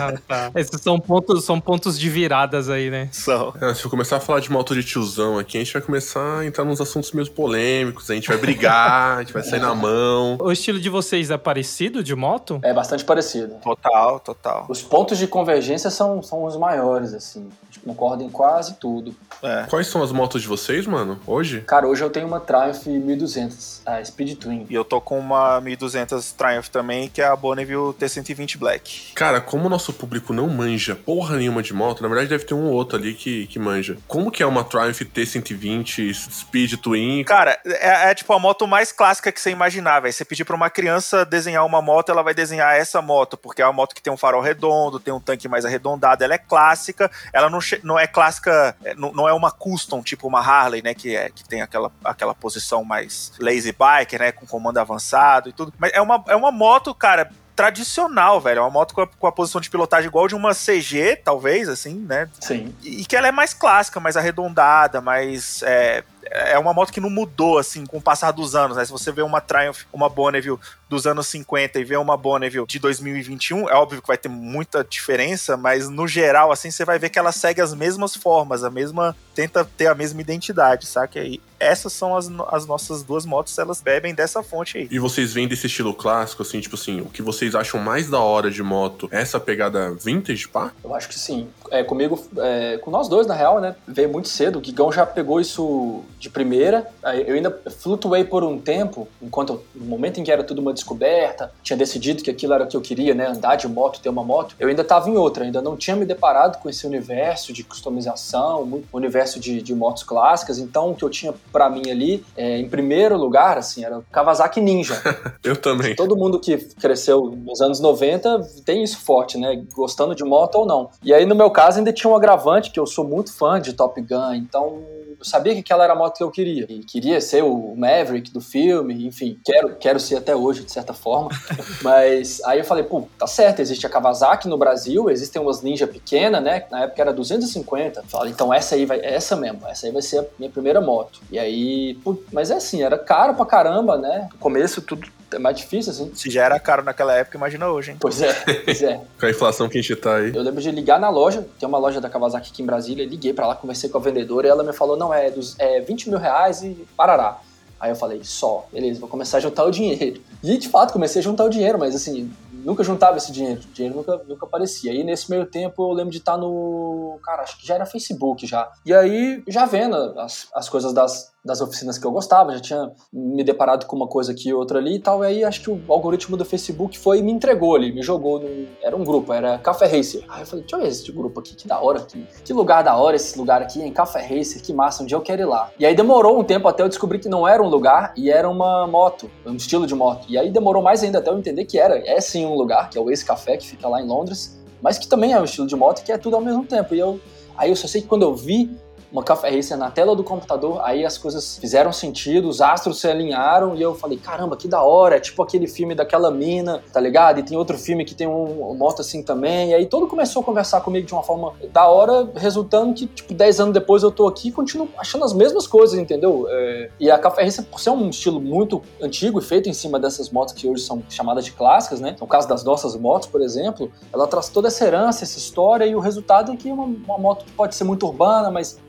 Ah, 0.00 0.14
tá. 0.26 0.50
Esses 0.56 0.80
são 0.80 0.98
pontos, 0.98 1.44
são 1.44 1.60
pontos 1.60 1.96
de 1.96 2.10
viradas 2.10 2.68
aí, 2.68 2.90
né? 2.90 3.08
São. 3.12 3.54
É, 3.60 3.72
se 3.72 3.84
eu 3.84 3.90
começar 3.90 4.16
a 4.16 4.20
falar 4.20 4.40
de 4.40 4.50
moto 4.50 4.74
de 4.74 4.82
tiozão 4.82 5.38
aqui, 5.38 5.58
a 5.58 5.60
gente 5.62 5.72
vai 5.72 5.82
começar 5.82 6.40
a 6.40 6.44
entrar 6.44 6.64
nos 6.64 6.80
assuntos 6.80 7.12
meio 7.12 7.30
polêmicos, 7.30 7.51
a 7.54 8.14
gente 8.14 8.28
vai 8.28 8.36
brigar, 8.36 9.18
a 9.18 9.20
gente 9.20 9.32
vai 9.32 9.42
sair 9.42 9.60
na 9.60 9.74
mão. 9.74 10.38
O 10.40 10.52
estilo 10.52 10.80
de 10.80 10.88
vocês 10.88 11.30
é 11.30 11.36
parecido 11.36 12.02
de 12.02 12.14
moto? 12.14 12.60
É 12.62 12.72
bastante 12.72 13.04
parecido. 13.04 13.54
Total, 13.62 14.20
total. 14.20 14.66
Os 14.68 14.82
pontos 14.82 15.18
de 15.18 15.26
convergência 15.26 15.90
são, 15.90 16.22
são 16.22 16.44
os 16.44 16.56
maiores, 16.56 17.14
assim. 17.14 17.48
A 17.62 17.64
gente 17.66 17.80
concorda 17.80 18.22
em 18.22 18.30
quase 18.30 18.74
tudo. 18.74 19.14
É. 19.42 19.66
Quais 19.68 19.86
são 19.86 20.02
as 20.02 20.12
motos 20.12 20.42
de 20.42 20.48
vocês, 20.48 20.86
mano, 20.86 21.18
hoje? 21.26 21.62
Cara, 21.62 21.86
hoje 21.86 22.02
eu 22.02 22.10
tenho 22.10 22.26
uma 22.26 22.40
Triumph 22.40 22.86
1200, 22.86 23.81
a 23.84 24.04
Speed 24.04 24.38
Twin. 24.38 24.66
E 24.68 24.74
eu 24.74 24.84
tô 24.84 25.00
com 25.00 25.18
uma 25.18 25.60
1200 25.60 26.32
Triumph 26.32 26.68
também, 26.68 27.08
que 27.08 27.20
é 27.20 27.26
a 27.26 27.36
Bonneville 27.36 27.92
T120 27.92 28.58
Black. 28.58 29.12
Cara, 29.14 29.40
como 29.40 29.66
o 29.66 29.68
nosso 29.68 29.92
público 29.92 30.32
não 30.32 30.48
manja 30.48 30.94
porra 30.94 31.36
nenhuma 31.36 31.62
de 31.62 31.72
moto, 31.72 32.02
na 32.02 32.08
verdade 32.08 32.28
deve 32.28 32.44
ter 32.44 32.54
um 32.54 32.64
ou 32.64 32.72
outro 32.72 32.98
ali 32.98 33.14
que, 33.14 33.46
que 33.46 33.58
manja. 33.58 33.96
Como 34.06 34.30
que 34.30 34.42
é 34.42 34.46
uma 34.46 34.64
Triumph 34.64 35.00
T120 35.00 36.12
Speed 36.14 36.74
Twin? 36.74 37.24
Cara, 37.24 37.58
é, 37.64 38.10
é 38.10 38.14
tipo 38.14 38.32
a 38.32 38.38
moto 38.38 38.66
mais 38.66 38.92
clássica 38.92 39.32
que 39.32 39.40
você 39.40 39.50
imaginar, 39.50 40.00
velho. 40.00 40.12
Você 40.12 40.24
pedir 40.24 40.44
pra 40.44 40.56
uma 40.56 40.70
criança 40.70 41.24
desenhar 41.24 41.64
uma 41.64 41.82
moto, 41.82 42.10
ela 42.10 42.22
vai 42.22 42.34
desenhar 42.34 42.74
essa 42.74 43.02
moto, 43.02 43.36
porque 43.36 43.62
é 43.62 43.66
uma 43.66 43.72
moto 43.72 43.94
que 43.94 44.02
tem 44.02 44.12
um 44.12 44.16
farol 44.16 44.40
redondo, 44.40 45.00
tem 45.00 45.12
um 45.12 45.20
tanque 45.20 45.48
mais 45.48 45.64
arredondado, 45.64 46.22
ela 46.22 46.34
é 46.34 46.38
clássica, 46.38 47.10
ela 47.32 47.50
não, 47.50 47.58
não 47.82 47.98
é 47.98 48.06
clássica, 48.06 48.76
é, 48.84 48.94
não, 48.94 49.12
não 49.12 49.28
é 49.28 49.32
uma 49.32 49.50
custom, 49.50 50.02
tipo 50.02 50.26
uma 50.26 50.40
Harley, 50.40 50.82
né, 50.82 50.94
que, 50.94 51.16
é, 51.16 51.30
que 51.30 51.44
tem 51.44 51.62
aquela, 51.62 51.90
aquela 52.04 52.34
posição 52.34 52.84
mais 52.84 53.32
lazy 53.38 53.71
biker, 53.72 54.20
né, 54.20 54.32
com 54.32 54.46
comando 54.46 54.78
avançado 54.78 55.48
e 55.48 55.52
tudo. 55.52 55.72
Mas 55.78 55.92
é 55.92 56.00
uma, 56.00 56.22
é 56.28 56.36
uma 56.36 56.52
moto, 56.52 56.94
cara, 56.94 57.30
tradicional, 57.54 58.40
velho. 58.40 58.58
É 58.58 58.62
uma 58.62 58.70
moto 58.70 58.94
com 58.94 59.02
a, 59.02 59.06
com 59.06 59.26
a 59.26 59.32
posição 59.32 59.60
de 59.60 59.70
pilotagem 59.70 60.08
igual 60.08 60.26
de 60.26 60.34
uma 60.34 60.52
CG, 60.54 61.16
talvez, 61.24 61.68
assim, 61.68 61.94
né? 61.94 62.28
Sim. 62.40 62.74
E 62.82 63.04
que 63.04 63.16
ela 63.16 63.28
é 63.28 63.32
mais 63.32 63.54
clássica, 63.54 64.00
mais 64.00 64.16
arredondada, 64.16 65.00
mais. 65.00 65.62
É, 65.62 66.02
é 66.30 66.58
uma 66.58 66.72
moto 66.72 66.92
que 66.92 67.00
não 67.00 67.10
mudou, 67.10 67.58
assim, 67.58 67.84
com 67.84 67.98
o 67.98 68.02
passar 68.02 68.30
dos 68.30 68.54
anos, 68.54 68.76
né? 68.76 68.84
Se 68.84 68.90
você 68.90 69.10
vê 69.12 69.22
uma 69.22 69.40
Triumph, 69.40 69.82
uma 69.92 70.08
Bonneville 70.08 70.58
dos 70.88 71.06
anos 71.06 71.26
50 71.28 71.80
e 71.80 71.84
vê 71.84 71.96
uma 71.96 72.16
Bonneville 72.16 72.66
de 72.66 72.78
2021, 72.78 73.68
é 73.68 73.74
óbvio 73.74 74.00
que 74.02 74.08
vai 74.08 74.18
ter 74.18 74.28
muita 74.28 74.84
diferença, 74.84 75.56
mas 75.56 75.88
no 75.88 76.06
geral, 76.06 76.52
assim, 76.52 76.70
você 76.70 76.84
vai 76.84 76.98
ver 76.98 77.08
que 77.08 77.18
ela 77.18 77.32
segue 77.32 77.60
as 77.60 77.74
mesmas 77.74 78.14
formas, 78.14 78.62
a 78.62 78.70
mesma. 78.70 79.16
tenta 79.34 79.64
ter 79.64 79.86
a 79.86 79.94
mesma 79.94 80.20
identidade, 80.20 80.86
saca? 80.86 81.20
E 81.20 81.40
essas 81.58 81.92
são 81.92 82.16
as, 82.16 82.28
as 82.48 82.66
nossas 82.66 83.02
duas 83.02 83.24
motos, 83.24 83.56
elas 83.56 83.80
bebem 83.80 84.14
dessa 84.14 84.42
fonte 84.42 84.78
aí. 84.78 84.88
E 84.90 84.98
vocês 84.98 85.32
vêm 85.32 85.46
desse 85.46 85.66
estilo 85.66 85.94
clássico, 85.94 86.42
assim, 86.42 86.60
tipo 86.60 86.74
assim, 86.74 87.00
o 87.00 87.06
que 87.06 87.22
vocês 87.22 87.54
acham 87.54 87.80
mais 87.80 88.10
da 88.10 88.18
hora 88.18 88.50
de 88.50 88.62
moto? 88.62 89.08
é 89.10 89.22
Essa 89.22 89.38
pegada 89.38 89.92
vintage, 89.92 90.48
pá? 90.48 90.72
Eu 90.82 90.94
acho 90.94 91.08
que 91.08 91.18
sim. 91.18 91.48
É, 91.70 91.84
comigo, 91.84 92.22
é, 92.38 92.78
com 92.78 92.90
nós 92.90 93.08
dois, 93.08 93.26
na 93.26 93.34
real, 93.34 93.60
né? 93.60 93.76
Veio 93.86 94.10
muito 94.10 94.28
cedo. 94.28 94.58
O 94.58 94.64
Gigão 94.64 94.92
já 94.92 95.06
pegou 95.06 95.40
isso 95.40 96.04
de 96.22 96.30
primeira. 96.30 96.86
Eu 97.26 97.34
ainda 97.34 97.50
flutuei 97.80 98.22
por 98.22 98.44
um 98.44 98.56
tempo, 98.56 99.08
enquanto 99.20 99.60
no 99.74 99.84
momento 99.84 100.20
em 100.20 100.24
que 100.24 100.30
era 100.30 100.44
tudo 100.44 100.60
uma 100.60 100.72
descoberta, 100.72 101.52
tinha 101.64 101.76
decidido 101.76 102.22
que 102.22 102.30
aquilo 102.30 102.54
era 102.54 102.62
o 102.62 102.66
que 102.68 102.76
eu 102.76 102.80
queria, 102.80 103.12
né? 103.12 103.26
Andar 103.26 103.56
de 103.56 103.66
moto, 103.66 104.00
ter 104.00 104.08
uma 104.08 104.22
moto. 104.22 104.54
Eu 104.58 104.68
ainda 104.68 104.82
estava 104.82 105.10
em 105.10 105.16
outra, 105.16 105.44
ainda 105.44 105.60
não 105.60 105.76
tinha 105.76 105.96
me 105.96 106.06
deparado 106.06 106.58
com 106.58 106.70
esse 106.70 106.86
universo 106.86 107.52
de 107.52 107.64
customização, 107.64 108.84
universo 108.92 109.40
de, 109.40 109.60
de 109.60 109.74
motos 109.74 110.04
clássicas. 110.04 110.58
Então, 110.58 110.92
o 110.92 110.94
que 110.94 111.04
eu 111.04 111.10
tinha 111.10 111.34
pra 111.52 111.68
mim 111.68 111.90
ali, 111.90 112.24
é, 112.36 112.56
em 112.58 112.68
primeiro 112.68 113.16
lugar, 113.16 113.58
assim, 113.58 113.84
era 113.84 113.98
o 113.98 114.04
Kawasaki 114.12 114.60
Ninja. 114.60 115.02
Eu 115.42 115.56
também. 115.56 115.96
Todo 115.96 116.16
mundo 116.16 116.38
que 116.38 116.56
cresceu 116.80 117.34
nos 117.44 117.60
anos 117.60 117.80
90 117.80 118.46
tem 118.64 118.84
isso 118.84 118.98
forte, 118.98 119.36
né? 119.36 119.60
Gostando 119.74 120.14
de 120.14 120.22
moto 120.22 120.54
ou 120.54 120.66
não. 120.66 120.90
E 121.02 121.12
aí, 121.12 121.26
no 121.26 121.34
meu 121.34 121.50
caso, 121.50 121.78
ainda 121.78 121.92
tinha 121.92 122.08
um 122.08 122.14
agravante 122.14 122.70
que 122.70 122.78
eu 122.78 122.86
sou 122.86 123.04
muito 123.04 123.32
fã 123.32 123.60
de 123.60 123.72
Top 123.72 124.00
Gun, 124.00 124.34
então 124.34 124.82
eu 125.22 125.24
sabia 125.24 125.54
que 125.54 125.60
aquela 125.60 125.84
era 125.84 125.92
a 125.92 125.96
moto 125.96 126.16
que 126.16 126.22
eu 126.22 126.30
queria. 126.30 126.66
E 126.68 126.80
queria 126.80 127.20
ser 127.20 127.44
o 127.44 127.74
Maverick 127.76 128.32
do 128.32 128.40
filme, 128.40 129.06
enfim, 129.06 129.38
quero, 129.44 129.76
quero 129.76 130.00
ser 130.00 130.16
até 130.16 130.34
hoje, 130.34 130.64
de 130.64 130.72
certa 130.72 130.92
forma. 130.92 131.30
Mas 131.80 132.42
aí 132.44 132.58
eu 132.58 132.64
falei, 132.64 132.82
pô, 132.82 133.08
tá 133.16 133.26
certo, 133.26 133.60
existe 133.60 133.86
a 133.86 133.88
Kawasaki 133.88 134.48
no 134.48 134.58
Brasil, 134.58 135.08
existem 135.08 135.40
umas 135.40 135.62
Ninja 135.62 135.86
pequenas, 135.86 136.42
né? 136.42 136.64
Na 136.70 136.82
época 136.82 137.00
era 137.00 137.12
250. 137.12 138.02
Falei, 138.08 138.32
então 138.32 138.52
essa 138.52 138.74
aí 138.74 138.84
vai, 138.84 139.00
essa 139.00 139.36
mesmo, 139.36 139.60
essa 139.66 139.86
aí 139.86 139.92
vai 139.92 140.02
ser 140.02 140.18
a 140.18 140.26
minha 140.38 140.50
primeira 140.50 140.80
moto. 140.80 141.20
E 141.30 141.38
aí, 141.38 141.94
pô, 142.02 142.18
mas 142.32 142.50
é 142.50 142.56
assim, 142.56 142.82
era 142.82 142.98
caro 142.98 143.34
pra 143.34 143.46
caramba, 143.46 143.96
né? 143.96 144.28
No 144.32 144.38
começo 144.38 144.82
tudo 144.82 145.06
é 145.32 145.38
mais 145.38 145.56
difícil, 145.56 145.92
assim. 145.92 146.12
Se 146.14 146.30
já 146.30 146.44
era 146.44 146.58
caro 146.58 146.82
naquela 146.82 147.14
época, 147.14 147.36
imagina 147.36 147.68
hoje, 147.68 147.92
hein? 147.92 147.96
Pois 148.00 148.20
é, 148.20 148.32
pois 148.64 148.82
é. 148.82 149.00
Com 149.18 149.26
a 149.26 149.30
inflação 149.30 149.68
que 149.68 149.78
a 149.78 149.82
gente 149.82 149.96
tá 149.96 150.16
aí. 150.16 150.34
Eu 150.34 150.42
lembro 150.42 150.60
de 150.60 150.70
ligar 150.70 150.98
na 150.98 151.08
loja, 151.08 151.46
tem 151.58 151.68
uma 151.68 151.78
loja 151.78 152.00
da 152.00 152.08
Kawasaki 152.08 152.50
aqui 152.50 152.62
em 152.62 152.66
Brasília, 152.66 153.06
liguei 153.06 153.32
pra 153.32 153.46
lá, 153.46 153.54
conversei 153.54 153.88
com 153.90 153.98
a 153.98 154.00
vendedora 154.00 154.46
e 154.46 154.50
ela 154.50 154.62
me 154.62 154.72
falou, 154.72 154.96
não, 154.96 155.12
é, 155.12 155.30
dos, 155.30 155.58
é 155.58 155.80
20 155.80 156.10
mil 156.10 156.18
reais 156.18 156.62
e 156.62 156.86
parará. 156.96 157.40
Aí 157.82 157.90
eu 157.90 157.96
falei, 157.96 158.20
só, 158.22 158.68
beleza, 158.72 159.00
vou 159.00 159.08
começar 159.08 159.38
a 159.38 159.40
juntar 159.40 159.64
o 159.64 159.70
dinheiro. 159.70 160.22
E 160.40 160.56
de 160.56 160.68
fato 160.68 160.92
comecei 160.92 161.18
a 161.18 161.22
juntar 161.22 161.44
o 161.44 161.48
dinheiro, 161.48 161.80
mas 161.80 161.96
assim, 161.96 162.30
nunca 162.52 162.84
juntava 162.84 163.16
esse 163.16 163.32
dinheiro, 163.32 163.60
o 163.60 163.72
dinheiro 163.72 163.96
nunca, 163.96 164.22
nunca 164.28 164.46
aparecia. 164.46 164.92
E 164.92 165.02
nesse 165.02 165.28
meio 165.28 165.46
tempo 165.46 165.82
eu 165.82 165.92
lembro 165.92 166.12
de 166.12 166.18
estar 166.18 166.36
no. 166.36 167.18
Cara, 167.24 167.42
acho 167.42 167.58
que 167.58 167.66
já 167.66 167.74
era 167.74 167.84
Facebook 167.84 168.46
já. 168.46 168.70
E 168.86 168.94
aí, 168.94 169.42
já 169.48 169.66
vendo 169.66 169.96
as, 169.96 170.46
as 170.54 170.68
coisas 170.68 170.92
das, 170.92 171.31
das 171.44 171.60
oficinas 171.60 171.98
que 171.98 172.06
eu 172.06 172.12
gostava, 172.12 172.52
já 172.54 172.60
tinha 172.60 172.92
me 173.12 173.42
deparado 173.42 173.86
com 173.86 173.96
uma 173.96 174.06
coisa 174.06 174.30
aqui 174.32 174.50
e 174.50 174.54
outra 174.54 174.78
ali 174.78 174.96
e 174.96 174.98
tal. 175.00 175.24
E 175.24 175.26
aí 175.26 175.44
acho 175.44 175.62
que 175.62 175.70
o 175.70 175.80
algoritmo 175.88 176.36
do 176.36 176.44
Facebook 176.44 176.98
foi 176.98 177.18
e 177.18 177.22
me 177.22 177.32
entregou 177.32 177.74
ali, 177.74 177.92
me 177.92 178.02
jogou 178.02 178.40
num. 178.40 178.66
Era 178.80 178.96
um 178.96 179.04
grupo, 179.04 179.32
era 179.32 179.58
Café 179.58 179.86
Racer. 179.86 180.24
Aí 180.28 180.42
eu 180.42 180.46
falei, 180.46 180.62
deixa 180.62 180.76
eu 180.76 180.80
ver 180.80 180.88
esse 180.88 181.12
grupo 181.12 181.40
aqui, 181.40 181.54
que 181.54 181.66
da 181.66 181.80
hora. 181.80 182.06
Que 182.44 182.52
lugar 182.52 182.82
da 182.82 182.96
hora 182.96 183.16
esse 183.16 183.36
lugar 183.36 183.60
aqui, 183.60 183.82
hein? 183.82 183.92
Café 183.92 184.20
Racer, 184.20 184.62
que 184.62 184.72
massa, 184.72 185.02
um 185.02 185.06
dia 185.06 185.16
eu 185.16 185.20
quero 185.20 185.42
ir 185.42 185.46
lá. 185.46 185.70
E 185.78 185.84
aí 185.84 185.94
demorou 185.94 186.38
um 186.38 186.44
tempo 186.44 186.68
até 186.68 186.82
eu 186.82 186.88
descobrir 186.88 187.18
que 187.18 187.28
não 187.28 187.46
era 187.46 187.62
um 187.62 187.68
lugar 187.68 188.12
e 188.16 188.30
era 188.30 188.48
uma 188.48 188.86
moto, 188.86 189.30
um 189.44 189.56
estilo 189.56 189.86
de 189.86 189.94
moto. 189.94 190.26
E 190.28 190.38
aí 190.38 190.50
demorou 190.50 190.82
mais 190.82 191.02
ainda 191.02 191.18
até 191.18 191.30
eu 191.30 191.38
entender 191.38 191.64
que 191.64 191.78
era. 191.78 191.98
É 192.06 192.20
sim 192.20 192.46
um 192.46 192.54
lugar, 192.54 192.88
que 192.88 192.96
é 192.96 193.00
o 193.00 193.10
Ace 193.10 193.24
Café, 193.24 193.56
que 193.56 193.66
fica 193.66 193.88
lá 193.88 194.00
em 194.00 194.06
Londres, 194.06 194.58
mas 194.80 194.98
que 194.98 195.08
também 195.08 195.32
é 195.32 195.40
um 195.40 195.44
estilo 195.44 195.66
de 195.66 195.74
moto 195.74 196.04
que 196.04 196.12
é 196.12 196.18
tudo 196.18 196.36
ao 196.36 196.42
mesmo 196.42 196.64
tempo. 196.64 196.94
E 196.94 196.98
eu. 196.98 197.20
Aí 197.56 197.68
eu 197.68 197.76
só 197.76 197.86
sei 197.86 198.00
que 198.00 198.08
quando 198.08 198.22
eu 198.22 198.34
vi 198.34 198.70
uma 199.12 199.22
Café 199.22 199.50
Racer 199.50 199.76
na 199.76 199.90
tela 199.90 200.16
do 200.16 200.24
computador, 200.24 200.80
aí 200.82 201.04
as 201.04 201.18
coisas 201.18 201.58
fizeram 201.58 201.92
sentido, 201.92 202.48
os 202.48 202.62
astros 202.62 202.98
se 202.98 203.06
alinharam 203.06 203.74
e 203.76 203.82
eu 203.82 203.94
falei, 203.94 204.16
caramba, 204.16 204.56
que 204.56 204.66
da 204.66 204.82
hora, 204.82 205.16
é 205.16 205.20
tipo 205.20 205.42
aquele 205.42 205.66
filme 205.66 205.94
daquela 205.94 206.30
mina, 206.30 206.82
tá 206.92 206.98
ligado? 206.98 207.38
E 207.38 207.42
tem 207.42 207.56
outro 207.56 207.76
filme 207.78 208.04
que 208.04 208.14
tem 208.14 208.26
um, 208.26 208.74
moto 208.74 209.02
assim 209.02 209.22
também, 209.22 209.70
e 209.70 209.74
aí 209.74 209.86
todo 209.86 210.06
começou 210.06 210.40
a 210.40 210.44
conversar 210.44 210.80
comigo 210.80 211.06
de 211.06 211.12
uma 211.12 211.22
forma 211.22 211.52
da 211.72 211.86
hora, 211.86 212.30
resultando 212.34 212.94
que, 212.94 213.06
tipo, 213.06 213.34
10 213.34 213.60
anos 213.60 213.74
depois 213.74 214.02
eu 214.02 214.10
tô 214.10 214.26
aqui 214.26 214.48
e 214.48 214.52
continuo 214.52 214.88
achando 214.96 215.24
as 215.24 215.34
mesmas 215.34 215.66
coisas, 215.66 215.98
entendeu? 215.98 216.46
É, 216.48 216.90
e 216.98 217.10
a 217.10 217.18
Café 217.18 217.44
Racer, 217.44 217.64
por 217.66 217.80
ser 217.80 217.90
um 217.90 218.08
estilo 218.08 218.40
muito 218.40 218.80
antigo 219.00 219.38
e 219.38 219.42
feito 219.42 219.68
em 219.68 219.74
cima 219.74 220.00
dessas 220.00 220.30
motos 220.30 220.54
que 220.54 220.66
hoje 220.66 220.82
são 220.82 221.02
chamadas 221.08 221.44
de 221.44 221.52
clássicas, 221.52 222.00
né? 222.00 222.16
No 222.18 222.26
caso 222.26 222.48
das 222.48 222.64
nossas 222.64 222.96
motos, 222.96 223.28
por 223.28 223.42
exemplo, 223.42 223.92
ela 224.12 224.26
traz 224.26 224.48
toda 224.48 224.68
essa 224.68 224.84
herança, 224.86 225.24
essa 225.24 225.38
história, 225.38 225.84
e 225.84 225.94
o 225.94 226.00
resultado 226.00 226.52
é 226.52 226.56
que 226.56 226.70
é 226.70 226.72
uma, 226.72 226.84
uma 226.84 227.18
moto 227.18 227.44
que 227.44 227.52
pode 227.52 227.74
ser 227.74 227.84
muito 227.84 228.06
urbana, 228.06 228.50
mas 228.50 228.80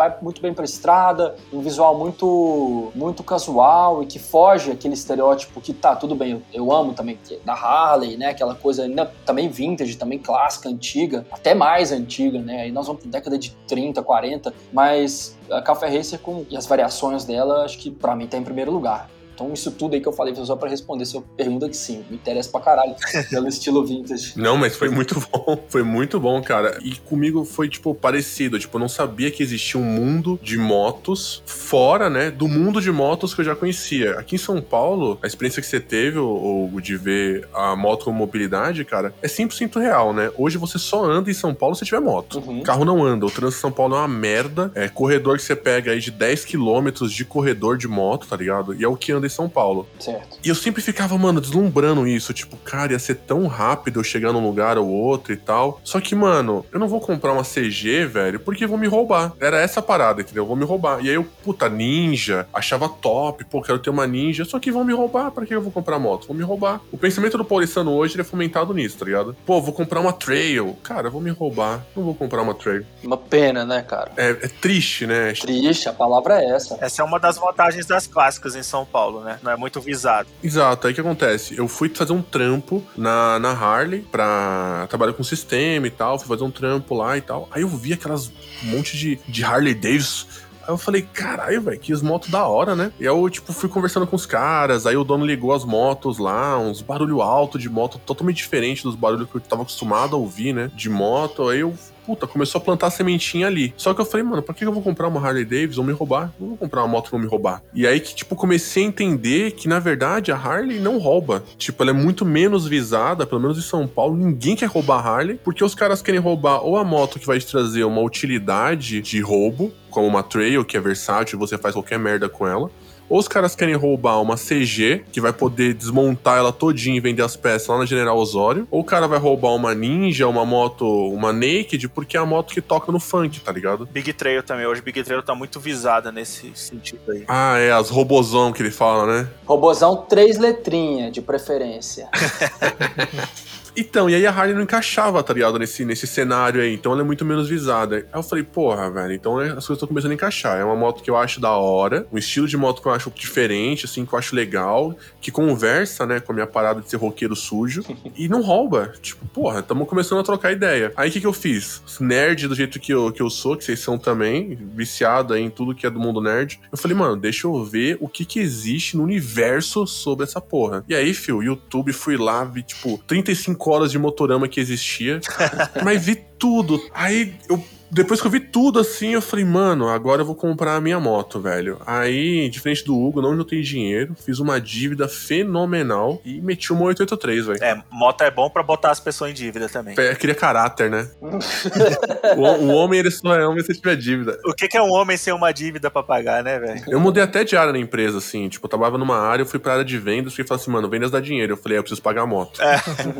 vai 0.00 0.16
muito 0.22 0.40
bem 0.40 0.54
pra 0.54 0.64
estrada, 0.64 1.36
um 1.52 1.60
visual 1.60 1.98
muito 1.98 2.90
muito 2.94 3.22
casual 3.22 4.02
e 4.02 4.06
que 4.06 4.18
foge 4.18 4.70
aquele 4.70 4.94
estereótipo 4.94 5.60
que 5.60 5.74
tá 5.74 5.94
tudo 5.94 6.14
bem, 6.14 6.42
eu, 6.54 6.72
amo 6.72 6.94
também 6.94 7.18
é 7.30 7.36
da 7.44 7.52
Harley, 7.52 8.16
né, 8.16 8.28
aquela 8.28 8.54
coisa 8.54 8.88
também 9.26 9.50
vintage, 9.50 9.96
também 9.96 10.18
clássica, 10.18 10.70
antiga, 10.70 11.26
até 11.30 11.54
mais 11.54 11.92
antiga, 11.92 12.40
né? 12.40 12.62
Aí 12.62 12.72
nós 12.72 12.86
vamos 12.86 13.02
pra 13.02 13.10
década 13.10 13.38
de 13.38 13.50
30, 13.68 14.02
40, 14.02 14.54
mas 14.72 15.36
a 15.50 15.60
Café 15.60 15.88
Racer 15.94 16.18
com 16.18 16.46
e 16.48 16.56
as 16.56 16.64
variações 16.66 17.24
dela, 17.24 17.64
acho 17.64 17.78
que 17.78 17.90
pra 17.90 18.16
mim 18.16 18.26
tá 18.26 18.38
em 18.38 18.42
primeiro 18.42 18.70
lugar 18.70 19.10
Então, 19.40 19.54
isso 19.54 19.70
tudo 19.70 19.94
aí 19.94 20.02
que 20.02 20.06
eu 20.08 20.12
falei 20.12 20.34
foi 20.34 20.44
só 20.44 20.54
pra 20.54 20.68
responder 20.68 21.06
sua 21.06 21.22
pergunta 21.34 21.66
que 21.66 21.76
sim, 21.76 22.04
me 22.10 22.16
interessa 22.16 22.50
pra 22.50 22.60
caralho 22.60 22.94
pelo 23.30 23.48
estilo 23.48 23.86
vintage. 23.86 24.34
Não, 24.36 24.58
mas 24.58 24.76
foi 24.76 24.90
muito 24.90 25.18
bom. 25.18 25.64
Foi 25.66 25.82
muito 25.82 26.20
bom, 26.20 26.42
cara. 26.42 26.78
E 26.82 26.96
comigo 26.96 27.42
foi, 27.46 27.66
tipo, 27.66 27.94
parecido. 27.94 28.58
Tipo, 28.58 28.76
eu 28.76 28.80
não 28.80 28.88
sabia 28.88 29.30
que 29.30 29.42
existia 29.42 29.80
um 29.80 29.84
mundo 29.84 30.38
de 30.42 30.58
motos 30.58 31.42
fora, 31.46 32.10
né, 32.10 32.30
do 32.30 32.46
mundo 32.46 32.82
de 32.82 32.92
motos 32.92 33.32
que 33.32 33.40
eu 33.40 33.44
já 33.44 33.56
conhecia. 33.56 34.18
Aqui 34.18 34.34
em 34.34 34.38
São 34.38 34.60
Paulo, 34.60 35.18
a 35.22 35.26
experiência 35.26 35.62
que 35.62 35.68
você 35.68 35.80
teve, 35.80 36.18
o 36.18 36.70
de 36.82 36.96
ver 36.96 37.48
a 37.54 37.74
moto 37.74 38.04
como 38.04 38.18
mobilidade, 38.18 38.84
cara, 38.84 39.14
é 39.22 39.26
100% 39.26 39.80
real, 39.80 40.12
né? 40.12 40.30
Hoje 40.36 40.58
você 40.58 40.78
só 40.78 41.04
anda 41.04 41.30
em 41.30 41.34
São 41.34 41.54
Paulo 41.54 41.74
se 41.74 41.84
tiver 41.84 42.00
moto. 42.00 42.42
Uhum. 42.46 42.62
Carro 42.62 42.84
não 42.84 43.02
anda. 43.02 43.24
O 43.24 43.30
trânsito 43.30 43.58
em 43.58 43.62
São 43.62 43.72
Paulo 43.72 43.94
é 43.94 43.98
uma 43.98 44.08
merda. 44.08 44.70
É 44.74 44.88
corredor 44.88 45.36
que 45.38 45.42
você 45.42 45.56
pega 45.56 45.92
aí 45.92 46.00
de 46.00 46.10
10 46.10 46.44
quilômetros 46.44 47.12
de 47.12 47.24
corredor 47.24 47.78
de 47.78 47.88
moto, 47.88 48.26
tá 48.26 48.36
ligado? 48.36 48.74
E 48.74 48.84
é 48.84 48.88
o 48.88 48.96
que 48.96 49.12
anda 49.12 49.29
em 49.30 49.34
São 49.34 49.48
Paulo. 49.48 49.88
Certo. 49.98 50.38
E 50.44 50.48
eu 50.48 50.54
sempre 50.54 50.82
ficava, 50.82 51.16
mano, 51.16 51.40
deslumbrando 51.40 52.06
isso. 52.06 52.32
Tipo, 52.32 52.56
cara, 52.58 52.92
ia 52.92 52.98
ser 52.98 53.16
tão 53.16 53.46
rápido 53.46 54.00
eu 54.00 54.04
chegar 54.04 54.32
num 54.32 54.44
lugar 54.44 54.76
ou 54.78 54.88
outro 54.88 55.32
e 55.32 55.36
tal. 55.36 55.80
Só 55.84 56.00
que, 56.00 56.14
mano, 56.14 56.64
eu 56.72 56.78
não 56.78 56.88
vou 56.88 57.00
comprar 57.00 57.32
uma 57.32 57.42
CG, 57.42 58.06
velho, 58.06 58.40
porque 58.40 58.66
vão 58.66 58.78
me 58.78 58.86
roubar. 58.86 59.32
Era 59.40 59.60
essa 59.60 59.80
parada, 59.80 60.20
entendeu? 60.20 60.46
Vão 60.46 60.56
me 60.56 60.64
roubar. 60.64 61.04
E 61.04 61.08
aí 61.08 61.14
eu, 61.14 61.26
puta, 61.44 61.68
ninja, 61.68 62.46
achava 62.52 62.88
top, 62.88 63.44
pô, 63.44 63.62
quero 63.62 63.78
ter 63.78 63.90
uma 63.90 64.06
ninja. 64.06 64.44
Só 64.44 64.58
que 64.58 64.72
vão 64.72 64.84
me 64.84 64.92
roubar. 64.92 65.30
Pra 65.30 65.46
que 65.46 65.54
eu 65.54 65.62
vou 65.62 65.72
comprar 65.72 65.98
moto? 65.98 66.26
Vão 66.26 66.36
me 66.36 66.42
roubar. 66.42 66.80
O 66.90 66.98
pensamento 66.98 67.38
do 67.38 67.44
paulistano 67.44 67.92
hoje 67.92 68.20
é 68.20 68.24
fomentado 68.24 68.74
nisso, 68.74 68.98
tá 68.98 69.04
ligado? 69.04 69.36
Pô, 69.46 69.60
vou 69.60 69.72
comprar 69.72 70.00
uma 70.00 70.12
trail. 70.12 70.76
Cara, 70.82 71.08
vou 71.10 71.20
me 71.20 71.30
roubar. 71.30 71.84
Não 71.94 72.04
vou 72.04 72.14
comprar 72.14 72.42
uma 72.42 72.54
trail. 72.54 72.84
Uma 73.02 73.16
pena, 73.16 73.64
né, 73.64 73.82
cara? 73.82 74.12
É, 74.16 74.30
é 74.30 74.48
triste, 74.48 75.06
né? 75.06 75.32
Triste, 75.32 75.88
a 75.88 75.92
palavra 75.92 76.42
é 76.42 76.50
essa. 76.50 76.78
Essa 76.80 77.02
é 77.02 77.04
uma 77.04 77.18
das 77.18 77.38
vantagens 77.38 77.86
das 77.86 78.06
clássicas 78.06 78.54
em 78.56 78.62
São 78.62 78.84
Paulo, 78.84 79.19
né? 79.22 79.38
Não 79.42 79.50
é 79.50 79.56
muito 79.56 79.80
visado. 79.80 80.28
Exato. 80.42 80.86
Aí 80.86 80.92
o 80.92 80.94
que 80.94 81.00
acontece? 81.00 81.56
Eu 81.56 81.68
fui 81.68 81.88
fazer 81.88 82.12
um 82.12 82.22
trampo 82.22 82.82
na, 82.96 83.38
na 83.38 83.50
Harley 83.50 84.00
pra 84.00 84.86
trabalhar 84.88 85.12
com 85.12 85.22
sistema 85.22 85.86
e 85.86 85.90
tal. 85.90 86.18
Fui 86.18 86.28
fazer 86.28 86.44
um 86.44 86.50
trampo 86.50 86.94
lá 86.94 87.16
e 87.16 87.20
tal. 87.20 87.48
Aí 87.50 87.62
eu 87.62 87.68
vi 87.68 87.92
aquelas 87.92 88.30
monte 88.62 88.96
de, 88.96 89.18
de 89.28 89.44
Harley 89.44 89.74
Davidson 89.74 90.26
Aí 90.62 90.74
eu 90.74 90.78
falei, 90.78 91.02
caralho, 91.02 91.60
velho, 91.62 91.80
que 91.80 91.92
as 91.92 92.02
motos 92.02 92.30
da 92.30 92.46
hora, 92.46 92.76
né? 92.76 92.92
E 93.00 93.04
eu, 93.04 93.28
tipo, 93.28 93.52
fui 93.52 93.68
conversando 93.68 94.06
com 94.06 94.14
os 94.14 94.26
caras, 94.26 94.86
aí 94.86 94.96
o 94.96 95.02
dono 95.02 95.24
ligou 95.24 95.52
as 95.52 95.64
motos 95.64 96.18
lá, 96.18 96.58
uns 96.58 96.82
barulho 96.82 97.22
alto 97.22 97.58
de 97.58 97.68
moto, 97.68 97.98
totalmente 97.98 98.36
diferente 98.36 98.84
dos 98.84 98.94
barulhos 98.94 99.28
que 99.28 99.36
eu 99.36 99.40
tava 99.40 99.62
acostumado 99.62 100.14
a 100.14 100.18
ouvir, 100.18 100.52
né? 100.52 100.70
De 100.74 100.88
moto. 100.88 101.48
Aí 101.48 101.60
eu 101.60 101.74
puta, 102.10 102.26
começou 102.26 102.60
a 102.60 102.64
plantar 102.64 102.90
sementinha 102.90 103.46
ali. 103.46 103.72
Só 103.76 103.94
que 103.94 104.00
eu 104.00 104.04
falei, 104.04 104.26
mano, 104.26 104.42
pra 104.42 104.52
que 104.52 104.64
eu 104.64 104.72
vou 104.72 104.82
comprar 104.82 105.06
uma 105.06 105.24
Harley 105.24 105.44
Davidson? 105.44 105.82
Vão 105.82 105.84
me 105.84 105.92
roubar. 105.92 106.32
Não 106.40 106.48
vou 106.48 106.56
comprar 106.56 106.82
uma 106.82 106.88
moto 106.88 107.08
vão 107.08 107.20
me 107.20 107.26
roubar. 107.26 107.62
E 107.72 107.86
aí 107.86 108.00
que, 108.00 108.14
tipo, 108.14 108.34
comecei 108.34 108.82
a 108.82 108.86
entender 108.86 109.52
que, 109.52 109.68
na 109.68 109.78
verdade, 109.78 110.32
a 110.32 110.36
Harley 110.36 110.80
não 110.80 110.98
rouba. 110.98 111.44
Tipo, 111.56 111.84
ela 111.84 111.90
é 111.90 111.94
muito 111.94 112.24
menos 112.24 112.66
visada, 112.66 113.24
pelo 113.24 113.40
menos 113.40 113.58
em 113.58 113.62
São 113.62 113.86
Paulo, 113.86 114.16
ninguém 114.16 114.56
quer 114.56 114.66
roubar 114.66 115.06
a 115.06 115.08
Harley, 115.08 115.40
porque 115.44 115.62
os 115.62 115.74
caras 115.74 116.02
querem 116.02 116.20
roubar 116.20 116.64
ou 116.64 116.76
a 116.76 116.82
moto 116.82 117.20
que 117.20 117.26
vai 117.26 117.38
te 117.38 117.46
trazer 117.46 117.84
uma 117.84 118.00
utilidade 118.00 119.00
de 119.00 119.20
roubo, 119.20 119.72
como 119.88 120.06
uma 120.06 120.22
trail, 120.22 120.64
que 120.64 120.76
é 120.76 120.80
versátil, 120.80 121.38
você 121.38 121.58
faz 121.58 121.74
qualquer 121.74 121.98
merda 121.98 122.28
com 122.28 122.46
ela, 122.46 122.70
ou 123.10 123.18
os 123.18 123.26
caras 123.26 123.56
querem 123.56 123.74
roubar 123.74 124.22
uma 124.22 124.36
CG, 124.36 125.04
que 125.12 125.20
vai 125.20 125.32
poder 125.32 125.74
desmontar 125.74 126.38
ela 126.38 126.52
todinha 126.52 126.96
e 126.96 127.00
vender 127.00 127.22
as 127.22 127.36
peças 127.36 127.66
lá 127.66 127.78
na 127.78 127.84
General 127.84 128.16
Osório, 128.16 128.68
ou 128.70 128.80
o 128.80 128.84
cara 128.84 129.08
vai 129.08 129.18
roubar 129.18 129.50
uma 129.50 129.74
Ninja, 129.74 130.28
uma 130.28 130.46
moto, 130.46 130.86
uma 131.12 131.32
Naked, 131.32 131.88
porque 131.88 132.16
é 132.16 132.20
a 132.20 132.24
moto 132.24 132.54
que 132.54 132.60
toca 132.60 132.92
no 132.92 133.00
funk, 133.00 133.40
tá 133.40 133.50
ligado? 133.50 133.86
Big 133.86 134.12
Trail 134.12 134.42
também. 134.42 134.66
Hoje 134.66 134.80
Big 134.80 135.02
Trail 135.02 135.22
tá 135.22 135.34
muito 135.34 135.58
visada 135.58 136.12
nesse 136.12 136.52
sentido 136.54 137.10
aí. 137.10 137.24
Ah, 137.26 137.58
é, 137.58 137.72
as 137.72 137.90
robozão 137.90 138.52
que 138.52 138.62
ele 138.62 138.70
fala, 138.70 139.06
né? 139.06 139.28
Robozão 139.44 139.96
três 140.08 140.38
letrinhas, 140.38 141.12
de 141.12 141.20
preferência. 141.20 142.08
Então, 143.76 144.10
e 144.10 144.14
aí 144.14 144.26
a 144.26 144.30
Harley 144.30 144.54
não 144.54 144.62
encaixava, 144.62 145.22
tá 145.22 145.32
ligado, 145.32 145.58
nesse, 145.58 145.84
nesse 145.84 146.06
cenário 146.06 146.60
aí. 146.60 146.74
Então 146.74 146.92
ela 146.92 147.02
é 147.02 147.04
muito 147.04 147.24
menos 147.24 147.48
visada. 147.48 147.96
Aí 147.96 148.18
eu 148.18 148.22
falei, 148.22 148.44
porra, 148.44 148.90
velho, 148.90 149.12
então 149.12 149.36
né, 149.36 149.46
as 149.46 149.66
coisas 149.66 149.76
estão 149.76 149.88
começando 149.88 150.10
a 150.10 150.14
encaixar. 150.14 150.58
É 150.58 150.64
uma 150.64 150.76
moto 150.76 151.02
que 151.02 151.10
eu 151.10 151.16
acho 151.16 151.40
da 151.40 151.52
hora, 151.52 152.06
um 152.12 152.18
estilo 152.18 152.46
de 152.46 152.56
moto 152.56 152.82
que 152.82 152.88
eu 152.88 152.92
acho 152.92 153.10
diferente, 153.10 153.86
assim, 153.86 154.04
que 154.04 154.12
eu 154.12 154.18
acho 154.18 154.34
legal, 154.34 154.94
que 155.20 155.30
conversa, 155.30 156.06
né, 156.06 156.20
com 156.20 156.32
a 156.32 156.34
minha 156.34 156.46
parada 156.46 156.80
de 156.80 156.90
ser 156.90 156.96
roqueiro 156.96 157.36
sujo 157.36 157.82
e 158.16 158.28
não 158.28 158.42
rouba. 158.42 158.92
Tipo, 159.00 159.26
porra, 159.26 159.60
estamos 159.60 159.88
começando 159.88 160.20
a 160.20 160.24
trocar 160.24 160.52
ideia. 160.52 160.92
Aí 160.96 161.08
o 161.08 161.12
que, 161.12 161.20
que 161.20 161.26
eu 161.26 161.32
fiz? 161.32 161.82
Nerd 162.00 162.48
do 162.48 162.54
jeito 162.54 162.80
que 162.80 162.92
eu, 162.92 163.12
que 163.12 163.22
eu 163.22 163.30
sou, 163.30 163.56
que 163.56 163.64
vocês 163.64 163.80
são 163.80 163.98
também, 163.98 164.58
viciado 164.74 165.34
aí 165.34 165.42
em 165.42 165.50
tudo 165.50 165.74
que 165.74 165.86
é 165.86 165.90
do 165.90 166.00
mundo 166.00 166.20
nerd. 166.20 166.60
Eu 166.70 166.78
falei, 166.78 166.96
mano, 166.96 167.16
deixa 167.16 167.46
eu 167.46 167.64
ver 167.64 167.98
o 168.00 168.08
que 168.08 168.24
que 168.24 168.40
existe 168.40 168.96
no 168.96 169.02
universo 169.02 169.86
sobre 169.86 170.24
essa 170.24 170.40
porra. 170.40 170.84
E 170.88 170.94
aí, 170.94 171.12
fio, 171.12 171.42
YouTube, 171.42 171.92
fui 171.92 172.16
lá, 172.16 172.44
vi, 172.44 172.62
tipo, 172.62 172.98
35 173.06 173.59
horas 173.68 173.90
de 173.90 173.98
motorama 173.98 174.48
que 174.48 174.60
existia, 174.60 175.20
mas 175.84 176.02
vi 176.02 176.16
tudo. 176.38 176.80
Aí 176.94 177.34
eu 177.48 177.62
depois 177.90 178.20
que 178.20 178.26
eu 178.26 178.30
vi 178.30 178.40
tudo 178.40 178.78
assim, 178.78 179.14
eu 179.14 179.22
falei, 179.22 179.44
mano, 179.44 179.88
agora 179.88 180.22
eu 180.22 180.26
vou 180.26 180.34
comprar 180.34 180.76
a 180.76 180.80
minha 180.80 181.00
moto, 181.00 181.40
velho. 181.40 181.78
Aí, 181.84 182.48
diferente 182.48 182.84
do 182.84 182.96
Hugo, 182.96 183.20
não 183.20 183.44
tenho 183.44 183.62
dinheiro, 183.62 184.14
fiz 184.14 184.38
uma 184.38 184.60
dívida 184.60 185.08
fenomenal 185.08 186.20
e 186.24 186.40
meti 186.40 186.72
uma 186.72 186.82
883, 186.82 187.46
velho. 187.46 187.64
É, 187.64 187.82
moto 187.90 188.22
é 188.22 188.30
bom 188.30 188.48
para 188.48 188.62
botar 188.62 188.90
as 188.90 189.00
pessoas 189.00 189.30
em 189.30 189.34
dívida 189.34 189.68
também. 189.68 189.94
É, 189.98 190.14
queria 190.14 190.34
caráter, 190.34 190.90
né? 190.90 191.08
o, 192.36 192.42
o, 192.42 192.68
homem, 192.68 193.00
ele 193.00 193.10
só 193.10 193.34
é 193.34 193.46
homem 193.46 193.62
se 193.64 193.72
tiver 193.74 193.96
dívida. 193.96 194.38
O 194.44 194.54
que, 194.54 194.68
que 194.68 194.76
é 194.76 194.82
um 194.82 194.92
homem 194.92 195.16
sem 195.16 195.32
uma 195.32 195.52
dívida 195.52 195.90
para 195.90 196.02
pagar, 196.02 196.44
né, 196.44 196.58
velho? 196.58 196.82
Eu 196.88 197.00
mudei 197.00 197.22
até 197.22 197.42
de 197.44 197.56
área 197.56 197.72
na 197.72 197.78
empresa, 197.78 198.18
assim. 198.18 198.48
Tipo, 198.48 198.66
eu 198.66 198.70
trabalhava 198.70 198.98
numa 198.98 199.18
área, 199.18 199.42
eu 199.42 199.46
fui 199.46 199.58
pra 199.58 199.72
área 199.72 199.84
de 199.84 199.98
vendas, 199.98 200.32
e 200.38 200.44
falei 200.44 200.62
assim, 200.62 200.70
mano, 200.70 200.88
vendas 200.88 201.10
dá 201.10 201.20
dinheiro. 201.20 201.54
Eu 201.54 201.56
falei, 201.56 201.76
é, 201.76 201.78
eu 201.78 201.82
preciso 201.82 202.02
pagar 202.02 202.22
a 202.22 202.26
moto. 202.26 202.60
É. 202.62 202.76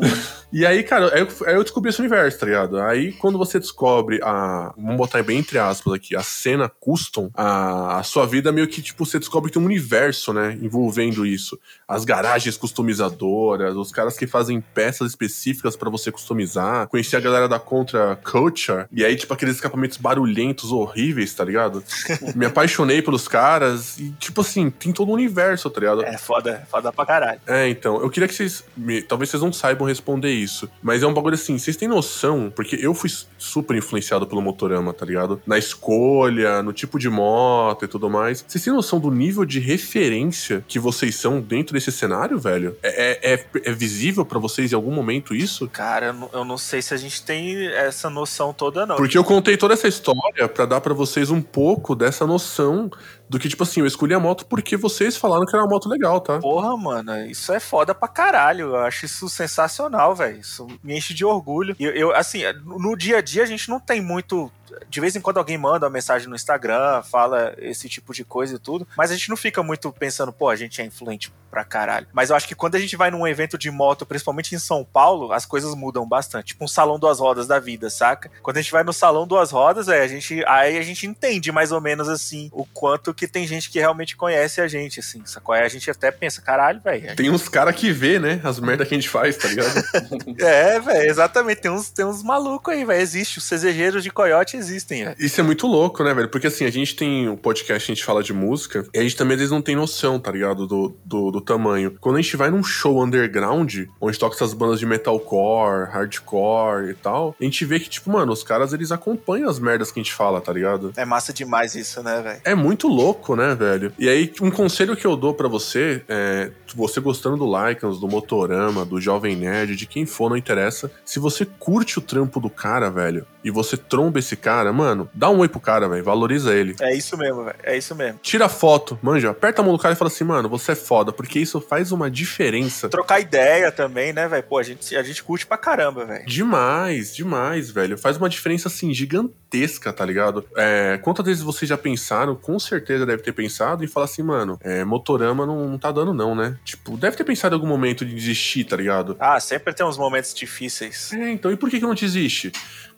e 0.51 0.65
aí, 0.65 0.83
cara, 0.83 1.13
aí 1.13 1.21
eu, 1.21 1.27
aí 1.45 1.55
eu 1.55 1.63
descobri 1.63 1.89
esse 1.89 1.99
universo, 1.99 2.39
tá 2.39 2.45
ligado? 2.45 2.79
Aí, 2.79 3.11
quando 3.13 3.37
você 3.37 3.59
descobre 3.59 4.19
a 4.23 4.60
Vamos 4.77 4.97
botar 4.97 5.21
bem 5.23 5.39
entre 5.39 5.57
aspas 5.59 5.93
aqui. 5.93 6.15
A 6.15 6.23
cena 6.23 6.69
custom, 6.69 7.29
a, 7.33 7.99
a 7.99 8.03
sua 8.03 8.25
vida 8.25 8.51
meio 8.51 8.67
que, 8.67 8.81
tipo, 8.81 9.05
você 9.05 9.19
descobre 9.19 9.49
que 9.49 9.53
tem 9.53 9.61
um 9.61 9.65
universo, 9.65 10.33
né? 10.33 10.57
Envolvendo 10.61 11.25
isso. 11.25 11.59
As 11.87 12.05
garagens 12.05 12.57
customizadoras, 12.57 13.75
os 13.75 13.91
caras 13.91 14.17
que 14.17 14.27
fazem 14.27 14.61
peças 14.61 15.09
específicas 15.11 15.75
para 15.75 15.89
você 15.89 16.11
customizar. 16.11 16.87
Conheci 16.87 17.15
a 17.15 17.19
galera 17.19 17.47
da 17.47 17.59
Contra 17.59 18.15
Culture. 18.17 18.85
E 18.91 19.03
aí, 19.03 19.15
tipo, 19.15 19.33
aqueles 19.33 19.55
escapamentos 19.55 19.97
barulhentos, 19.97 20.71
horríveis, 20.71 21.33
tá 21.33 21.43
ligado? 21.43 21.83
Me 22.35 22.45
apaixonei 22.45 23.01
pelos 23.01 23.27
caras. 23.27 23.97
E, 23.97 24.11
tipo 24.11 24.41
assim, 24.41 24.69
tem 24.69 24.91
todo 24.91 25.09
um 25.09 25.13
universo, 25.13 25.69
tá 25.69 25.79
ligado? 25.79 26.03
É 26.03 26.17
foda, 26.17 26.67
foda 26.69 26.91
pra 26.91 27.05
caralho. 27.05 27.41
É, 27.47 27.67
então. 27.67 28.01
Eu 28.01 28.09
queria 28.09 28.27
que 28.27 28.33
vocês. 28.33 28.63
Me, 28.75 29.01
talvez 29.01 29.29
vocês 29.29 29.41
não 29.41 29.51
saibam 29.51 29.87
responder 29.87 30.31
isso. 30.31 30.69
Mas 30.81 31.03
é 31.03 31.07
um 31.07 31.13
bagulho 31.13 31.35
assim, 31.35 31.57
vocês 31.57 31.75
têm 31.75 31.87
noção, 31.87 32.51
porque 32.55 32.77
eu 32.81 32.93
fui 32.93 33.09
super 33.37 33.75
influenciado 33.75 34.25
pelo 34.27 34.41
Motorama, 34.51 34.93
tá 34.93 35.05
ligado? 35.05 35.41
Na 35.45 35.57
escolha, 35.57 36.61
no 36.61 36.73
tipo 36.73 36.99
de 36.99 37.09
moto 37.09 37.85
e 37.85 37.87
tudo 37.87 38.09
mais. 38.09 38.43
Vocês 38.45 38.63
têm 38.63 38.73
noção 38.73 38.99
do 38.99 39.09
nível 39.09 39.45
de 39.45 39.59
referência 39.59 40.63
que 40.67 40.77
vocês 40.77 41.15
são 41.15 41.39
dentro 41.39 41.73
desse 41.73 41.91
cenário, 41.91 42.37
velho? 42.37 42.75
É, 42.83 43.31
é, 43.31 43.33
é, 43.33 43.45
é 43.65 43.71
visível 43.71 44.25
para 44.25 44.39
vocês 44.39 44.71
em 44.71 44.75
algum 44.75 44.91
momento 44.91 45.33
isso? 45.33 45.67
Cara, 45.69 46.07
eu 46.07 46.13
não, 46.13 46.29
eu 46.33 46.45
não, 46.45 46.57
sei 46.57 46.81
se 46.81 46.93
a 46.93 46.97
gente 46.97 47.23
tem 47.23 47.67
essa 47.67 48.09
noção 48.09 48.53
toda, 48.53 48.85
não. 48.85 48.97
Porque 48.97 49.17
eu 49.17 49.23
contei 49.23 49.55
toda 49.55 49.73
essa 49.73 49.87
história 49.87 50.47
para 50.47 50.65
dar 50.65 50.81
para 50.81 50.93
vocês 50.93 51.31
um 51.31 51.41
pouco 51.41 51.95
dessa 51.95 52.27
noção 52.27 52.91
do 53.31 53.39
que, 53.39 53.47
tipo 53.47 53.63
assim, 53.63 53.79
eu 53.79 53.85
escolhi 53.85 54.13
a 54.13 54.19
moto 54.19 54.45
porque 54.45 54.75
vocês 54.75 55.15
falaram 55.15 55.45
que 55.45 55.55
era 55.55 55.63
uma 55.63 55.69
moto 55.69 55.87
legal, 55.87 56.19
tá? 56.19 56.37
Porra, 56.39 56.75
mano, 56.75 57.25
isso 57.27 57.53
é 57.53 57.61
foda 57.61 57.95
pra 57.95 58.09
caralho. 58.09 58.75
Eu 58.75 58.79
acho 58.79 59.05
isso 59.05 59.29
sensacional, 59.29 60.13
velho. 60.13 60.41
Isso 60.41 60.67
me 60.83 60.97
enche 60.97 61.13
de 61.13 61.23
orgulho. 61.23 61.73
Eu, 61.79 61.91
eu, 61.91 62.13
assim, 62.13 62.41
no 62.65 62.93
dia 62.93 63.19
a 63.19 63.21
dia 63.21 63.43
a 63.43 63.45
gente 63.45 63.69
não 63.69 63.79
tem 63.79 64.01
muito 64.01 64.51
de 64.89 64.99
vez 64.99 65.15
em 65.15 65.21
quando 65.21 65.37
alguém 65.37 65.57
manda 65.57 65.85
uma 65.85 65.91
mensagem 65.91 66.27
no 66.27 66.35
Instagram, 66.35 67.01
fala 67.03 67.53
esse 67.57 67.87
tipo 67.89 68.13
de 68.13 68.23
coisa 68.23 68.55
e 68.55 68.59
tudo, 68.59 68.87
mas 68.97 69.11
a 69.11 69.15
gente 69.15 69.29
não 69.29 69.37
fica 69.37 69.61
muito 69.63 69.91
pensando, 69.91 70.31
pô, 70.31 70.49
a 70.49 70.55
gente 70.55 70.81
é 70.81 70.85
influente 70.85 71.31
pra 71.51 71.65
caralho. 71.65 72.07
Mas 72.13 72.29
eu 72.29 72.35
acho 72.35 72.47
que 72.47 72.55
quando 72.55 72.75
a 72.75 72.79
gente 72.79 72.95
vai 72.95 73.11
num 73.11 73.27
evento 73.27 73.57
de 73.57 73.69
moto, 73.69 74.05
principalmente 74.05 74.55
em 74.55 74.59
São 74.59 74.85
Paulo, 74.85 75.33
as 75.33 75.45
coisas 75.45 75.75
mudam 75.75 76.07
bastante. 76.07 76.47
Tipo 76.47 76.63
um 76.63 76.67
salão 76.67 76.97
duas 76.97 77.19
rodas 77.19 77.45
da 77.45 77.59
vida, 77.59 77.89
saca? 77.89 78.31
Quando 78.41 78.57
a 78.57 78.61
gente 78.61 78.71
vai 78.71 78.83
no 78.83 78.93
salão 78.93 79.27
duas 79.27 79.51
rodas, 79.51 79.89
é, 79.89 80.01
a 80.01 80.07
gente, 80.07 80.43
aí 80.47 80.77
a 80.77 80.81
gente 80.81 81.05
entende 81.05 81.51
mais 81.51 81.71
ou 81.71 81.81
menos 81.81 82.07
assim 82.07 82.49
o 82.53 82.65
quanto 82.65 83.13
que 83.13 83.27
tem 83.27 83.45
gente 83.45 83.69
que 83.69 83.79
realmente 83.79 84.15
conhece 84.15 84.61
a 84.61 84.67
gente, 84.67 85.01
assim. 85.01 85.21
Sacou? 85.25 85.53
Aí 85.53 85.63
a 85.63 85.67
gente 85.67 85.91
até 85.91 86.09
pensa, 86.09 86.41
caralho, 86.41 86.79
velho. 86.79 87.15
Tem 87.15 87.29
uns 87.29 87.49
caras 87.49 87.75
que 87.75 87.91
vê, 87.91 88.17
né? 88.17 88.39
As 88.43 88.59
merdas 88.59 88.87
que 88.87 88.93
a 88.93 88.97
gente 88.97 89.09
faz, 89.09 89.35
tá 89.35 89.49
ligado? 89.49 89.73
é, 90.39 90.79
velho, 90.79 91.09
exatamente. 91.09 91.61
Tem 91.61 91.71
uns, 91.71 91.89
tem 91.89 92.05
uns 92.05 92.23
malucos 92.23 92.73
aí, 92.73 92.85
velho. 92.85 93.01
Existe. 93.01 93.39
Os 93.39 93.43
cesejeiros 93.43 94.03
de 94.03 94.09
coiote 94.09 94.55
existem. 94.61 95.05
É. 95.05 95.15
Isso 95.19 95.39
é 95.39 95.43
muito 95.43 95.67
louco, 95.67 96.03
né, 96.03 96.13
velho? 96.13 96.29
Porque 96.29 96.47
assim, 96.47 96.65
a 96.65 96.71
gente 96.71 96.95
tem 96.95 97.27
um 97.27 97.35
podcast, 97.35 97.91
a 97.91 97.95
gente 97.95 98.05
fala 98.05 98.23
de 98.23 98.33
música, 98.33 98.85
e 98.93 98.99
a 98.99 99.03
gente 99.03 99.15
também 99.15 99.33
às 99.33 99.39
vezes 99.39 99.51
não 99.51 99.61
tem 99.61 99.75
noção, 99.75 100.19
tá 100.19 100.31
ligado? 100.31 100.65
Do, 100.65 100.95
do, 101.03 101.31
do 101.31 101.41
tamanho. 101.41 101.97
Quando 101.99 102.17
a 102.17 102.21
gente 102.21 102.37
vai 102.37 102.49
num 102.49 102.63
show 102.63 103.03
underground, 103.03 103.85
onde 103.99 104.19
toca 104.19 104.35
essas 104.35 104.53
bandas 104.53 104.79
de 104.79 104.85
metalcore, 104.85 105.89
hardcore 105.91 106.91
e 106.91 106.93
tal, 106.93 107.35
a 107.39 107.43
gente 107.43 107.65
vê 107.65 107.79
que, 107.79 107.89
tipo, 107.89 108.11
mano, 108.11 108.31
os 108.31 108.43
caras 108.43 108.73
eles 108.73 108.91
acompanham 108.91 109.49
as 109.49 109.59
merdas 109.59 109.91
que 109.91 109.99
a 109.99 110.03
gente 110.03 110.13
fala, 110.13 110.39
tá 110.39 110.53
ligado? 110.53 110.93
É 110.95 111.05
massa 111.05 111.33
demais 111.33 111.75
isso, 111.75 112.01
né, 112.03 112.21
velho? 112.21 112.41
É 112.43 112.55
muito 112.55 112.87
louco, 112.87 113.35
né, 113.35 113.55
velho? 113.55 113.91
E 113.97 114.07
aí, 114.07 114.31
um 114.41 114.51
conselho 114.51 114.95
que 114.95 115.05
eu 115.05 115.15
dou 115.15 115.33
para 115.33 115.47
você 115.47 116.03
é. 116.07 116.51
Você 116.73 117.01
gostando 117.01 117.35
do 117.35 117.45
Lycans, 117.45 117.99
do 117.99 118.07
Motorama, 118.07 118.85
do 118.85 118.99
Jovem 119.01 119.35
Nerd, 119.35 119.75
de 119.75 119.85
quem 119.85 120.05
for, 120.05 120.29
não 120.29 120.37
interessa. 120.37 120.89
Se 121.03 121.19
você 121.19 121.45
curte 121.45 121.99
o 121.99 122.01
trampo 122.01 122.39
do 122.39 122.49
cara, 122.49 122.89
velho, 122.89 123.25
e 123.43 123.51
você 123.51 123.75
tromba 123.75 124.19
esse 124.19 124.35
cara, 124.35 124.50
mano, 124.73 125.09
dá 125.13 125.29
um 125.29 125.39
oi 125.39 125.47
pro 125.47 125.59
cara, 125.59 125.87
velho. 125.87 126.03
Valoriza 126.03 126.53
ele. 126.53 126.75
É 126.79 126.95
isso 126.95 127.17
mesmo, 127.17 127.43
velho. 127.43 127.57
É 127.63 127.77
isso 127.77 127.95
mesmo. 127.95 128.19
Tira 128.21 128.49
foto, 128.49 128.97
manja, 129.01 129.29
aperta 129.29 129.61
a 129.61 129.65
mão 129.65 129.73
do 129.73 129.79
cara 129.79 129.93
e 129.93 129.97
fala 129.97 130.09
assim, 130.09 130.23
mano, 130.23 130.49
você 130.49 130.73
é 130.73 130.75
foda, 130.75 131.11
porque 131.11 131.39
isso 131.39 131.61
faz 131.61 131.91
uma 131.91 132.09
diferença. 132.09 132.89
Trocar 132.89 133.19
ideia 133.19 133.71
também, 133.71 134.13
né, 134.13 134.27
velho? 134.27 134.43
Pô, 134.43 134.57
a 134.57 134.63
gente, 134.63 134.95
a 134.95 135.03
gente 135.03 135.23
curte 135.23 135.45
pra 135.45 135.57
caramba, 135.57 136.05
velho. 136.05 136.25
Demais, 136.25 137.15
demais, 137.15 137.71
velho. 137.71 137.97
Faz 137.97 138.17
uma 138.17 138.29
diferença, 138.29 138.67
assim, 138.67 138.93
gigantesca, 138.93 139.93
tá 139.93 140.05
ligado? 140.05 140.45
É, 140.55 140.99
quantas 141.01 141.25
vezes 141.25 141.43
vocês 141.43 141.69
já 141.69 141.77
pensaram, 141.77 142.35
com 142.35 142.59
certeza 142.59 143.05
deve 143.05 143.23
ter 143.23 143.33
pensado, 143.33 143.83
e 143.83 143.87
falar 143.87 144.05
assim, 144.05 144.23
mano, 144.23 144.57
é, 144.61 144.83
Motorama 144.83 145.45
não, 145.45 145.67
não 145.67 145.77
tá 145.77 145.91
dando 145.91 146.13
não, 146.13 146.35
né? 146.35 146.57
Tipo, 146.63 146.97
deve 146.97 147.15
ter 147.15 147.23
pensado 147.23 147.55
em 147.55 147.57
algum 147.57 147.67
momento 147.67 148.05
de 148.05 148.13
desistir, 148.13 148.63
tá 148.63 148.75
ligado? 148.75 149.15
Ah, 149.19 149.39
sempre 149.39 149.73
tem 149.73 149.85
uns 149.85 149.97
momentos 149.97 150.33
difíceis. 150.33 151.11
É, 151.13 151.29
então, 151.29 151.51
e 151.51 151.55
por 151.55 151.69
que, 151.69 151.79
que 151.79 151.85
não 151.85 151.93
desiste? 151.93 152.51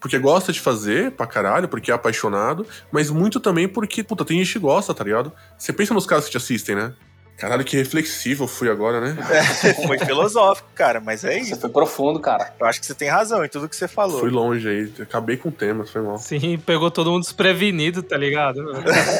Porque 0.04 0.20
gosta 0.20 0.52
de 0.52 0.60
fazer 0.60 1.12
pra 1.12 1.26
caralho, 1.26 1.70
porque 1.70 1.90
é 1.90 1.94
apaixonado, 1.94 2.68
mas 2.92 3.10
muito 3.10 3.40
também 3.40 3.70
porque, 3.70 4.04
puta, 4.04 4.26
tem 4.26 4.38
gente 4.38 4.52
que 4.52 4.60
gosta, 4.60 4.94
tá 4.94 5.02
ligado? 5.02 5.32
Você 5.58 5.72
pensa 5.72 5.94
nos 5.94 6.06
caras 6.06 6.26
que 6.26 6.32
te 6.32 6.36
assistem, 6.36 6.76
né? 6.76 6.94
Caralho, 7.38 7.64
que 7.64 7.78
reflexivo 7.78 8.44
eu 8.44 8.48
fui 8.50 8.70
agora, 8.70 9.00
né? 9.00 9.18
É, 9.32 9.74
foi 9.88 9.98
filosófico, 9.98 10.68
cara, 10.76 11.00
mas 11.00 11.24
é 11.24 11.40
isso. 11.40 11.56
Você 11.56 11.62
foi 11.62 11.70
profundo, 11.70 12.20
cara. 12.20 12.54
Eu 12.60 12.66
acho 12.66 12.82
que 12.82 12.86
você 12.86 12.94
tem 12.94 13.08
razão 13.08 13.46
em 13.46 13.48
tudo 13.48 13.70
que 13.70 13.78
você 13.78 13.88
falou. 13.88 14.20
Fui 14.20 14.30
longe 14.30 14.68
aí, 14.68 14.94
acabei 15.02 15.38
com 15.38 15.48
o 15.48 15.52
tema, 15.54 15.86
foi 15.86 16.02
mal. 16.02 16.18
Sim, 16.18 16.58
pegou 16.58 16.92
todo 16.92 17.10
mundo 17.10 17.22
desprevenido, 17.22 18.04
tá 18.04 18.18
ligado? 18.18 18.62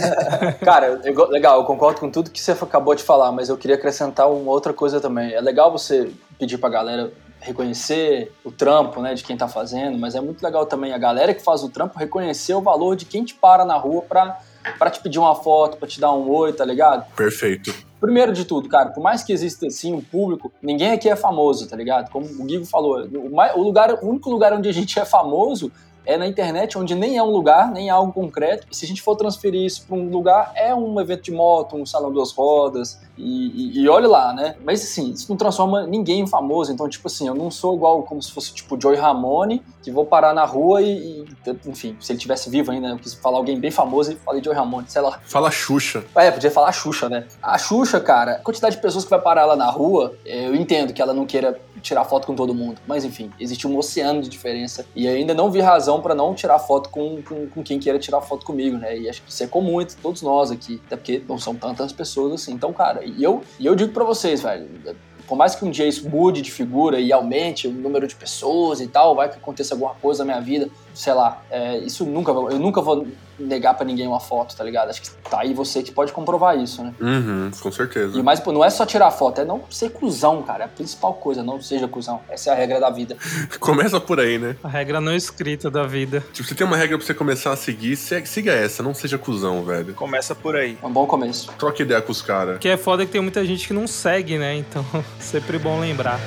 cara, 0.66 1.00
eu, 1.02 1.30
legal, 1.30 1.62
eu 1.62 1.66
concordo 1.66 2.02
com 2.02 2.12
tudo 2.12 2.30
que 2.30 2.42
você 2.42 2.52
acabou 2.52 2.94
de 2.94 3.04
falar, 3.04 3.32
mas 3.32 3.48
eu 3.48 3.58
queria 3.58 3.78
acrescentar 3.78 4.30
uma 4.30 4.52
outra 4.52 4.74
coisa 4.74 5.00
também. 5.00 5.34
É 5.34 5.40
legal 5.40 5.72
você 5.72 6.12
pedir 6.38 6.58
pra 6.58 6.68
galera 6.68 7.10
reconhecer 7.44 8.32
o 8.44 8.52
trampo, 8.52 9.02
né, 9.02 9.14
de 9.14 9.24
quem 9.24 9.36
tá 9.36 9.48
fazendo, 9.48 9.98
mas 9.98 10.16
é 10.16 10.22
muito 10.22 10.42
legal 10.42 10.66
também 10.66 10.94
a 10.94 10.98
galera 10.98 11.34
que 11.34 11.44
faz 11.44 11.64
o 11.64 11.70
trampo 11.70 12.00
reconhecer 12.00 12.54
o 12.54 12.62
valor 12.62 12.96
de 12.96 13.06
quem 13.06 13.24
te 13.24 13.34
para 13.34 13.66
na 13.66 13.76
rua 13.76 14.02
pra, 14.02 14.40
pra 14.80 14.90
te 14.90 15.02
pedir 15.02 15.20
uma 15.20 15.36
foto, 15.36 15.78
pra 15.78 15.88
te 15.88 16.00
dar 16.00 16.14
um 16.14 16.30
oi, 16.30 16.54
tá 16.54 16.64
ligado? 16.64 17.06
Perfeito. 17.16 17.74
Primeiro 18.00 18.34
de 18.34 18.46
tudo, 18.46 18.68
cara, 18.68 18.90
por 18.90 19.02
mais 19.02 19.24
que 19.24 19.32
exista 19.32 19.68
assim 19.68 19.94
um 19.94 20.02
público, 20.02 20.52
ninguém 20.62 20.92
aqui 20.92 21.10
é 21.10 21.16
famoso, 21.16 21.68
tá 21.68 21.76
ligado? 21.76 22.10
Como 22.12 22.26
o 22.26 22.46
Guigo 22.46 22.66
falou, 22.66 23.02
o, 23.02 23.62
lugar, 23.62 23.94
o 24.02 24.10
único 24.10 24.30
lugar 24.30 24.54
onde 24.54 24.68
a 24.68 24.74
gente 24.74 24.98
é 25.00 25.06
famoso 25.06 25.72
é 26.06 26.18
na 26.18 26.28
internet, 26.28 26.78
onde 26.78 26.96
nem 26.96 27.18
é 27.18 27.24
um 27.24 27.30
lugar, 27.30 27.72
nem 27.72 27.88
é 27.90 27.92
algo 27.92 28.12
concreto. 28.12 28.68
E 28.72 28.76
se 28.76 28.86
a 28.86 28.88
gente 28.88 29.02
for 29.02 29.16
transferir 29.16 29.62
isso 29.62 29.86
para 29.86 29.96
um 29.96 30.10
lugar, 30.10 30.52
é 30.56 30.74
um 30.74 31.00
evento 31.00 31.24
de 31.24 31.32
moto, 31.32 31.76
um 31.76 31.86
salão 31.86 32.12
duas 32.12 32.32
rodas, 32.32 33.00
e, 33.18 33.78
e, 33.78 33.82
e, 33.82 33.90
olha 33.90 34.08
lá, 34.08 34.34
né? 34.34 34.56
Mas 34.64 34.84
assim, 34.84 35.12
isso 35.12 35.28
não 35.30 35.38
transforma 35.38 35.86
ninguém 35.86 36.22
em 36.22 36.28
famoso. 36.28 36.72
Então, 36.72 36.90
tipo 36.90 37.08
assim, 37.08 37.28
eu 37.28 37.36
não 37.36 37.52
sou 37.52 37.76
igual 37.76 38.02
como 38.04 38.22
se 38.22 38.32
fosse 38.32 38.54
tipo 38.54 38.80
Joey 38.80 38.98
Ramone, 38.98 39.62
que 39.84 39.92
vou 39.92 40.06
parar 40.06 40.34
na 40.34 40.46
rua 40.46 40.82
e, 40.82 41.22
e 41.22 41.26
enfim, 41.68 41.96
se 42.00 42.12
ele 42.12 42.20
tivesse 42.20 42.50
vivo 42.50 42.72
ainda, 42.72 42.88
eu 42.90 42.98
quis 42.98 43.14
falar 43.14 43.38
alguém 43.38 43.60
bem 43.60 43.70
famoso 43.70 44.12
e 44.12 44.16
falei 44.16 44.44
Joey 44.44 44.56
Ramone, 44.56 44.88
sei 44.90 45.02
lá. 45.02 45.20
Fala 45.26 45.52
Xuxa. 45.52 46.04
É, 46.16 46.32
podia 46.32 46.50
falar 46.50 46.72
Xuxa, 46.72 47.08
né? 47.08 47.28
A 47.42 47.58
Xuxa, 47.58 48.00
cara, 48.00 48.34
a 48.34 48.40
quantidade 48.40 48.76
de 48.76 48.82
pessoas 48.82 49.04
que 49.04 49.10
vai 49.10 49.22
parar 49.22 49.46
lá 49.46 49.56
na 49.56 49.70
rua, 49.70 50.16
eu 50.26 50.56
entendo 50.56 50.92
que 50.92 51.02
ela 51.02 51.14
não 51.14 51.26
queira 51.26 51.60
tirar 51.82 52.06
foto 52.06 52.26
com 52.26 52.34
todo 52.34 52.54
mundo. 52.54 52.82
Mas 52.88 53.04
enfim, 53.06 53.30
existe 53.40 53.68
um 53.68 53.78
oceano 53.78 54.22
de 54.22 54.30
diferença. 54.30 54.86
E 54.96 55.08
ainda 55.08 55.34
não 55.34 55.52
vi 55.52 55.60
razão 55.60 55.93
para 56.02 56.16
não 56.16 56.34
tirar 56.34 56.60
foto 56.60 56.90
com, 56.90 57.22
com, 57.22 57.48
com, 57.48 57.64
quem 57.64 57.80
queira 57.80 58.00
tirar 58.00 58.22
foto 58.22 58.46
comigo, 58.46 58.78
né? 58.78 58.98
E 58.98 59.10
acho 59.10 59.22
que 59.22 59.32
isso 59.32 59.44
é 59.44 59.48
comum 59.48 59.82
entre 59.82 59.96
todos 59.98 60.22
nós 60.22 60.52
aqui. 60.52 60.82
Até 60.86 60.96
porque 60.96 61.22
não 61.28 61.38
são 61.38 61.56
tantas 61.56 61.92
pessoas 61.92 62.34
assim. 62.34 62.54
Então, 62.54 62.72
cara, 62.74 63.04
e 63.04 63.24
eu, 63.24 63.42
e 63.60 63.66
eu 63.66 63.76
digo 63.76 63.94
para 63.94 64.04
vocês, 64.04 64.42
velho 64.42 64.68
por 65.28 65.38
mais 65.38 65.56
que 65.56 65.66
um 65.66 65.72
dia 65.72 65.88
isso 65.88 66.08
mude 66.10 66.42
de 66.42 66.52
figura 66.52 67.00
e 67.00 67.12
aumente 67.12 67.68
o 67.68 67.72
número 67.72 68.08
de 68.08 68.16
pessoas 68.16 68.82
e 68.82 68.88
tal, 68.88 69.16
vai 69.16 69.30
que 69.30 69.38
aconteça 69.38 69.74
alguma 69.74 69.94
coisa 69.96 70.24
na 70.24 70.34
minha 70.34 70.44
vida, 70.44 70.70
sei 70.94 71.14
lá, 71.14 71.42
é, 71.50 71.78
isso 71.80 72.06
nunca, 72.06 72.32
eu 72.32 72.60
nunca 72.60 72.82
vou 72.82 73.08
negar 73.40 73.74
para 73.74 73.86
ninguém 73.86 74.08
uma 74.08 74.20
foto, 74.20 74.56
tá 74.56 74.64
ligado? 74.64 74.90
Acho 74.90 75.02
que 75.02 75.10
tá 75.30 75.42
aí 75.42 75.54
você 75.54 75.82
que 75.84 75.92
pode 75.92 76.12
comprovar 76.12 76.58
isso, 76.58 76.84
né? 76.84 76.94
Uhum, 77.00 77.52
com 77.60 77.72
certeza. 77.72 78.18
E 78.18 78.24
mais, 78.24 78.40
pô, 78.40 78.52
não 78.52 78.64
é 78.64 78.70
só 78.70 78.86
tirar 78.86 79.12
foto, 79.12 79.42
é 79.42 79.46
não 79.46 79.64
ser 79.70 79.92
cuzão, 79.92 80.42
cara. 80.44 80.64
É 80.64 80.66
a 80.66 80.70
principal 80.70 81.14
coisa, 81.16 81.44
não 81.44 81.62
seja 81.62 81.88
cuzão. 81.88 82.22
Essa 82.30 82.52
é 82.52 82.54
a 82.54 82.56
regra 82.56 82.80
da 82.80 82.90
vida. 82.90 83.18
Começa 83.60 84.00
por 84.00 84.20
aí, 84.20 84.38
né? 84.38 84.56
A 84.64 84.68
regra 84.68 85.02
não 85.02 85.16
escrita 85.16 85.70
da 85.70 85.84
vida. 85.84 86.24
Tipo, 86.32 86.48
você 86.48 86.56
tem 86.56 86.66
uma 86.66 86.78
regra 86.78 86.98
pra 86.98 87.06
você 87.06 87.14
começar 87.14 87.52
a 87.52 87.56
seguir, 87.56 87.96
siga 87.96 88.52
essa, 88.52 88.84
não 88.84 88.94
seja 88.94 89.18
cuzão, 89.18 89.64
velho. 89.64 89.94
Começa 89.94 90.36
por 90.36 90.56
aí. 90.56 90.78
É 90.82 90.86
um 90.86 90.92
bom 90.92 91.06
começo. 91.06 91.52
Troca 91.58 91.82
ideia 91.82 92.02
com 92.02 92.12
os 92.12 92.22
caras. 92.22 92.58
Que 92.60 92.70
é 92.70 92.78
foda 92.78 93.06
que 93.06 93.12
tem 93.12 93.22
muita 93.22 93.44
gente 93.46 93.68
que 93.68 93.74
não 93.74 93.88
segue, 93.88 94.38
né? 94.38 94.56
Então, 94.56 94.86
sempre 95.20 95.58
bom 95.58 95.80
lembrar. 95.80 96.20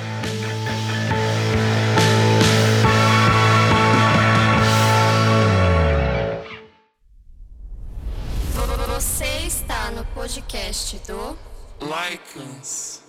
Podcast 10.77 10.99
do 11.07 11.37
Lycans. 11.81 13.03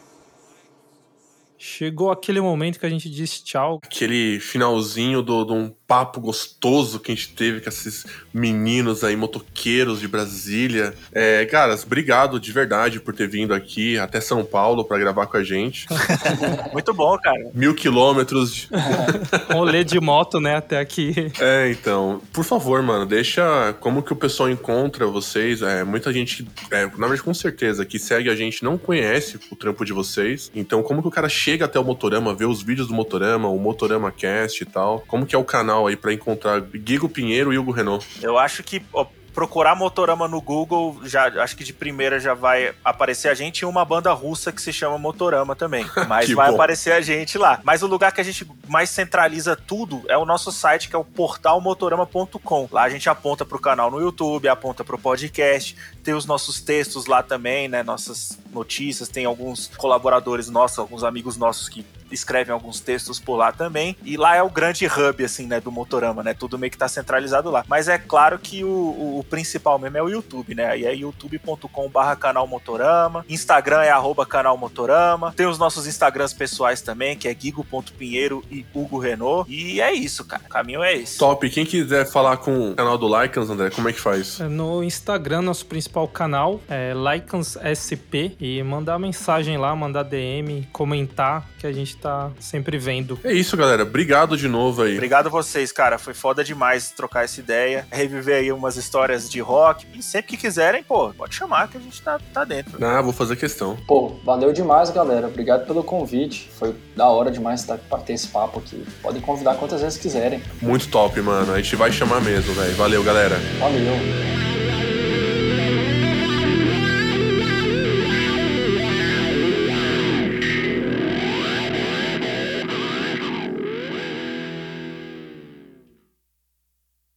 Chegou 1.59 2.11
aquele 2.11 2.41
momento 2.41 2.79
que 2.79 2.87
a 2.87 2.89
gente 2.89 3.11
diz 3.11 3.43
tchau. 3.43 3.81
Aquele 3.83 4.41
finalzinho 4.41 5.23
de 5.23 5.33
um 5.33 5.75
papo 5.89 6.20
gostoso 6.20 7.01
que 7.01 7.11
a 7.11 7.14
gente 7.14 7.30
teve 7.30 7.62
com 7.62 7.68
esses 7.70 8.05
meninos 8.32 9.03
aí, 9.03 9.16
motoqueiros 9.16 10.01
de 10.01 10.07
Brasília. 10.07 10.93
É, 11.11 11.47
caras, 11.47 11.82
obrigado 11.82 12.39
de 12.39 12.53
verdade 12.53 13.01
por 13.01 13.14
ter 13.14 13.26
vindo 13.26 13.55
aqui 13.55 13.99
até 13.99 14.20
São 14.20 14.45
Paulo 14.45 14.84
para 14.84 14.99
gravar 14.99 15.26
com 15.26 15.39
a 15.39 15.43
gente. 15.43 15.86
Muito 16.74 16.93
bom, 16.93 17.16
cara. 17.16 17.51
Mil 17.55 17.74
quilômetros. 17.74 18.53
De... 18.53 18.68
Rolê 19.51 19.82
de 19.82 19.99
moto, 19.99 20.39
né, 20.39 20.57
até 20.57 20.78
aqui. 20.78 21.32
É, 21.41 21.70
então, 21.70 22.20
por 22.34 22.45
favor, 22.45 22.82
mano, 22.82 23.07
deixa 23.07 23.74
como 23.80 24.03
que 24.03 24.12
o 24.12 24.16
pessoal 24.16 24.51
encontra 24.51 25.07
vocês. 25.07 25.62
É, 25.62 25.84
muita 25.84 26.12
gente, 26.12 26.47
é, 26.70 26.82
na 26.84 27.07
verdade, 27.07 27.22
com 27.22 27.32
certeza, 27.32 27.86
que 27.86 27.99
segue 27.99 28.28
a 28.28 28.36
gente 28.36 28.62
não 28.62 28.76
conhece 28.76 29.41
o 29.51 29.57
trampo 29.57 29.86
de 29.86 29.95
vocês. 29.95 30.51
Então, 30.55 30.82
como 30.82 31.01
que 31.01 31.09
o 31.09 31.11
cara 31.11 31.30
chega 31.30 31.64
até 31.64 31.80
o 31.80 31.84
Motorama, 31.84 32.34
vê 32.34 32.45
os 32.45 32.62
vídeos 32.62 32.89
do 32.89 32.95
Motorama, 32.95 33.49
o 33.49 33.59
Motorama 33.59 34.12
Cast 34.12 34.62
e 34.62 34.66
tal? 34.66 35.03
Como 35.09 35.24
que 35.24 35.34
é 35.34 35.39
o 35.39 35.45
canal 35.45 35.78
aí 35.87 35.97
para 35.97 36.12
encontrar 36.12 36.61
Guigo 36.61 37.09
Pinheiro 37.09 37.53
e 37.53 37.59
Hugo 37.59 37.70
Renault? 37.70 38.07
Eu 38.22 38.39
acho 38.39 38.62
que 38.62 38.83
ó, 38.93 39.07
procurar 39.39 39.76
Motorama 39.76 40.26
no 40.26 40.41
Google, 40.41 41.01
já 41.05 41.29
acho 41.45 41.57
que 41.57 41.62
de 41.62 41.72
primeira 41.72 42.18
já 42.18 42.35
vai 42.35 42.74
aparecer 42.85 43.29
a 43.29 43.35
gente 43.35 43.61
e 43.61 43.64
uma 43.64 43.85
banda 43.85 44.12
russa 44.12 44.51
que 44.51 44.61
se 44.61 44.72
chama 44.72 44.99
Motorama 44.99 45.55
também. 45.55 45.87
Mas 46.09 46.29
vai 46.33 46.49
bom. 46.49 46.55
aparecer 46.57 46.93
a 46.93 47.01
gente 47.01 47.39
lá. 47.39 47.61
Mas 47.62 47.81
o 47.81 47.87
lugar 47.87 48.11
que 48.11 48.20
a 48.20 48.24
gente 48.24 48.45
mais 48.66 48.91
centraliza 48.91 49.55
tudo 49.55 50.03
é 50.09 50.18
o 50.18 50.24
nosso 50.24 50.51
site, 50.51 50.89
que 50.89 50.97
é 50.97 50.99
o 50.99 51.05
portal 51.05 51.61
motorama.com. 51.61 52.68
Lá 52.72 52.83
a 52.83 52.89
gente 52.89 53.09
aponta 53.09 53.45
pro 53.45 53.61
canal 53.61 53.93
no 53.93 54.01
YouTube, 54.01 54.49
aponta 54.49 54.83
pro 54.83 54.99
podcast, 54.99 55.76
tem 56.03 56.14
os 56.14 56.26
nossos 56.26 56.61
textos 56.61 57.07
lá 57.07 57.22
também, 57.22 57.68
né? 57.68 57.85
Nossas 57.85 58.37
notícias, 58.53 59.09
tem 59.09 59.25
alguns 59.25 59.71
colaboradores 59.77 60.49
nossos, 60.49 60.79
alguns 60.79 61.05
amigos 61.05 61.37
nossos 61.37 61.69
que 61.69 61.85
escrevem 62.11 62.53
alguns 62.53 62.81
textos 62.81 63.19
por 63.19 63.37
lá 63.37 63.53
também. 63.53 63.97
E 64.05 64.17
lá 64.17 64.37
é 64.37 64.43
o 64.43 64.51
grande 64.51 64.87
hub, 64.87 65.25
assim, 65.25 65.47
né, 65.47 65.61
do 65.61 65.71
Motorama, 65.71 66.23
né? 66.23 66.35
Tudo 66.35 66.59
meio 66.59 66.71
que 66.71 66.79
tá 66.79 66.89
centralizado 66.89 67.51
lá. 67.51 67.65
Mas 67.69 67.89
é 67.89 67.99
claro 67.99 68.39
que 68.39 68.65
o, 68.65 68.69
o, 68.69 69.19
o 69.21 69.25
principal 69.25 69.79
mesmo 69.79 69.99
é 69.99 70.03
o 70.03 70.09
YouTube, 70.09 70.55
né? 70.55 70.67
Aí 70.67 70.85
é 70.85 70.95
youtube.com 70.95 71.89
barra 71.89 72.17
canal 72.17 72.47
Motorama. 72.47 73.25
Instagram 73.29 73.83
é 73.83 73.91
arroba 73.91 74.25
canal 74.27 74.57
Motorama. 74.57 75.33
Tem 75.37 75.47
os 75.47 75.59
nossos 75.59 75.87
Instagrams 75.87 76.33
pessoais 76.33 76.81
também, 76.81 77.17
que 77.17 77.29
é 77.29 77.35
Guigo.pinheiro 77.35 78.45
e 78.51 78.65
Hugo 78.75 78.99
Renault. 78.99 79.51
E 79.51 79.81
é 79.81 79.93
isso, 79.93 80.25
cara. 80.25 80.43
O 80.47 80.49
caminho 80.49 80.83
é 80.83 80.95
esse. 80.95 81.19
Top. 81.19 81.49
Quem 81.51 81.65
quiser 81.65 82.11
falar 82.11 82.39
com 82.39 82.71
o 82.71 82.75
canal 82.75 82.99
do 82.99 83.07
Lycans, 83.07 83.51
André, 83.51 83.71
como 83.71 83.89
é 83.89 83.93
que 83.93 84.01
faz? 84.01 84.41
É 84.41 84.49
no 84.49 84.83
Instagram, 84.83 85.43
nosso 85.43 85.67
principal 85.67 86.09
canal 86.09 86.61
é 86.69 86.93
Lycans 86.95 87.57
SP. 87.63 88.37
E 88.41 88.62
mandar 88.62 88.99
mensagem 89.01 89.57
lá, 89.57 89.74
mandar 89.74 90.05
DM, 90.05 90.68
comentar, 90.72 91.45
que 91.59 91.66
a 91.66 91.72
gente 91.72 91.97
tá 91.97 92.30
sempre 92.39 92.78
vendo. 92.78 93.18
É 93.24 93.32
isso, 93.32 93.57
galera. 93.57 93.82
Obrigado 93.82 94.36
de 94.36 94.47
novo 94.47 94.82
aí. 94.82 94.95
Obrigado 94.95 95.26
a 95.26 95.30
vocês, 95.30 95.72
cara. 95.72 95.99
Foi 95.99 96.14
foda 96.14 96.45
demais 96.45 96.91
trocar 96.93 97.24
essa 97.24 97.41
ideia, 97.41 97.84
reviver 97.91 98.36
aí 98.36 98.53
umas 98.53 98.76
histórias 98.76 99.28
de 99.28 99.41
rock. 99.41 99.86
E 99.93 100.01
sempre 100.03 100.28
que 100.28 100.36
quiserem, 100.36 100.84
pô, 100.84 101.11
pode 101.12 101.34
chamar 101.34 101.66
que 101.68 101.76
a 101.78 101.80
gente 101.80 102.01
tá, 102.01 102.20
tá 102.32 102.45
dentro. 102.45 102.78
Ah, 102.84 103.03
vou 103.03 103.12
fazer 103.12 103.34
questão. 103.34 103.76
Pô, 103.89 104.11
valeu 104.24 104.53
demais, 104.53 104.91
galera. 104.91 105.26
Obrigado 105.26 105.66
pelo 105.66 105.82
convite. 105.82 106.49
Foi 106.59 106.76
da 106.97 107.09
hora 107.09 107.32
demais 107.32 107.61
estar- 107.61 107.78
ter 108.07 108.12
esse 108.12 108.28
papo 108.28 108.61
aqui. 108.61 108.84
Podem 109.03 109.20
convidar 109.20 109.57
quantas 109.57 109.80
vezes 109.80 109.99
quiserem. 109.99 110.41
Muito 110.62 110.89
top, 110.89 111.20
mano. 111.20 111.53
A 111.53 111.61
gente 111.61 111.74
vai 111.74 111.91
chamar 111.91 112.20
mesmo, 112.20 112.55
velho. 112.55 112.76
Valeu, 112.76 113.03
galera. 113.03 113.36
Valeu. 113.59 114.78